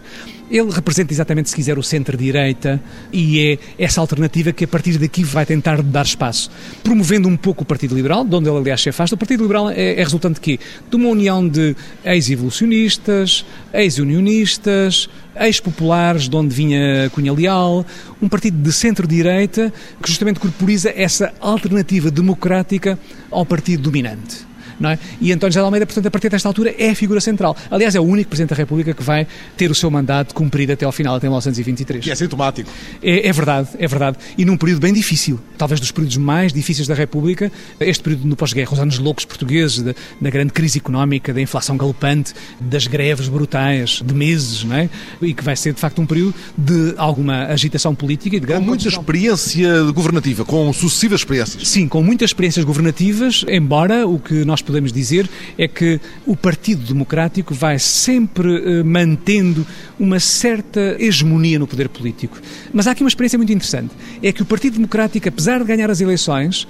Ele 0.49 0.69
representa 0.69 1.11
exatamente, 1.11 1.49
se 1.49 1.55
quiser, 1.55 1.77
o 1.77 1.83
centro-direita 1.83 2.81
e 3.11 3.57
é 3.77 3.83
essa 3.83 3.99
alternativa 3.99 4.51
que 4.51 4.65
a 4.65 4.67
partir 4.67 4.97
daqui 4.97 5.23
vai 5.23 5.45
tentar 5.45 5.81
dar 5.81 6.05
espaço, 6.05 6.51
promovendo 6.83 7.27
um 7.27 7.35
pouco 7.35 7.63
o 7.63 7.65
Partido 7.65 7.95
Liberal, 7.95 8.23
de 8.23 8.35
onde 8.35 8.47
ele 8.47 8.57
aliás 8.57 8.79
se 8.79 8.89
afasta. 8.89 9.15
O 9.15 9.17
Partido 9.17 9.41
Liberal 9.41 9.71
é, 9.71 9.93
é 9.93 10.03
resultante 10.03 10.35
de 10.35 10.41
quê? 10.41 10.59
De 10.89 10.95
uma 10.95 11.09
união 11.09 11.47
de 11.47 11.75
ex-evolucionistas, 12.03 13.43
ex-unionistas, 13.73 15.09
ex-populares, 15.35 16.29
de 16.29 16.35
onde 16.35 16.53
vinha 16.53 17.09
Cunha 17.09 17.33
Leal, 17.33 17.83
um 18.21 18.29
partido 18.29 18.57
de 18.61 18.71
centro-direita 18.71 19.73
que 20.01 20.09
justamente 20.09 20.39
corporiza 20.39 20.93
essa 20.95 21.33
alternativa 21.39 22.11
democrática 22.11 22.99
ao 23.31 23.45
partido 23.45 23.83
dominante 23.83 24.54
é? 24.83 24.99
E 25.21 25.31
António 25.31 25.51
José 25.51 25.59
de 25.59 25.65
Almeida, 25.65 25.85
portanto, 25.85 26.05
a 26.05 26.11
partir 26.11 26.29
desta 26.29 26.47
altura 26.47 26.73
é 26.77 26.89
a 26.89 26.95
figura 26.95 27.21
central. 27.21 27.55
Aliás, 27.69 27.95
é 27.95 27.99
o 27.99 28.03
único 28.03 28.29
Presidente 28.29 28.49
da 28.49 28.55
República 28.55 28.93
que 28.93 29.03
vai 29.03 29.27
ter 29.55 29.71
o 29.71 29.75
seu 29.75 29.89
mandato 29.89 30.33
cumprido 30.33 30.73
até 30.73 30.85
ao 30.85 30.91
final, 30.91 31.15
até 31.15 31.27
1923. 31.27 32.03
Que 32.03 32.11
é 32.11 32.15
sintomático. 32.15 32.69
É, 33.01 33.27
é 33.27 33.31
verdade, 33.31 33.69
é 33.77 33.87
verdade. 33.87 34.17
E 34.37 34.45
num 34.45 34.57
período 34.57 34.81
bem 34.81 34.93
difícil, 34.93 35.39
talvez 35.57 35.79
dos 35.79 35.91
períodos 35.91 36.17
mais 36.17 36.51
difíceis 36.51 36.87
da 36.87 36.93
República, 36.93 37.51
este 37.79 38.03
período 38.03 38.27
no 38.27 38.35
pós-guerra, 38.35 38.73
os 38.73 38.79
anos 38.79 38.99
loucos 38.99 39.25
portugueses, 39.25 39.81
da, 39.81 39.93
da 40.19 40.29
grande 40.29 40.51
crise 40.51 40.77
económica, 40.79 41.33
da 41.33 41.41
inflação 41.41 41.77
galopante, 41.77 42.33
das 42.59 42.87
greves 42.87 43.27
brutais, 43.27 44.01
de 44.05 44.13
meses, 44.13 44.63
não 44.63 44.75
é? 44.75 44.89
E 45.21 45.33
que 45.33 45.43
vai 45.43 45.55
ser, 45.55 45.73
de 45.73 45.79
facto, 45.79 46.01
um 46.01 46.05
período 46.05 46.33
de 46.57 46.93
alguma 46.97 47.45
agitação 47.45 47.95
política 47.95 48.35
e 48.35 48.39
de 48.39 48.45
grande... 48.45 48.61
Com 48.61 48.67
muita 48.67 48.87
experiência 48.87 49.83
governativa, 49.91 50.45
com 50.45 50.71
sucessivas 50.73 51.21
experiências. 51.21 51.67
Sim, 51.67 51.87
com 51.87 52.01
muitas 52.03 52.29
experiências 52.29 52.65
governativas, 52.65 53.45
embora 53.47 54.07
o 54.07 54.19
que 54.19 54.45
nós 54.45 54.61
podemos 54.65 54.91
dizer 54.91 55.29
é 55.57 55.67
que 55.67 55.99
o 56.25 56.35
Partido 56.35 56.85
Democrático 56.85 57.53
vai 57.53 57.79
sempre 57.79 58.81
uh, 58.81 58.85
mantendo 58.85 59.65
uma 59.99 60.19
certa 60.19 60.95
hegemonia 60.99 61.59
no 61.59 61.67
poder 61.67 61.89
político. 61.89 62.39
Mas 62.73 62.87
há 62.87 62.91
aqui 62.91 63.03
uma 63.03 63.09
experiência 63.09 63.37
muito 63.37 63.53
interessante: 63.53 63.93
é 64.21 64.31
que 64.31 64.41
o 64.41 64.45
Partido 64.45 64.75
Democrático, 64.75 65.27
apesar 65.29 65.59
de 65.59 65.65
ganhar 65.65 65.89
as 65.89 66.01
eleições, 66.01 66.67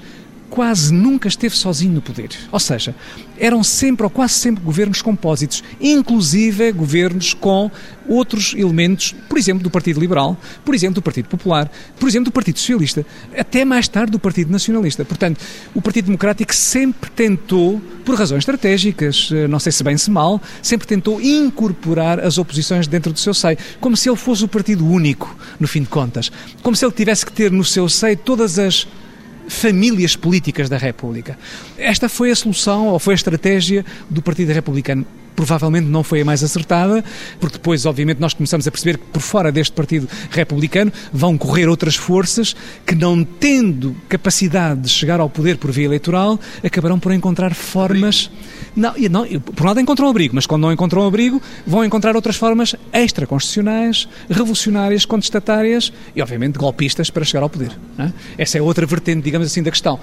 quase 0.56 0.94
nunca 0.94 1.28
esteve 1.28 1.54
sozinho 1.54 1.92
no 1.92 2.02
poder. 2.02 2.30
Ou 2.50 2.60
seja, 2.62 2.96
eram 3.38 3.62
sempre 3.62 4.06
ou 4.06 4.10
quase 4.10 4.36
sempre 4.36 4.64
governos 4.64 5.02
compósitos, 5.02 5.62
inclusive 5.82 6.72
governos 6.72 7.34
com 7.34 7.70
outros 8.08 8.54
elementos, 8.56 9.14
por 9.28 9.38
exemplo, 9.38 9.62
do 9.62 9.70
Partido 9.70 10.00
Liberal, 10.00 10.38
por 10.64 10.74
exemplo, 10.74 10.96
do 10.96 11.02
Partido 11.02 11.28
Popular, 11.28 11.70
por 12.00 12.08
exemplo, 12.08 12.26
do 12.26 12.32
Partido 12.32 12.58
Socialista, 12.58 13.06
até 13.38 13.66
mais 13.66 13.90
tarde 13.90 14.14
do 14.14 14.20
Partido 14.20 14.50
Nacionalista. 14.50 15.04
Portanto, 15.04 15.42
o 15.74 15.82
Partido 15.82 16.06
Democrático 16.06 16.56
sempre 16.56 17.10
tentou, 17.12 17.82
por 18.06 18.16
razões 18.16 18.40
estratégicas, 18.40 19.30
eh, 19.34 19.50
não 19.50 19.60
sei 19.60 19.74
se 19.74 19.84
bem 19.84 19.98
se 19.98 20.10
mal, 20.10 20.42
sempre 20.62 20.88
tentou 20.88 21.20
incorporar 21.20 22.22
as 22.22 22.38
oposições 22.38 22.88
dentro 22.88 23.12
do 23.12 23.20
seu 23.20 23.34
seio, 23.34 23.58
como 23.82 23.98
se 23.98 24.08
ele 24.08 24.16
fosse 24.16 24.46
o 24.46 24.48
partido 24.48 24.88
único, 24.88 25.36
no 25.60 25.68
fim 25.68 25.82
de 25.82 25.90
contas. 25.90 26.32
Como 26.64 26.78
se 26.78 26.86
ele 26.86 26.94
tivesse 26.94 27.26
que 27.26 27.34
ter 27.34 27.52
no 27.52 27.64
seu 27.66 27.90
seio 27.90 28.16
todas 28.16 28.58
as 28.58 28.88
famílias 29.48 30.16
políticas 30.16 30.70
da 30.70 30.78
República. 30.78 31.38
Esta 31.78 32.10
foi 32.10 32.32
a 32.32 32.36
solução, 32.36 32.88
ou 32.88 33.00
foi 33.00 33.14
a 33.14 33.16
estratégia 33.16 33.86
do 34.10 34.22
Partido 34.22 34.52
Republicano 34.52 35.06
provavelmente 35.36 35.88
não 35.88 36.04
foi 36.04 36.22
a 36.22 36.26
mais 36.26 36.44
acertada, 36.44 37.04
porque 37.40 37.58
depois, 37.58 37.86
obviamente, 37.86 38.20
nós 38.20 38.34
começamos 38.34 38.66
a 38.68 38.72
perceber 38.72 38.98
que 38.98 39.06
por 39.06 39.22
fora 39.22 39.52
deste 39.52 39.74
Partido 39.74 40.08
Republicano 40.32 40.92
vão 41.12 41.38
correr 41.38 41.68
outras 41.68 41.96
forças 41.96 42.56
que, 42.86 42.96
não 42.96 43.24
tendo 43.24 43.96
capacidade 44.08 44.82
de 44.82 44.90
chegar 44.90 45.20
ao 45.20 45.30
poder 45.30 45.58
por 45.58 45.72
via 45.72 45.86
eleitoral, 45.86 46.40
acabarão 46.64 46.98
por 46.98 47.12
encontrar 47.12 47.54
formas. 47.54 48.32
Não, 48.76 48.94
não, 49.10 49.26
por 49.40 49.64
um 49.64 49.68
lado 49.68 49.80
encontram 49.80 50.10
abrigo, 50.10 50.36
mas 50.36 50.46
quando 50.46 50.64
não 50.64 50.72
encontram 50.72 51.08
abrigo, 51.08 51.42
vão 51.66 51.86
encontrar 51.86 52.16
outras 52.16 52.36
formas 52.36 52.76
extraconstitucionais, 52.92 54.08
revolucionárias, 54.30 55.06
contestatárias 55.06 55.94
e, 56.16 56.22
obviamente, 56.22 56.58
golpistas 56.58 57.10
para 57.10 57.24
chegar 57.24 57.44
ao 57.44 57.50
poder. 57.50 57.72
É? 57.98 58.12
Essa 58.38 58.58
é 58.58 58.62
outra 58.62 58.86
vertente, 58.86 59.22
digamos 59.24 59.48
assim, 59.48 59.64
da 59.64 59.72
questão. 59.72 60.00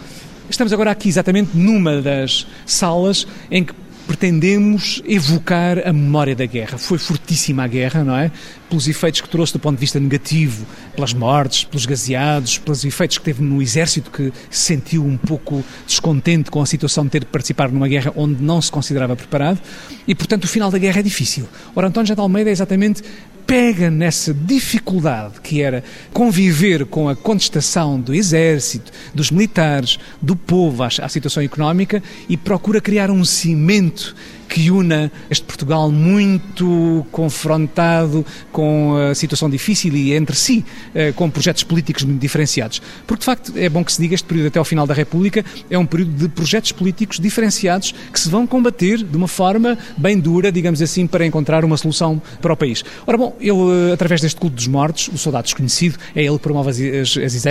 Estamos 0.49 0.73
agora 0.73 0.91
aqui 0.91 1.09
exatamente 1.09 1.57
numa 1.57 2.01
das 2.01 2.47
salas 2.67 3.27
em 3.51 3.65
que 3.65 3.75
pretendemos 4.07 5.03
evocar 5.07 5.79
a 5.87 5.93
memória 5.93 6.35
da 6.35 6.47
guerra. 6.47 6.79
Foi 6.79 6.99
fortíssima 6.99 7.65
a 7.65 7.67
guerra, 7.67 8.05
não 8.05 8.17
é? 8.17 8.31
Pelos 8.69 8.89
efeitos 8.89 9.21
que 9.21 9.29
trouxe 9.29 9.53
do 9.53 9.59
ponto 9.59 9.77
de 9.77 9.81
vista 9.81 10.01
negativo, 10.01 10.67
pelas 10.95 11.13
mortes, 11.13 11.65
pelos 11.65 11.87
gaseados, 11.87 12.59
pelos 12.59 12.85
efeitos 12.85 13.19
que 13.19 13.25
teve 13.25 13.43
no 13.43 13.61
exército 13.61 14.11
que 14.11 14.33
se 14.51 14.65
sentiu 14.65 15.05
um 15.05 15.17
pouco 15.17 15.65
descontente 15.87 16.51
com 16.51 16.61
a 16.61 16.67
situação 16.67 17.05
de 17.05 17.11
ter 17.11 17.21
de 17.21 17.27
participar 17.27 17.71
numa 17.71 17.89
guerra 17.89 18.13
onde 18.17 18.43
não 18.43 18.61
se 18.61 18.71
considerava 18.71 19.15
preparado 19.15 19.61
e, 20.07 20.15
portanto, 20.15 20.45
o 20.45 20.49
final 20.49 20.71
da 20.71 20.79
guerra 20.79 21.01
é 21.01 21.03
difícil. 21.03 21.49
Ora, 21.75 21.89
António 21.89 22.07
José 22.07 22.15
de 22.15 22.21
Almeida 22.21 22.51
é 22.51 22.53
exatamente 22.53 23.03
pega 23.47 23.91
nessa 23.91 24.33
dificuldade 24.33 25.41
que 25.41 25.63
era 25.63 25.83
conviver 26.13 26.87
com 26.87 27.09
a 27.09 27.17
contestação 27.17 28.01
do 28.01 28.15
exército, 28.15 28.93
dos 29.15 29.31
militares, 29.31 29.99
do 30.21 30.35
povo 30.35 30.83
à, 30.83 30.87
à 30.87 31.09
situação 31.09 31.43
económica 31.43 32.03
e 32.29 32.37
procura 32.37 32.81
criar 32.81 33.11
um 33.11 33.25
cimento 33.25 34.15
que 34.53 34.71
una 34.71 35.11
este 35.31 35.47
Portugal 35.47 35.91
muito 35.91 37.07
confrontado 37.11 38.23
com 38.53 38.95
a 39.11 39.15
situação 39.15 39.49
difícil 39.49 39.97
e 39.97 40.13
entre 40.13 40.37
si, 40.37 40.63
eh, 40.95 41.11
com 41.13 41.31
projetos 41.31 41.65
políticos 41.65 42.05
muito 42.05 42.21
diferenciados. 42.21 42.83
Porque, 43.07 43.21
de 43.21 43.25
facto, 43.25 43.53
é 43.57 43.67
bom 43.71 43.83
que 43.83 43.91
se 43.91 44.03
diga, 44.03 44.15
este 44.15 44.27
período 44.27 44.49
até 44.49 44.59
ao 44.59 44.65
final 44.67 44.87
da 44.87 44.93
República 44.93 45.43
é 45.71 45.79
um 45.79 45.87
período 45.87 46.13
de 46.13 46.29
projetos 46.29 46.71
políticos 46.71 47.19
diferenciados 47.19 47.95
que 48.13 48.21
se 48.21 48.29
vão 48.29 48.47
combater 48.47 49.03
de 49.03 49.17
uma 49.17 49.27
forma 49.27 49.79
bem 49.97 50.21
dura, 50.21 50.53
digamos 50.53 50.83
assim, 50.83 51.07
para 51.07 51.25
encontrar 51.25 51.65
uma 51.65 51.79
solução 51.79 52.21
para 52.43 52.53
o 52.53 52.57
país. 52.57 52.85
Ora, 53.07 53.17
bom, 53.17 53.35
ele, 53.41 53.89
eh, 53.89 53.95
através 53.95 54.21
deste 54.21 54.39
culto 54.39 54.57
dos 54.57 54.67
mortos, 54.67 55.09
o 55.09 55.17
soldado 55.17 55.45
desconhecido, 55.45 55.99
é 56.15 56.23
ele 56.23 56.37
que 56.37 56.43
promove 56.43 56.69
as, 57.01 57.17
as, 57.17 57.45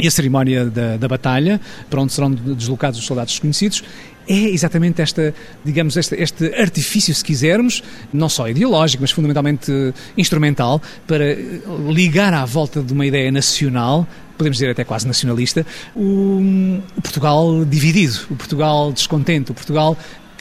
e 0.00 0.08
a 0.08 0.10
cerimónia 0.10 0.64
da, 0.64 0.96
da 0.96 1.06
batalha, 1.06 1.60
para 1.88 2.00
onde 2.00 2.12
serão 2.12 2.32
deslocados 2.32 2.98
os 2.98 3.06
soldados 3.06 3.34
desconhecidos, 3.34 3.84
é 4.28 4.50
exatamente 4.50 5.00
esta, 5.02 5.34
digamos, 5.64 5.96
este, 5.96 6.14
este 6.16 6.54
artifício, 6.54 7.14
se 7.14 7.24
quisermos, 7.24 7.82
não 8.12 8.28
só 8.28 8.48
ideológico, 8.48 9.02
mas 9.02 9.10
fundamentalmente 9.10 9.72
instrumental, 10.16 10.80
para 11.06 11.36
ligar 11.88 12.34
à 12.34 12.44
volta 12.44 12.82
de 12.82 12.92
uma 12.92 13.06
ideia 13.06 13.30
nacional 13.30 14.06
podemos 14.36 14.58
dizer 14.58 14.70
até 14.70 14.84
quase 14.84 15.06
nacionalista, 15.06 15.64
o, 15.94 16.82
o, 16.94 17.00
Portugal 17.00 17.64
dividido, 17.64 18.26
o 18.30 18.36
Portugal 18.36 18.92
descontente, 18.92 19.50
o 19.50 19.54
Portugal 19.54 19.96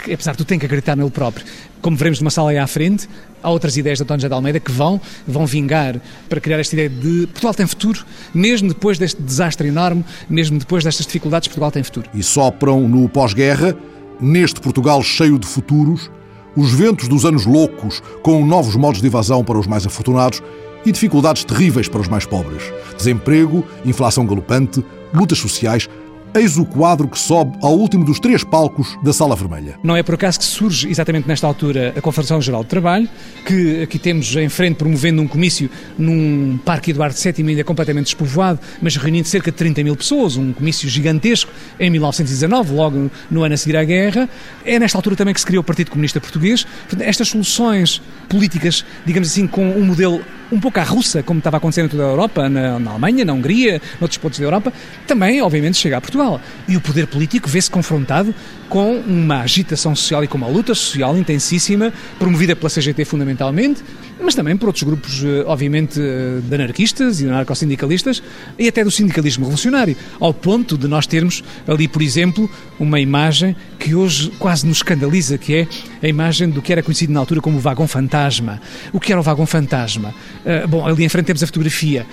que, 0.05 0.13
apesar 0.13 0.31
de 0.31 0.37
tudo, 0.37 0.47
tem 0.47 0.59
que 0.59 0.65
acreditar 0.65 0.95
nele 0.95 1.09
próprio. 1.09 1.45
Como 1.81 1.97
veremos 1.97 2.19
numa 2.19 2.29
sala 2.29 2.51
aí 2.51 2.57
à 2.57 2.67
frente, 2.67 3.09
há 3.41 3.49
outras 3.49 3.75
ideias 3.75 3.97
de 3.97 4.03
António 4.03 4.21
José 4.21 4.29
de 4.29 4.33
Almeida 4.33 4.59
que 4.59 4.71
vão, 4.71 5.01
vão 5.27 5.45
vingar 5.45 5.99
para 6.29 6.39
criar 6.39 6.59
esta 6.59 6.75
ideia 6.75 6.89
de 6.89 7.27
Portugal 7.27 7.53
tem 7.53 7.67
futuro, 7.67 8.05
mesmo 8.33 8.69
depois 8.69 8.97
deste 8.97 9.21
desastre 9.21 9.67
enorme, 9.67 10.05
mesmo 10.29 10.59
depois 10.59 10.83
destas 10.83 11.05
dificuldades, 11.05 11.47
Portugal 11.47 11.71
tem 11.71 11.83
futuro. 11.83 12.09
E 12.13 12.21
sopram 12.21 12.87
no 12.87 13.09
pós-guerra, 13.09 13.75
neste 14.21 14.61
Portugal 14.61 15.01
cheio 15.01 15.39
de 15.39 15.47
futuros, 15.47 16.09
os 16.55 16.71
ventos 16.71 17.07
dos 17.07 17.25
anos 17.25 17.45
loucos, 17.45 18.01
com 18.21 18.45
novos 18.45 18.75
modos 18.75 19.01
de 19.01 19.07
evasão 19.07 19.43
para 19.43 19.57
os 19.57 19.67
mais 19.67 19.85
afortunados 19.85 20.41
e 20.85 20.91
dificuldades 20.91 21.43
terríveis 21.43 21.89
para 21.89 21.99
os 21.99 22.07
mais 22.07 22.25
pobres. 22.25 22.63
Desemprego, 22.95 23.65
inflação 23.83 24.25
galopante, 24.25 24.85
lutas 25.13 25.39
sociais, 25.39 25.89
Eis 26.35 26.57
o 26.57 26.65
quadro 26.65 27.07
que 27.07 27.17
sobe 27.17 27.57
ao 27.61 27.73
último 27.77 28.03
dos 28.03 28.19
três 28.19 28.43
palcos 28.43 28.97
da 29.01 29.13
Sala 29.13 29.37
Vermelha. 29.37 29.79
Não 29.81 29.95
é 29.95 30.03
por 30.03 30.15
acaso 30.15 30.37
que 30.37 30.43
surge 30.43 30.89
exatamente 30.89 31.29
nesta 31.29 31.47
altura 31.47 31.93
a 31.95 32.01
Confederação 32.01 32.41
Geral 32.41 32.61
de 32.61 32.67
Trabalho, 32.67 33.07
que 33.45 33.83
aqui 33.83 33.97
temos 33.97 34.35
em 34.35 34.49
frente 34.49 34.75
promovendo 34.75 35.21
um 35.21 35.29
comício 35.29 35.69
num 35.97 36.59
Parque 36.65 36.91
Eduardo 36.91 37.15
VII 37.17 37.47
ainda 37.47 37.63
completamente 37.63 38.07
despovoado, 38.07 38.59
mas 38.81 38.97
reunindo 38.97 39.29
cerca 39.29 39.49
de 39.49 39.55
30 39.55 39.81
mil 39.85 39.95
pessoas, 39.95 40.35
um 40.35 40.51
comício 40.51 40.89
gigantesco 40.89 41.49
em 41.79 41.89
1919, 41.89 42.73
logo 42.73 43.09
no 43.31 43.43
ano 43.45 43.53
a 43.53 43.57
seguir 43.57 43.77
à 43.77 43.85
guerra. 43.85 44.27
É 44.65 44.77
nesta 44.77 44.97
altura 44.97 45.15
também 45.15 45.33
que 45.33 45.39
se 45.39 45.45
criou 45.45 45.61
o 45.61 45.63
Partido 45.63 45.89
Comunista 45.89 46.19
Português. 46.19 46.67
Estas 46.99 47.29
soluções 47.29 48.01
políticas, 48.27 48.83
digamos 49.05 49.29
assim, 49.29 49.47
com 49.47 49.65
um 49.69 49.85
modelo 49.85 50.21
um 50.51 50.59
pouco 50.59 50.79
à 50.79 50.83
russa, 50.83 51.23
como 51.23 51.37
estava 51.37 51.57
acontecendo 51.57 51.85
em 51.85 51.89
toda 51.89 52.03
a 52.03 52.09
Europa, 52.09 52.49
na, 52.49 52.77
na 52.77 52.91
Alemanha, 52.91 53.25
na 53.25 53.33
Hungria, 53.33 53.81
noutros 53.99 54.17
pontos 54.17 54.37
da 54.39 54.45
Europa, 54.45 54.71
também, 55.07 55.41
obviamente, 55.41 55.77
chega 55.77 55.97
a 55.97 56.01
Portugal. 56.01 56.24
E 56.67 56.75
o 56.75 56.81
poder 56.81 57.07
político 57.07 57.49
vê-se 57.49 57.69
confrontado 57.69 58.33
com 58.69 58.97
uma 58.99 59.41
agitação 59.41 59.95
social 59.95 60.23
e 60.23 60.27
com 60.27 60.37
uma 60.37 60.47
luta 60.47 60.73
social 60.73 61.17
intensíssima, 61.17 61.93
promovida 62.17 62.55
pela 62.55 62.69
CGT 62.69 63.05
fundamentalmente, 63.05 63.83
mas 64.21 64.33
também 64.33 64.55
por 64.57 64.67
outros 64.67 64.83
grupos, 64.83 65.23
eh, 65.23 65.43
obviamente, 65.45 65.99
eh, 65.99 66.39
de 66.41 66.55
anarquistas 66.55 67.21
e 67.21 67.25
anarcossindicalistas 67.25 68.23
e 68.57 68.67
até 68.67 68.83
do 68.83 68.89
sindicalismo 68.89 69.45
revolucionário, 69.45 69.95
ao 70.19 70.33
ponto 70.33 70.77
de 70.77 70.87
nós 70.87 71.05
termos 71.05 71.43
ali, 71.67 71.87
por 71.87 72.01
exemplo, 72.01 72.49
uma 72.79 72.99
imagem 72.99 73.55
que 73.77 73.93
hoje 73.93 74.31
quase 74.39 74.65
nos 74.65 74.77
escandaliza, 74.77 75.37
que 75.37 75.55
é 75.55 75.67
a 76.01 76.07
imagem 76.07 76.49
do 76.49 76.61
que 76.61 76.71
era 76.71 76.81
conhecido 76.81 77.13
na 77.13 77.19
altura 77.19 77.41
como 77.41 77.57
o 77.57 77.59
vagão 77.59 77.87
fantasma. 77.87 78.61
O 78.91 78.99
que 78.99 79.11
era 79.11 79.19
o 79.19 79.23
vagão 79.23 79.45
fantasma? 79.45 80.13
Uh, 80.45 80.67
bom, 80.67 80.85
ali 80.85 81.03
em 81.03 81.09
frente 81.09 81.25
temos 81.25 81.43
a 81.43 81.47
fotografia. 81.47 82.05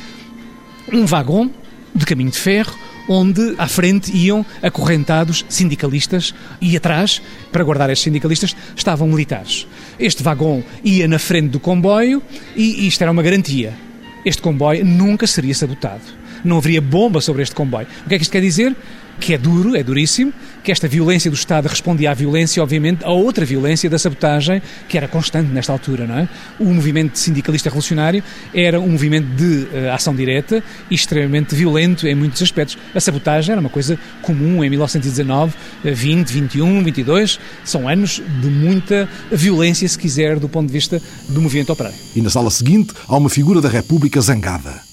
Um 0.92 1.06
vagão 1.06 1.50
de 1.94 2.04
caminho 2.04 2.30
de 2.30 2.38
ferro, 2.38 2.76
onde 3.08 3.54
à 3.58 3.66
frente 3.66 4.14
iam 4.16 4.44
acorrentados 4.62 5.44
sindicalistas 5.48 6.34
e 6.60 6.76
atrás, 6.76 7.22
para 7.50 7.64
guardar 7.64 7.90
estes 7.90 8.04
sindicalistas, 8.04 8.56
estavam 8.76 9.08
militares. 9.08 9.66
Este 9.98 10.22
vagão 10.22 10.62
ia 10.84 11.06
na 11.08 11.18
frente 11.18 11.50
do 11.50 11.60
comboio 11.60 12.22
e 12.56 12.86
isto 12.86 13.02
era 13.02 13.10
uma 13.10 13.22
garantia. 13.22 13.74
Este 14.24 14.40
comboio 14.40 14.84
nunca 14.84 15.26
seria 15.26 15.54
sabotado. 15.54 16.02
Não 16.44 16.58
haveria 16.58 16.80
bomba 16.80 17.20
sobre 17.20 17.42
este 17.42 17.54
comboio. 17.54 17.86
O 18.04 18.08
que 18.08 18.14
é 18.14 18.18
que 18.18 18.22
isto 18.22 18.32
quer 18.32 18.40
dizer? 18.40 18.74
Que 19.20 19.34
é 19.34 19.38
duro, 19.38 19.76
é 19.76 19.82
duríssimo, 19.82 20.32
que 20.62 20.70
esta 20.70 20.86
violência 20.86 21.30
do 21.30 21.34
Estado 21.34 21.66
respondia 21.66 22.10
à 22.10 22.14
violência, 22.14 22.62
obviamente, 22.62 23.04
a 23.04 23.10
outra 23.10 23.44
violência 23.44 23.90
da 23.90 23.98
sabotagem, 23.98 24.62
que 24.88 24.96
era 24.96 25.08
constante 25.08 25.50
nesta 25.50 25.72
altura, 25.72 26.06
não 26.06 26.18
é? 26.18 26.28
O 26.58 26.64
movimento 26.66 27.18
sindicalista 27.18 27.68
revolucionário 27.68 28.22
era 28.54 28.80
um 28.80 28.88
movimento 28.88 29.26
de 29.34 29.64
uh, 29.64 29.92
ação 29.92 30.14
direta 30.14 30.62
e 30.90 30.94
extremamente 30.94 31.54
violento 31.54 32.06
em 32.06 32.14
muitos 32.14 32.40
aspectos. 32.42 32.78
A 32.94 33.00
sabotagem 33.00 33.52
era 33.52 33.60
uma 33.60 33.70
coisa 33.70 33.98
comum 34.20 34.62
em 34.62 34.70
1919, 34.70 35.54
20, 35.84 36.30
21, 36.30 36.84
22, 36.84 37.40
são 37.64 37.88
anos 37.88 38.22
de 38.40 38.48
muita 38.48 39.08
violência, 39.30 39.88
se 39.88 39.98
quiser, 39.98 40.38
do 40.38 40.48
ponto 40.48 40.68
de 40.68 40.72
vista 40.72 41.00
do 41.28 41.40
movimento 41.40 41.72
operário. 41.72 41.98
E 42.14 42.20
na 42.20 42.30
sala 42.30 42.50
seguinte 42.50 42.92
há 43.08 43.16
uma 43.16 43.30
figura 43.30 43.60
da 43.60 43.68
República 43.68 44.20
zangada 44.20 44.91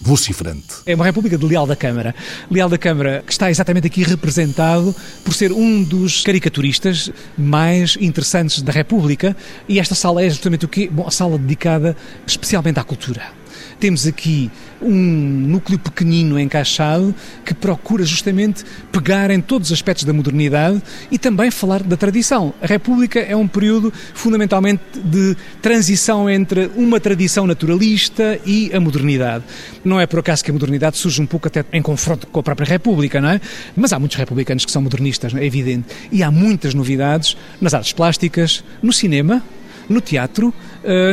vociferante. 0.00 0.66
É 0.86 0.94
uma 0.94 1.04
República 1.04 1.36
de 1.36 1.44
Leal 1.44 1.66
da 1.66 1.76
Câmara. 1.76 2.14
Leal 2.50 2.68
da 2.68 2.78
Câmara 2.78 3.22
que 3.26 3.32
está 3.32 3.50
exatamente 3.50 3.86
aqui 3.86 4.02
representado 4.02 4.94
por 5.24 5.34
ser 5.34 5.52
um 5.52 5.82
dos 5.82 6.22
caricaturistas 6.22 7.10
mais 7.36 7.96
interessantes 8.00 8.62
da 8.62 8.72
República 8.72 9.36
e 9.68 9.78
esta 9.78 9.94
sala 9.94 10.22
é 10.22 10.30
justamente 10.30 10.64
o 10.64 10.68
quê? 10.68 10.88
Bom, 10.90 11.06
a 11.06 11.10
sala 11.10 11.38
dedicada 11.38 11.96
especialmente 12.26 12.78
à 12.78 12.84
cultura. 12.84 13.39
Temos 13.80 14.06
aqui 14.06 14.50
um 14.82 14.94
núcleo 14.94 15.78
pequenino 15.78 16.38
encaixado 16.38 17.14
que 17.46 17.54
procura 17.54 18.04
justamente 18.04 18.62
pegar 18.92 19.30
em 19.30 19.40
todos 19.40 19.68
os 19.68 19.72
aspectos 19.72 20.04
da 20.04 20.12
modernidade 20.12 20.82
e 21.10 21.18
também 21.18 21.50
falar 21.50 21.82
da 21.82 21.96
tradição. 21.96 22.52
A 22.60 22.66
República 22.66 23.18
é 23.20 23.34
um 23.34 23.48
período 23.48 23.90
fundamentalmente 24.12 24.82
de 25.02 25.34
transição 25.62 26.28
entre 26.28 26.70
uma 26.76 27.00
tradição 27.00 27.46
naturalista 27.46 28.38
e 28.44 28.70
a 28.74 28.78
modernidade. 28.78 29.44
Não 29.82 29.98
é 29.98 30.06
por 30.06 30.18
acaso 30.18 30.44
que 30.44 30.50
a 30.50 30.54
modernidade 30.54 30.98
surge 30.98 31.22
um 31.22 31.26
pouco 31.26 31.48
até 31.48 31.64
em 31.72 31.80
confronto 31.80 32.26
com 32.26 32.40
a 32.40 32.42
própria 32.42 32.66
República, 32.66 33.18
não 33.18 33.30
é? 33.30 33.40
Mas 33.74 33.94
há 33.94 33.98
muitos 33.98 34.18
republicanos 34.18 34.66
que 34.66 34.70
são 34.70 34.82
modernistas, 34.82 35.34
é 35.34 35.42
evidente. 35.42 35.86
E 36.12 36.22
há 36.22 36.30
muitas 36.30 36.74
novidades 36.74 37.34
nas 37.58 37.72
artes 37.72 37.94
plásticas, 37.94 38.62
no 38.82 38.92
cinema, 38.92 39.42
no 39.88 40.00
teatro, 40.00 40.54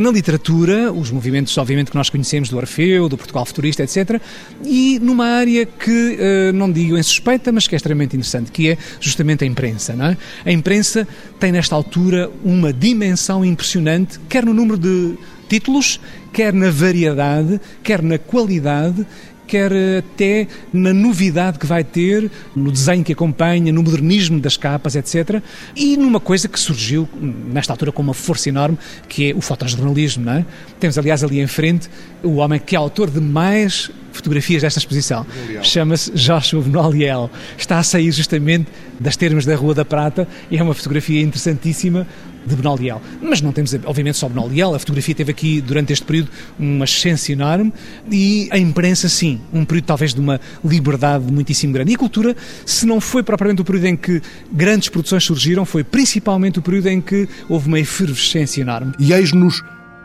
na 0.01 0.11
literatura, 0.11 0.91
os 0.93 1.11
movimentos, 1.11 1.57
obviamente, 1.57 1.91
que 1.91 1.97
nós 1.97 2.09
conhecemos 2.09 2.49
do 2.49 2.57
Orfeu, 2.57 3.09
do 3.09 3.17
Portugal 3.17 3.45
Futurista, 3.45 3.83
etc. 3.83 4.21
E 4.63 4.99
numa 4.99 5.25
área 5.25 5.65
que, 5.65 6.17
eh, 6.19 6.51
não 6.53 6.71
digo 6.71 6.97
em 6.97 7.03
suspeita, 7.03 7.51
mas 7.51 7.67
que 7.67 7.75
é 7.75 7.77
extremamente 7.77 8.15
interessante, 8.15 8.51
que 8.51 8.69
é 8.69 8.77
justamente 8.99 9.43
a 9.43 9.47
imprensa. 9.47 9.93
Não 9.93 10.05
é? 10.05 10.17
A 10.45 10.51
imprensa 10.51 11.07
tem, 11.39 11.51
nesta 11.51 11.75
altura, 11.75 12.29
uma 12.43 12.71
dimensão 12.71 13.43
impressionante, 13.43 14.19
quer 14.29 14.45
no 14.45 14.53
número 14.53 14.77
de 14.77 15.17
títulos, 15.49 15.99
quer 16.31 16.53
na 16.53 16.69
variedade, 16.69 17.59
quer 17.83 18.01
na 18.01 18.17
qualidade 18.17 19.05
quer 19.47 19.71
até 19.99 20.47
na 20.73 20.93
novidade 20.93 21.57
que 21.57 21.65
vai 21.65 21.83
ter, 21.83 22.29
no 22.55 22.71
desenho 22.71 23.03
que 23.03 23.13
acompanha, 23.13 23.71
no 23.71 23.81
modernismo 23.81 24.39
das 24.39 24.57
capas, 24.57 24.95
etc. 24.95 25.41
E 25.75 25.95
numa 25.97 26.19
coisa 26.19 26.47
que 26.47 26.59
surgiu 26.59 27.07
nesta 27.21 27.73
altura 27.73 27.91
com 27.91 28.01
uma 28.01 28.13
força 28.13 28.49
enorme, 28.49 28.77
que 29.07 29.31
é 29.31 29.35
o 29.35 29.41
fotojornalismo. 29.41 30.25
Não 30.25 30.33
é? 30.33 30.45
Temos, 30.79 30.97
aliás, 30.97 31.23
ali 31.23 31.39
em 31.39 31.47
frente 31.47 31.89
o 32.21 32.35
homem 32.35 32.59
que 32.59 32.75
é 32.75 32.77
autor 32.77 33.09
de 33.09 33.21
mais 33.21 33.89
fotografias 34.11 34.63
desta 34.63 34.79
exposição. 34.79 35.25
Chama-se 35.61 36.11
Joshua 36.11 36.61
Benoliel. 36.61 37.29
Está 37.57 37.79
a 37.79 37.83
sair 37.83 38.11
justamente 38.11 38.67
das 38.99 39.15
termas 39.15 39.45
da 39.45 39.55
Rua 39.55 39.73
da 39.73 39.85
Prata 39.85 40.27
e 40.49 40.57
é 40.57 40.63
uma 40.63 40.73
fotografia 40.73 41.21
interessantíssima 41.21 42.07
de 42.47 42.55
Benoliel. 42.55 43.01
Mas 43.21 43.41
não 43.41 43.51
temos, 43.51 43.73
obviamente, 43.85 44.17
só 44.17 44.29
Benoliel. 44.29 44.73
A 44.73 44.79
fotografia 44.79 45.13
teve 45.13 45.31
aqui, 45.31 45.61
durante 45.61 45.93
este 45.93 46.05
período, 46.05 46.29
uma 46.57 46.85
ascensão 46.85 47.33
enorme 47.33 47.73
e 48.11 48.47
a 48.51 48.57
imprensa, 48.57 49.09
sim, 49.09 49.39
um 49.53 49.65
período 49.65 49.85
talvez 49.85 50.13
de 50.13 50.19
uma 50.19 50.39
liberdade 50.63 51.31
muitíssimo 51.31 51.73
grande. 51.73 51.91
E 51.91 51.95
a 51.95 51.97
cultura, 51.97 52.35
se 52.65 52.85
não 52.85 53.01
foi 53.01 53.23
propriamente 53.23 53.61
o 53.61 53.65
período 53.65 53.85
em 53.85 53.95
que 53.95 54.21
grandes 54.51 54.89
produções 54.89 55.23
surgiram, 55.23 55.65
foi 55.65 55.83
principalmente 55.83 56.59
o 56.59 56.61
período 56.61 56.87
em 56.87 57.01
que 57.01 57.27
houve 57.49 57.67
uma 57.67 57.79
efervescência 57.79 58.61
enorme. 58.61 58.93
E 58.99 59.13
eis-nos 59.13 59.63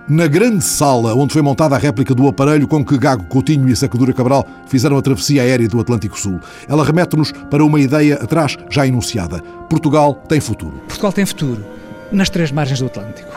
na 0.08 0.26
grande 0.26 0.64
sala 0.64 1.14
onde 1.14 1.32
foi 1.32 1.42
montada 1.42 1.76
a 1.76 1.78
réplica 1.78 2.14
do 2.14 2.26
aparelho 2.26 2.66
com 2.66 2.84
que 2.84 2.98
Gago 2.98 3.24
Coutinho 3.24 3.68
e 3.68 3.76
Sacadura 3.76 4.12
Cabral 4.12 4.46
fizeram 4.66 4.98
a 4.98 5.02
travessia 5.02 5.42
aérea 5.42 5.68
do 5.68 5.80
Atlântico 5.80 6.18
Sul. 6.18 6.40
Ela 6.68 6.84
remete-nos 6.84 7.30
para 7.50 7.64
uma 7.64 7.80
ideia 7.80 8.16
atrás 8.16 8.56
já 8.68 8.86
enunciada. 8.86 9.40
Portugal 9.70 10.14
tem 10.28 10.40
futuro. 10.40 10.82
Portugal 10.88 11.12
tem 11.12 11.24
futuro 11.24 11.64
nas 12.12 12.30
três 12.30 12.50
margens 12.50 12.80
do 12.80 12.86
Atlântico. 12.86 13.30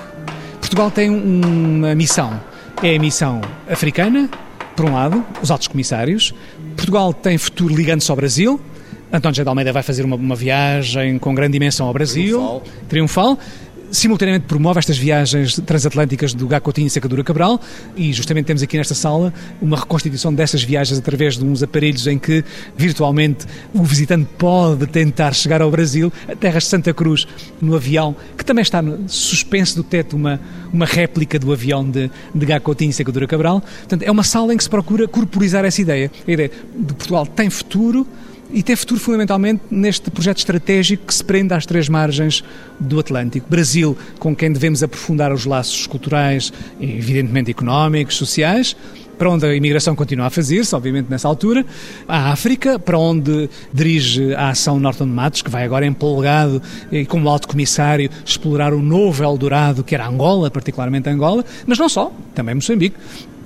Portugal 0.60 0.92
tem 0.92 1.10
uma 1.10 1.96
missão. 1.96 2.40
É 2.84 2.96
a 2.96 3.00
missão 3.00 3.42
africana, 3.70 4.30
por 4.76 4.86
um 4.86 4.94
lado, 4.94 5.26
os 5.42 5.50
altos 5.50 5.68
comissários. 5.68 6.34
Portugal 6.76 7.14
tem 7.14 7.38
futuro 7.38 7.74
ligando-se 7.74 8.12
ao 8.12 8.18
Brasil. 8.18 8.60
António 9.12 9.36
José 9.36 9.44
de 9.44 9.50
Almeida 9.50 9.72
vai 9.72 9.84
fazer 9.84 10.04
uma, 10.04 10.16
uma 10.16 10.36
viagem 10.36 11.18
com 11.18 11.34
grande 11.34 11.54
dimensão 11.54 11.88
ao 11.88 11.94
Brasil. 11.94 12.38
Triunfal. 12.90 13.36
Triunfal 13.36 13.40
simultaneamente 13.96 14.46
promove 14.46 14.80
estas 14.80 14.98
viagens 14.98 15.60
transatlânticas 15.66 16.34
do 16.34 16.48
Gacotinho 16.48 16.88
e 16.88 16.90
Sacadura 16.90 17.24
Cabral 17.24 17.60
e 17.96 18.12
justamente 18.12 18.46
temos 18.46 18.62
aqui 18.62 18.78
nesta 18.78 18.94
sala 18.94 19.34
uma 19.62 19.78
reconstituição 19.78 20.34
dessas 20.34 20.64
viagens 20.64 21.00
através 21.00 21.38
de 21.38 21.46
uns 21.46 21.64
aparelhos 21.64 22.06
em 22.06 22.20
que 22.20 22.44
virtualmente 22.76 23.46
o 23.74 23.84
visitante 23.84 24.28
pode 24.38 24.86
tentar 24.88 25.34
chegar 25.34 25.62
ao 25.62 25.72
Brasil, 25.72 26.12
a 26.28 26.36
terras 26.36 26.64
de 26.64 26.70
Santa 26.70 26.94
Cruz, 26.94 27.26
no 27.62 27.76
avião, 27.76 28.16
que 28.38 28.44
também 28.44 28.62
está 28.62 28.84
suspenso 29.08 29.78
do 29.78 29.84
teto 29.84 30.16
uma, 30.16 30.40
uma 30.74 30.86
réplica 30.86 31.40
do 31.40 31.52
avião 31.54 31.90
de, 31.90 32.12
de 32.34 32.46
Gacotinho 32.46 32.90
e 32.90 32.94
Sacadura 32.94 33.26
Cabral. 33.28 33.62
Portanto, 33.62 34.04
é 34.04 34.12
uma 34.12 34.24
sala 34.24 34.54
em 34.54 34.58
que 34.58 34.64
se 34.64 34.70
procura 34.70 35.08
corporizar 35.08 35.64
essa 35.64 35.82
ideia. 35.82 36.12
A 36.28 36.32
ideia 36.32 36.52
de 36.76 36.94
Portugal 36.94 37.26
tem 37.26 37.50
futuro, 37.50 38.06
e 38.52 38.64
tem 38.64 38.76
futuro 38.76 39.00
fundamentalmente 39.00 39.62
neste 39.70 40.10
projeto 40.12 40.38
estratégico 40.38 41.08
que 41.08 41.14
se 41.14 41.24
prende 41.24 41.54
às 41.54 41.66
três 41.66 41.90
margens 41.90 42.44
do 42.80 43.00
Atlântico. 43.00 43.48
Brasil, 43.50 43.98
com 44.20 44.36
quem 44.36 44.52
devemos 44.52 44.84
aprofundar 44.84 45.34
os 45.34 45.46
laços 45.46 45.88
culturais, 45.88 46.54
evidentemente 46.80 47.52
económicos, 47.52 48.16
sociais, 48.16 48.76
para 49.18 49.30
onde 49.30 49.46
a 49.46 49.56
imigração 49.56 49.96
continua 49.96 50.28
a 50.28 50.30
fazer-se, 50.30 50.76
obviamente 50.76 51.08
nessa 51.10 51.28
altura, 51.28 51.66
a 52.08 52.32
África, 52.32 52.78
para 52.78 52.98
onde 52.98 53.50
dirige 53.74 54.34
a 54.36 54.50
ação 54.50 54.80
Norton 54.80 55.06
Matos, 55.06 55.42
que 55.42 55.50
vai 55.50 55.64
agora 55.64 55.86
empolgado 55.86 56.62
e 56.92 57.06
como 57.06 57.30
alto 57.30 57.48
comissário 57.48 58.10
explorar 58.26 58.74
o 58.74 58.82
novo 58.82 59.24
Eldorado, 59.24 59.84
que 59.84 59.96
era 59.96 60.08
Angola, 60.08 60.52
particularmente 60.52 61.10
Angola, 61.10 61.44
mas 61.66 61.80
não 61.80 61.88
só, 61.88 62.12
também 62.34 62.56
Moçambique, 62.56 62.96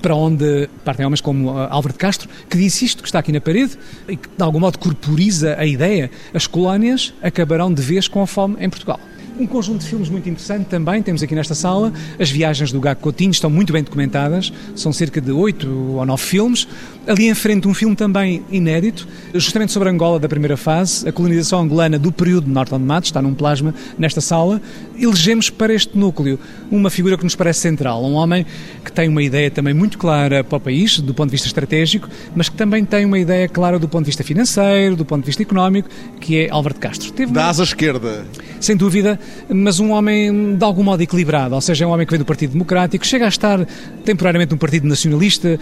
para 0.01 0.15
onde 0.15 0.69
partem 0.83 1.05
homens 1.05 1.21
como 1.21 1.51
uh, 1.51 1.67
Álvaro 1.69 1.93
de 1.93 1.99
Castro, 1.99 2.29
que 2.49 2.57
disse 2.57 2.85
isto 2.85 3.03
que 3.03 3.07
está 3.07 3.19
aqui 3.19 3.31
na 3.31 3.41
parede 3.41 3.77
e 4.07 4.15
que 4.15 4.29
de 4.29 4.43
algum 4.43 4.59
modo 4.59 4.77
corporiza 4.79 5.55
a 5.57 5.65
ideia. 5.65 6.09
As 6.33 6.47
colónias 6.47 7.13
acabarão 7.21 7.73
de 7.73 7.81
vez 7.81 8.07
com 8.07 8.21
a 8.21 8.27
fome 8.27 8.57
em 8.59 8.69
Portugal. 8.69 8.99
Um 9.39 9.47
conjunto 9.47 9.79
de 9.79 9.87
filmes 9.87 10.09
muito 10.09 10.27
interessante 10.27 10.65
também, 10.65 11.01
temos 11.01 11.23
aqui 11.23 11.33
nesta 11.33 11.55
sala. 11.55 11.93
As 12.19 12.29
viagens 12.29 12.73
do 12.73 12.81
Gago 12.81 12.99
Coutinho 12.99 13.31
estão 13.31 13.49
muito 13.49 13.71
bem 13.71 13.81
documentadas, 13.81 14.51
são 14.75 14.91
cerca 14.91 15.21
de 15.21 15.31
oito 15.31 15.65
ou 15.95 16.05
nove 16.05 16.21
filmes. 16.21 16.67
Ali 17.07 17.29
em 17.29 17.33
frente, 17.33 17.65
um 17.65 17.73
filme 17.73 17.95
também 17.95 18.43
inédito, 18.51 19.07
justamente 19.33 19.71
sobre 19.71 19.87
Angola 19.87 20.19
da 20.19 20.27
primeira 20.27 20.57
fase, 20.57 21.07
a 21.07 21.11
colonização 21.13 21.61
angolana 21.61 21.97
do 21.97 22.11
período 22.11 22.47
de 22.47 22.51
Norton 22.51 22.79
de 22.79 22.83
Matos, 22.83 23.07
está 23.07 23.21
num 23.21 23.33
plasma 23.33 23.73
nesta 23.97 24.19
sala. 24.19 24.61
Elegemos 24.99 25.49
para 25.49 25.73
este 25.73 25.97
núcleo 25.97 26.37
uma 26.69 26.89
figura 26.89 27.17
que 27.17 27.23
nos 27.23 27.33
parece 27.33 27.61
central, 27.61 28.03
um 28.03 28.15
homem 28.15 28.45
que 28.83 28.91
tem 28.91 29.07
uma 29.07 29.23
ideia 29.23 29.49
também 29.49 29.73
muito 29.73 29.97
clara 29.97 30.43
para 30.43 30.57
o 30.57 30.59
país, 30.59 30.99
do 30.99 31.13
ponto 31.13 31.29
de 31.29 31.35
vista 31.35 31.47
estratégico, 31.47 32.09
mas 32.35 32.49
que 32.49 32.57
também 32.57 32.83
tem 32.83 33.05
uma 33.05 33.17
ideia 33.17 33.47
clara 33.47 33.79
do 33.79 33.87
ponto 33.87 34.03
de 34.03 34.09
vista 34.09 34.23
financeiro, 34.23 34.97
do 34.97 35.05
ponto 35.05 35.21
de 35.21 35.27
vista 35.27 35.41
económico, 35.41 35.87
que 36.19 36.39
é 36.39 36.49
Álvaro 36.51 36.73
de 36.73 36.81
Castro. 36.81 37.13
Teve 37.13 37.31
da 37.31 37.47
asa 37.47 37.63
esquerda. 37.63 38.25
Sem 38.59 38.75
dúvida, 38.75 39.17
mas 39.49 39.79
um 39.79 39.91
homem 39.91 40.55
de 40.55 40.63
algum 40.63 40.83
modo 40.83 41.01
equilibrado, 41.01 41.55
ou 41.55 41.61
seja, 41.61 41.85
é 41.85 41.87
um 41.87 41.91
homem 41.91 42.05
que 42.05 42.11
vem 42.11 42.19
do 42.19 42.25
Partido 42.25 42.51
Democrático, 42.51 43.05
chega 43.05 43.25
a 43.25 43.29
estar 43.29 43.65
temporariamente 44.03 44.51
num 44.51 44.57
Partido 44.57 44.87
Nacionalista, 44.87 45.59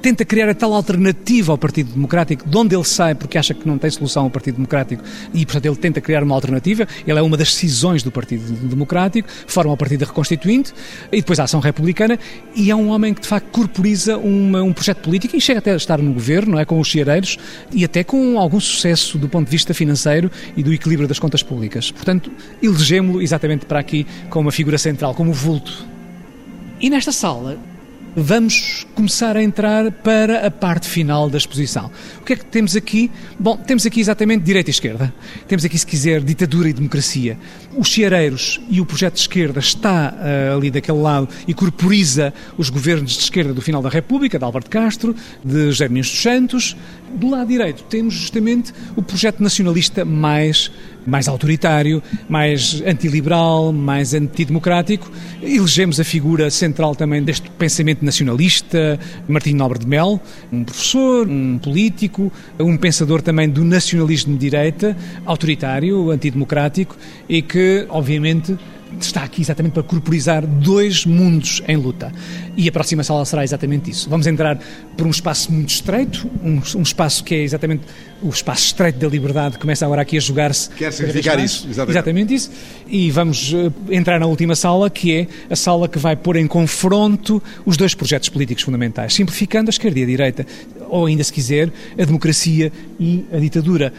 tenta 0.00 0.24
criar 0.24 0.48
a 0.48 0.54
tal 0.54 0.72
alternativa 0.74 1.52
ao 1.52 1.58
Partido 1.58 1.92
Democrático, 1.92 2.48
de 2.48 2.56
onde 2.56 2.74
ele 2.74 2.84
sai 2.84 3.14
porque 3.14 3.38
acha 3.38 3.54
que 3.54 3.66
não 3.66 3.78
tem 3.78 3.90
solução 3.90 4.24
ao 4.24 4.30
Partido 4.30 4.56
Democrático 4.56 5.02
e, 5.34 5.44
portanto, 5.44 5.66
ele 5.66 5.76
tenta 5.76 6.00
criar 6.00 6.22
uma 6.22 6.34
alternativa. 6.34 6.86
Ele 7.06 7.18
é 7.18 7.22
uma 7.22 7.36
das 7.36 7.48
decisões 7.48 8.02
do 8.02 8.10
Partido 8.10 8.52
Democrático, 8.68 9.28
forma 9.46 9.72
o 9.72 9.76
Partido 9.76 10.04
Reconstituinte 10.04 10.72
e 11.12 11.16
depois 11.16 11.38
a 11.38 11.44
Ação 11.44 11.60
Republicana 11.60 12.18
e 12.54 12.70
é 12.70 12.76
um 12.76 12.88
homem 12.88 13.14
que, 13.14 13.20
de 13.20 13.28
facto, 13.28 13.46
corporiza 13.50 14.16
uma, 14.16 14.62
um 14.62 14.72
projeto 14.72 14.98
político 14.98 15.36
e 15.36 15.40
chega 15.40 15.58
até 15.58 15.72
a 15.72 15.76
estar 15.76 15.98
no 15.98 16.12
governo, 16.12 16.52
não 16.52 16.58
é, 16.58 16.64
com 16.64 16.78
os 16.78 16.88
cheireiros 16.88 17.36
e 17.72 17.84
até 17.84 18.04
com 18.04 18.38
algum 18.38 18.60
sucesso 18.60 19.18
do 19.18 19.28
ponto 19.28 19.46
de 19.46 19.50
vista 19.50 19.74
financeiro 19.74 20.30
e 20.56 20.62
do 20.62 20.72
equilíbrio 20.72 21.08
das 21.08 21.18
contas 21.18 21.42
públicas. 21.42 21.90
Portanto, 21.90 22.30
elegemos-lo 23.08 23.22
exatamente 23.22 23.66
para 23.66 23.80
aqui 23.80 24.06
como 24.28 24.46
uma 24.46 24.52
figura 24.52 24.78
central, 24.78 25.14
como 25.14 25.32
vulto. 25.32 25.86
E 26.80 26.90
nesta 26.90 27.12
sala 27.12 27.58
vamos 28.14 28.86
começar 28.94 29.36
a 29.36 29.42
entrar 29.42 29.90
para 29.92 30.46
a 30.46 30.50
parte 30.50 30.88
final 30.88 31.30
da 31.30 31.38
exposição. 31.38 31.90
Que 32.28 32.34
é 32.34 32.36
que 32.36 32.44
temos 32.44 32.76
aqui? 32.76 33.10
Bom, 33.40 33.56
temos 33.56 33.86
aqui 33.86 34.00
exatamente 34.00 34.42
direita 34.42 34.68
e 34.68 34.72
esquerda. 34.72 35.14
Temos 35.46 35.64
aqui, 35.64 35.78
se 35.78 35.86
quiser, 35.86 36.20
ditadura 36.20 36.68
e 36.68 36.74
democracia. 36.74 37.38
Os 37.74 37.88
Chiareiros 37.88 38.60
e 38.68 38.82
o 38.82 38.84
projeto 38.84 39.14
de 39.14 39.20
esquerda 39.20 39.60
está 39.60 40.12
uh, 40.12 40.58
ali 40.58 40.70
daquele 40.70 40.98
lado 40.98 41.26
e 41.46 41.54
corporiza 41.54 42.34
os 42.58 42.68
governos 42.68 43.12
de 43.12 43.22
esquerda 43.22 43.54
do 43.54 43.62
final 43.62 43.80
da 43.80 43.88
República, 43.88 44.38
de 44.38 44.44
Álvaro 44.44 44.68
Castro, 44.68 45.16
de 45.42 45.70
José 45.70 45.88
dos 45.88 46.20
Santos. 46.20 46.76
Do 47.14 47.30
lado 47.30 47.48
direito 47.48 47.84
temos 47.84 48.12
justamente 48.12 48.74
o 48.94 49.00
projeto 49.00 49.42
nacionalista 49.42 50.04
mais 50.04 50.70
mais 51.08 51.26
autoritário, 51.26 52.02
mais 52.28 52.82
antiliberal, 52.86 53.72
mais 53.72 54.12
antidemocrático. 54.12 55.10
Elegemos 55.42 55.98
a 55.98 56.04
figura 56.04 56.50
central 56.50 56.94
também 56.94 57.22
deste 57.22 57.50
pensamento 57.50 58.04
nacionalista, 58.04 59.00
Martim 59.26 59.54
Nobre 59.54 59.78
de 59.78 59.86
Mel, 59.86 60.20
um 60.52 60.62
professor, 60.62 61.26
um 61.26 61.58
político, 61.58 62.17
um 62.58 62.76
pensador 62.76 63.22
também 63.22 63.48
do 63.48 63.64
nacionalismo 63.64 64.34
de 64.34 64.38
direita, 64.38 64.96
autoritário, 65.24 66.10
antidemocrático 66.10 66.96
e 67.28 67.42
que, 67.42 67.86
obviamente, 67.88 68.56
está 69.00 69.22
aqui 69.22 69.42
exatamente 69.42 69.72
para 69.72 69.82
corporizar 69.82 70.46
dois 70.46 71.04
mundos 71.04 71.62
em 71.68 71.76
luta. 71.76 72.12
E 72.56 72.68
a 72.68 72.72
próxima 72.72 73.04
sala 73.04 73.24
será 73.24 73.44
exatamente 73.44 73.90
isso. 73.90 74.08
Vamos 74.08 74.26
entrar 74.26 74.58
por 74.96 75.06
um 75.06 75.10
espaço 75.10 75.52
muito 75.52 75.68
estreito, 75.68 76.28
um, 76.42 76.60
um 76.76 76.82
espaço 76.82 77.22
que 77.22 77.34
é 77.34 77.42
exatamente 77.42 77.82
o 78.22 78.30
espaço 78.30 78.66
estreito 78.66 78.98
da 78.98 79.08
liberdade, 79.08 79.54
que 79.54 79.60
começa 79.60 79.84
agora 79.84 80.02
aqui 80.02 80.16
a 80.16 80.20
jogar-se. 80.20 80.70
Quer 80.70 80.92
significar 80.92 81.38
isso, 81.38 81.68
exatamente. 81.68 81.90
exatamente 81.90 82.34
isso. 82.34 82.50
E 82.88 83.10
vamos 83.10 83.52
uh, 83.52 83.72
entrar 83.90 84.18
na 84.18 84.26
última 84.26 84.56
sala, 84.56 84.90
que 84.90 85.14
é 85.14 85.28
a 85.50 85.56
sala 85.56 85.88
que 85.88 85.98
vai 85.98 86.16
pôr 86.16 86.36
em 86.36 86.46
confronto 86.46 87.42
os 87.64 87.76
dois 87.76 87.94
projetos 87.94 88.28
políticos 88.28 88.64
fundamentais, 88.64 89.14
simplificando 89.14 89.68
a 89.68 89.72
esquerda 89.72 90.00
e 90.00 90.02
a 90.02 90.06
direita, 90.06 90.46
ou 90.88 91.06
ainda 91.06 91.22
se 91.24 91.32
quiser, 91.32 91.72
a 91.98 92.04
democracia 92.04 92.72
e 92.98 93.24
a 93.32 93.38
ditadura 93.38 93.92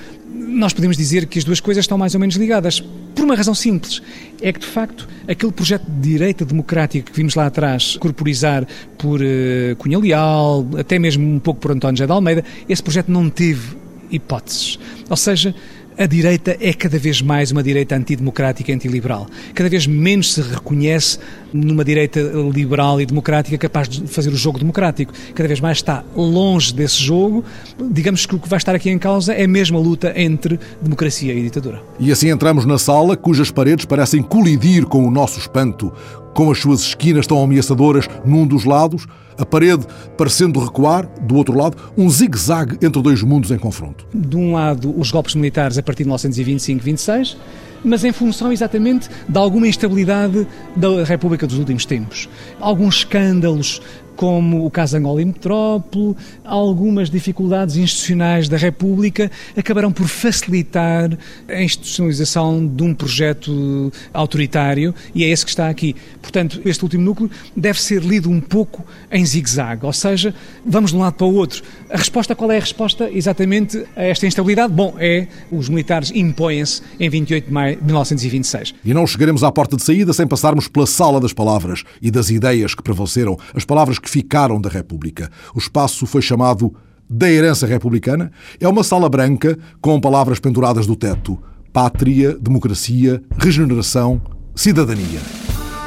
nós 0.50 0.74
podemos 0.74 0.96
dizer 0.96 1.26
que 1.26 1.38
as 1.38 1.46
duas 1.46 1.60
coisas 1.60 1.84
estão 1.84 1.98
mais 1.98 2.14
ou 2.14 2.20
menos 2.20 2.36
ligadas, 2.36 2.80
por 3.16 3.24
uma 3.24 3.36
razão 3.36 3.54
simples. 3.54 4.02
É 4.42 4.54
que, 4.54 4.60
de 4.60 4.66
facto, 4.66 5.08
aquele 5.28 5.52
projeto 5.52 5.86
de 5.86 6.10
direita 6.12 6.46
democrática 6.46 7.12
que 7.12 7.16
vimos 7.16 7.36
lá 7.36 7.48
atrás 7.48 7.98
corporizar 7.98 8.66
por 8.98 9.22
uh, 9.22 9.76
Cunha 9.78 10.00
Leal, 10.00 10.66
até 10.78 10.98
mesmo 10.98 11.28
um 11.28 11.40
pouco 11.40 11.60
por 11.60 11.72
António 11.72 11.98
José 11.98 12.06
de 12.06 12.12
Almeida, 12.12 12.44
esse 12.68 12.82
projeto 12.82 13.10
não 13.10 13.30
teve 13.30 13.78
hipóteses. 14.12 14.80
Ou 15.10 15.18
seja, 15.18 15.54
a 16.00 16.06
direita 16.06 16.56
é 16.62 16.72
cada 16.72 16.98
vez 16.98 17.22
mais 17.22 17.52
uma 17.52 17.62
direita 17.62 17.94
antidemocrática 17.94 18.72
e 18.72 18.74
antiliberal. 18.74 19.28
Cada 19.54 19.70
vez 19.70 19.86
menos 19.86 20.34
se 20.34 20.42
reconhece 20.42 21.20
numa 21.52 21.84
direita 21.84 22.22
liberal 22.54 23.02
e 23.02 23.06
democrática 23.06 23.58
capaz 23.58 23.90
de 23.90 24.08
fazer 24.08 24.30
o 24.30 24.36
jogo 24.38 24.58
democrático. 24.58 25.12
Cada 25.36 25.50
vez 25.50 25.60
mais 25.60 25.80
está 25.80 26.02
longe 26.16 26.74
desse 26.74 27.04
jogo. 27.04 27.44
Digamos 27.92 28.26
que 28.26 28.34
o 28.34 28.40
que 28.40 28.48
vai 28.48 28.56
estar 28.56 28.74
aqui 28.74 28.90
em 28.90 28.98
causa 28.98 29.34
é 29.34 29.46
mesmo 29.46 29.78
a 29.78 29.82
luta 29.82 30.14
entre 30.16 30.58
democracia 30.82 31.34
e 31.34 31.44
ditadura. 31.44 31.84
E 32.00 32.14
assim 32.14 32.30
entramos 32.30 32.64
na 32.66 32.78
sala 32.78 33.18
cujas 33.18 33.52
paredes 33.52 33.84
parecem 33.84 34.24
colidir 34.24 34.86
com 34.86 35.06
o 35.06 35.12
nosso 35.12 35.38
espanto, 35.38 35.92
com 36.34 36.50
as 36.50 36.60
suas 36.60 36.80
esquinas 36.80 37.28
tão 37.28 37.44
ameaçadoras 37.44 38.08
num 38.24 38.48
dos 38.48 38.64
lados, 38.64 39.06
a 39.40 39.46
parede 39.46 39.86
parecendo 40.18 40.60
recuar, 40.60 41.08
do 41.22 41.36
outro 41.36 41.58
lado, 41.58 41.78
um 41.98 42.10
zigue-zague 42.10 42.78
entre 42.86 43.02
dois 43.02 43.24
mundos 43.24 43.50
em 43.52 43.58
confronto. 43.58 44.06
De 44.14 44.36
um 44.36 44.54
lado, 44.54 44.94
os 45.00 45.10
golpes 45.10 45.34
militares 45.34 45.78
a 45.78 45.84
partir 45.84 46.04
de 46.04 46.10
1925-26, 46.10 47.38
mas 47.84 48.04
em 48.04 48.12
função 48.12 48.52
exatamente 48.52 49.10
de 49.28 49.38
alguma 49.38 49.68
instabilidade 49.68 50.46
da 50.76 51.04
República 51.06 51.48
dos 51.48 51.58
últimos 51.58 51.86
tempos. 51.86 52.28
Alguns 52.60 52.98
escândalos 52.98 53.82
como 54.20 54.66
o 54.66 54.70
caso 54.70 54.98
Angola 54.98 55.22
e 55.22 55.26
Metrópole, 55.26 56.14
algumas 56.44 57.10
dificuldades 57.10 57.78
institucionais 57.78 58.50
da 58.50 58.58
República 58.58 59.32
acabarão 59.56 59.94
por 59.94 60.10
facilitar 60.10 61.18
a 61.48 61.64
institucionalização 61.64 62.68
de 62.68 62.84
um 62.84 62.94
projeto 62.94 63.94
autoritário 64.14 64.94
e 65.16 65.24
é 65.24 65.30
esse 65.30 65.46
que 65.46 65.52
está 65.52 65.70
aqui. 65.70 65.96
Portanto, 66.22 66.62
este 66.66 66.84
último 66.84 67.02
núcleo 67.02 67.32
deve 67.56 67.82
ser 67.82 68.02
lido 68.04 68.30
um 68.30 68.42
pouco 68.42 68.86
em 69.10 69.26
zigue-zague, 69.26 69.86
ou 69.86 69.94
seja, 69.94 70.36
vamos 70.66 70.92
de 70.92 70.98
um 70.98 71.00
lado 71.00 71.14
para 71.14 71.26
o 71.26 71.34
outro. 71.36 71.64
A 71.92 71.98
resposta, 71.98 72.36
qual 72.36 72.52
é 72.52 72.58
a 72.58 72.60
resposta 72.60 73.10
exatamente 73.12 73.84
a 73.96 74.04
esta 74.04 74.28
instabilidade? 74.28 74.72
Bom, 74.72 74.94
é 75.00 75.28
os 75.52 75.70
militares 75.70 76.12
impõem-se 76.14 76.84
em 77.00 77.10
28 77.10 77.48
de 77.48 77.52
maio 77.52 77.78
de 77.78 77.84
1926. 77.84 78.76
E 78.86 78.94
não 78.94 79.08
chegaremos 79.08 79.44
à 79.44 79.52
porta 79.52 79.76
de 79.76 79.82
saída 79.82 80.14
sem 80.14 80.28
passarmos 80.28 80.68
pela 80.68 80.86
sala 80.86 81.20
das 81.20 81.34
palavras 81.34 81.84
e 82.00 82.12
das 82.12 82.30
ideias 82.30 82.76
que 82.76 82.84
prevaleceram, 82.84 83.36
as 83.56 83.66
palavras 83.66 83.98
que 83.98 84.08
ficaram 84.08 84.62
da 84.62 84.70
República. 84.70 85.32
O 85.56 85.58
espaço 85.58 86.06
foi 86.06 86.22
chamado 86.22 86.76
da 87.10 87.28
herança 87.28 87.66
republicana. 87.66 88.32
É 88.60 88.68
uma 88.68 88.84
sala 88.84 89.10
branca 89.10 89.58
com 89.82 90.00
palavras 90.00 90.40
penduradas 90.40 90.86
do 90.86 90.96
teto: 90.96 91.42
pátria, 91.74 92.38
democracia, 92.40 93.20
regeneração, 93.36 94.22
cidadania. 94.54 95.20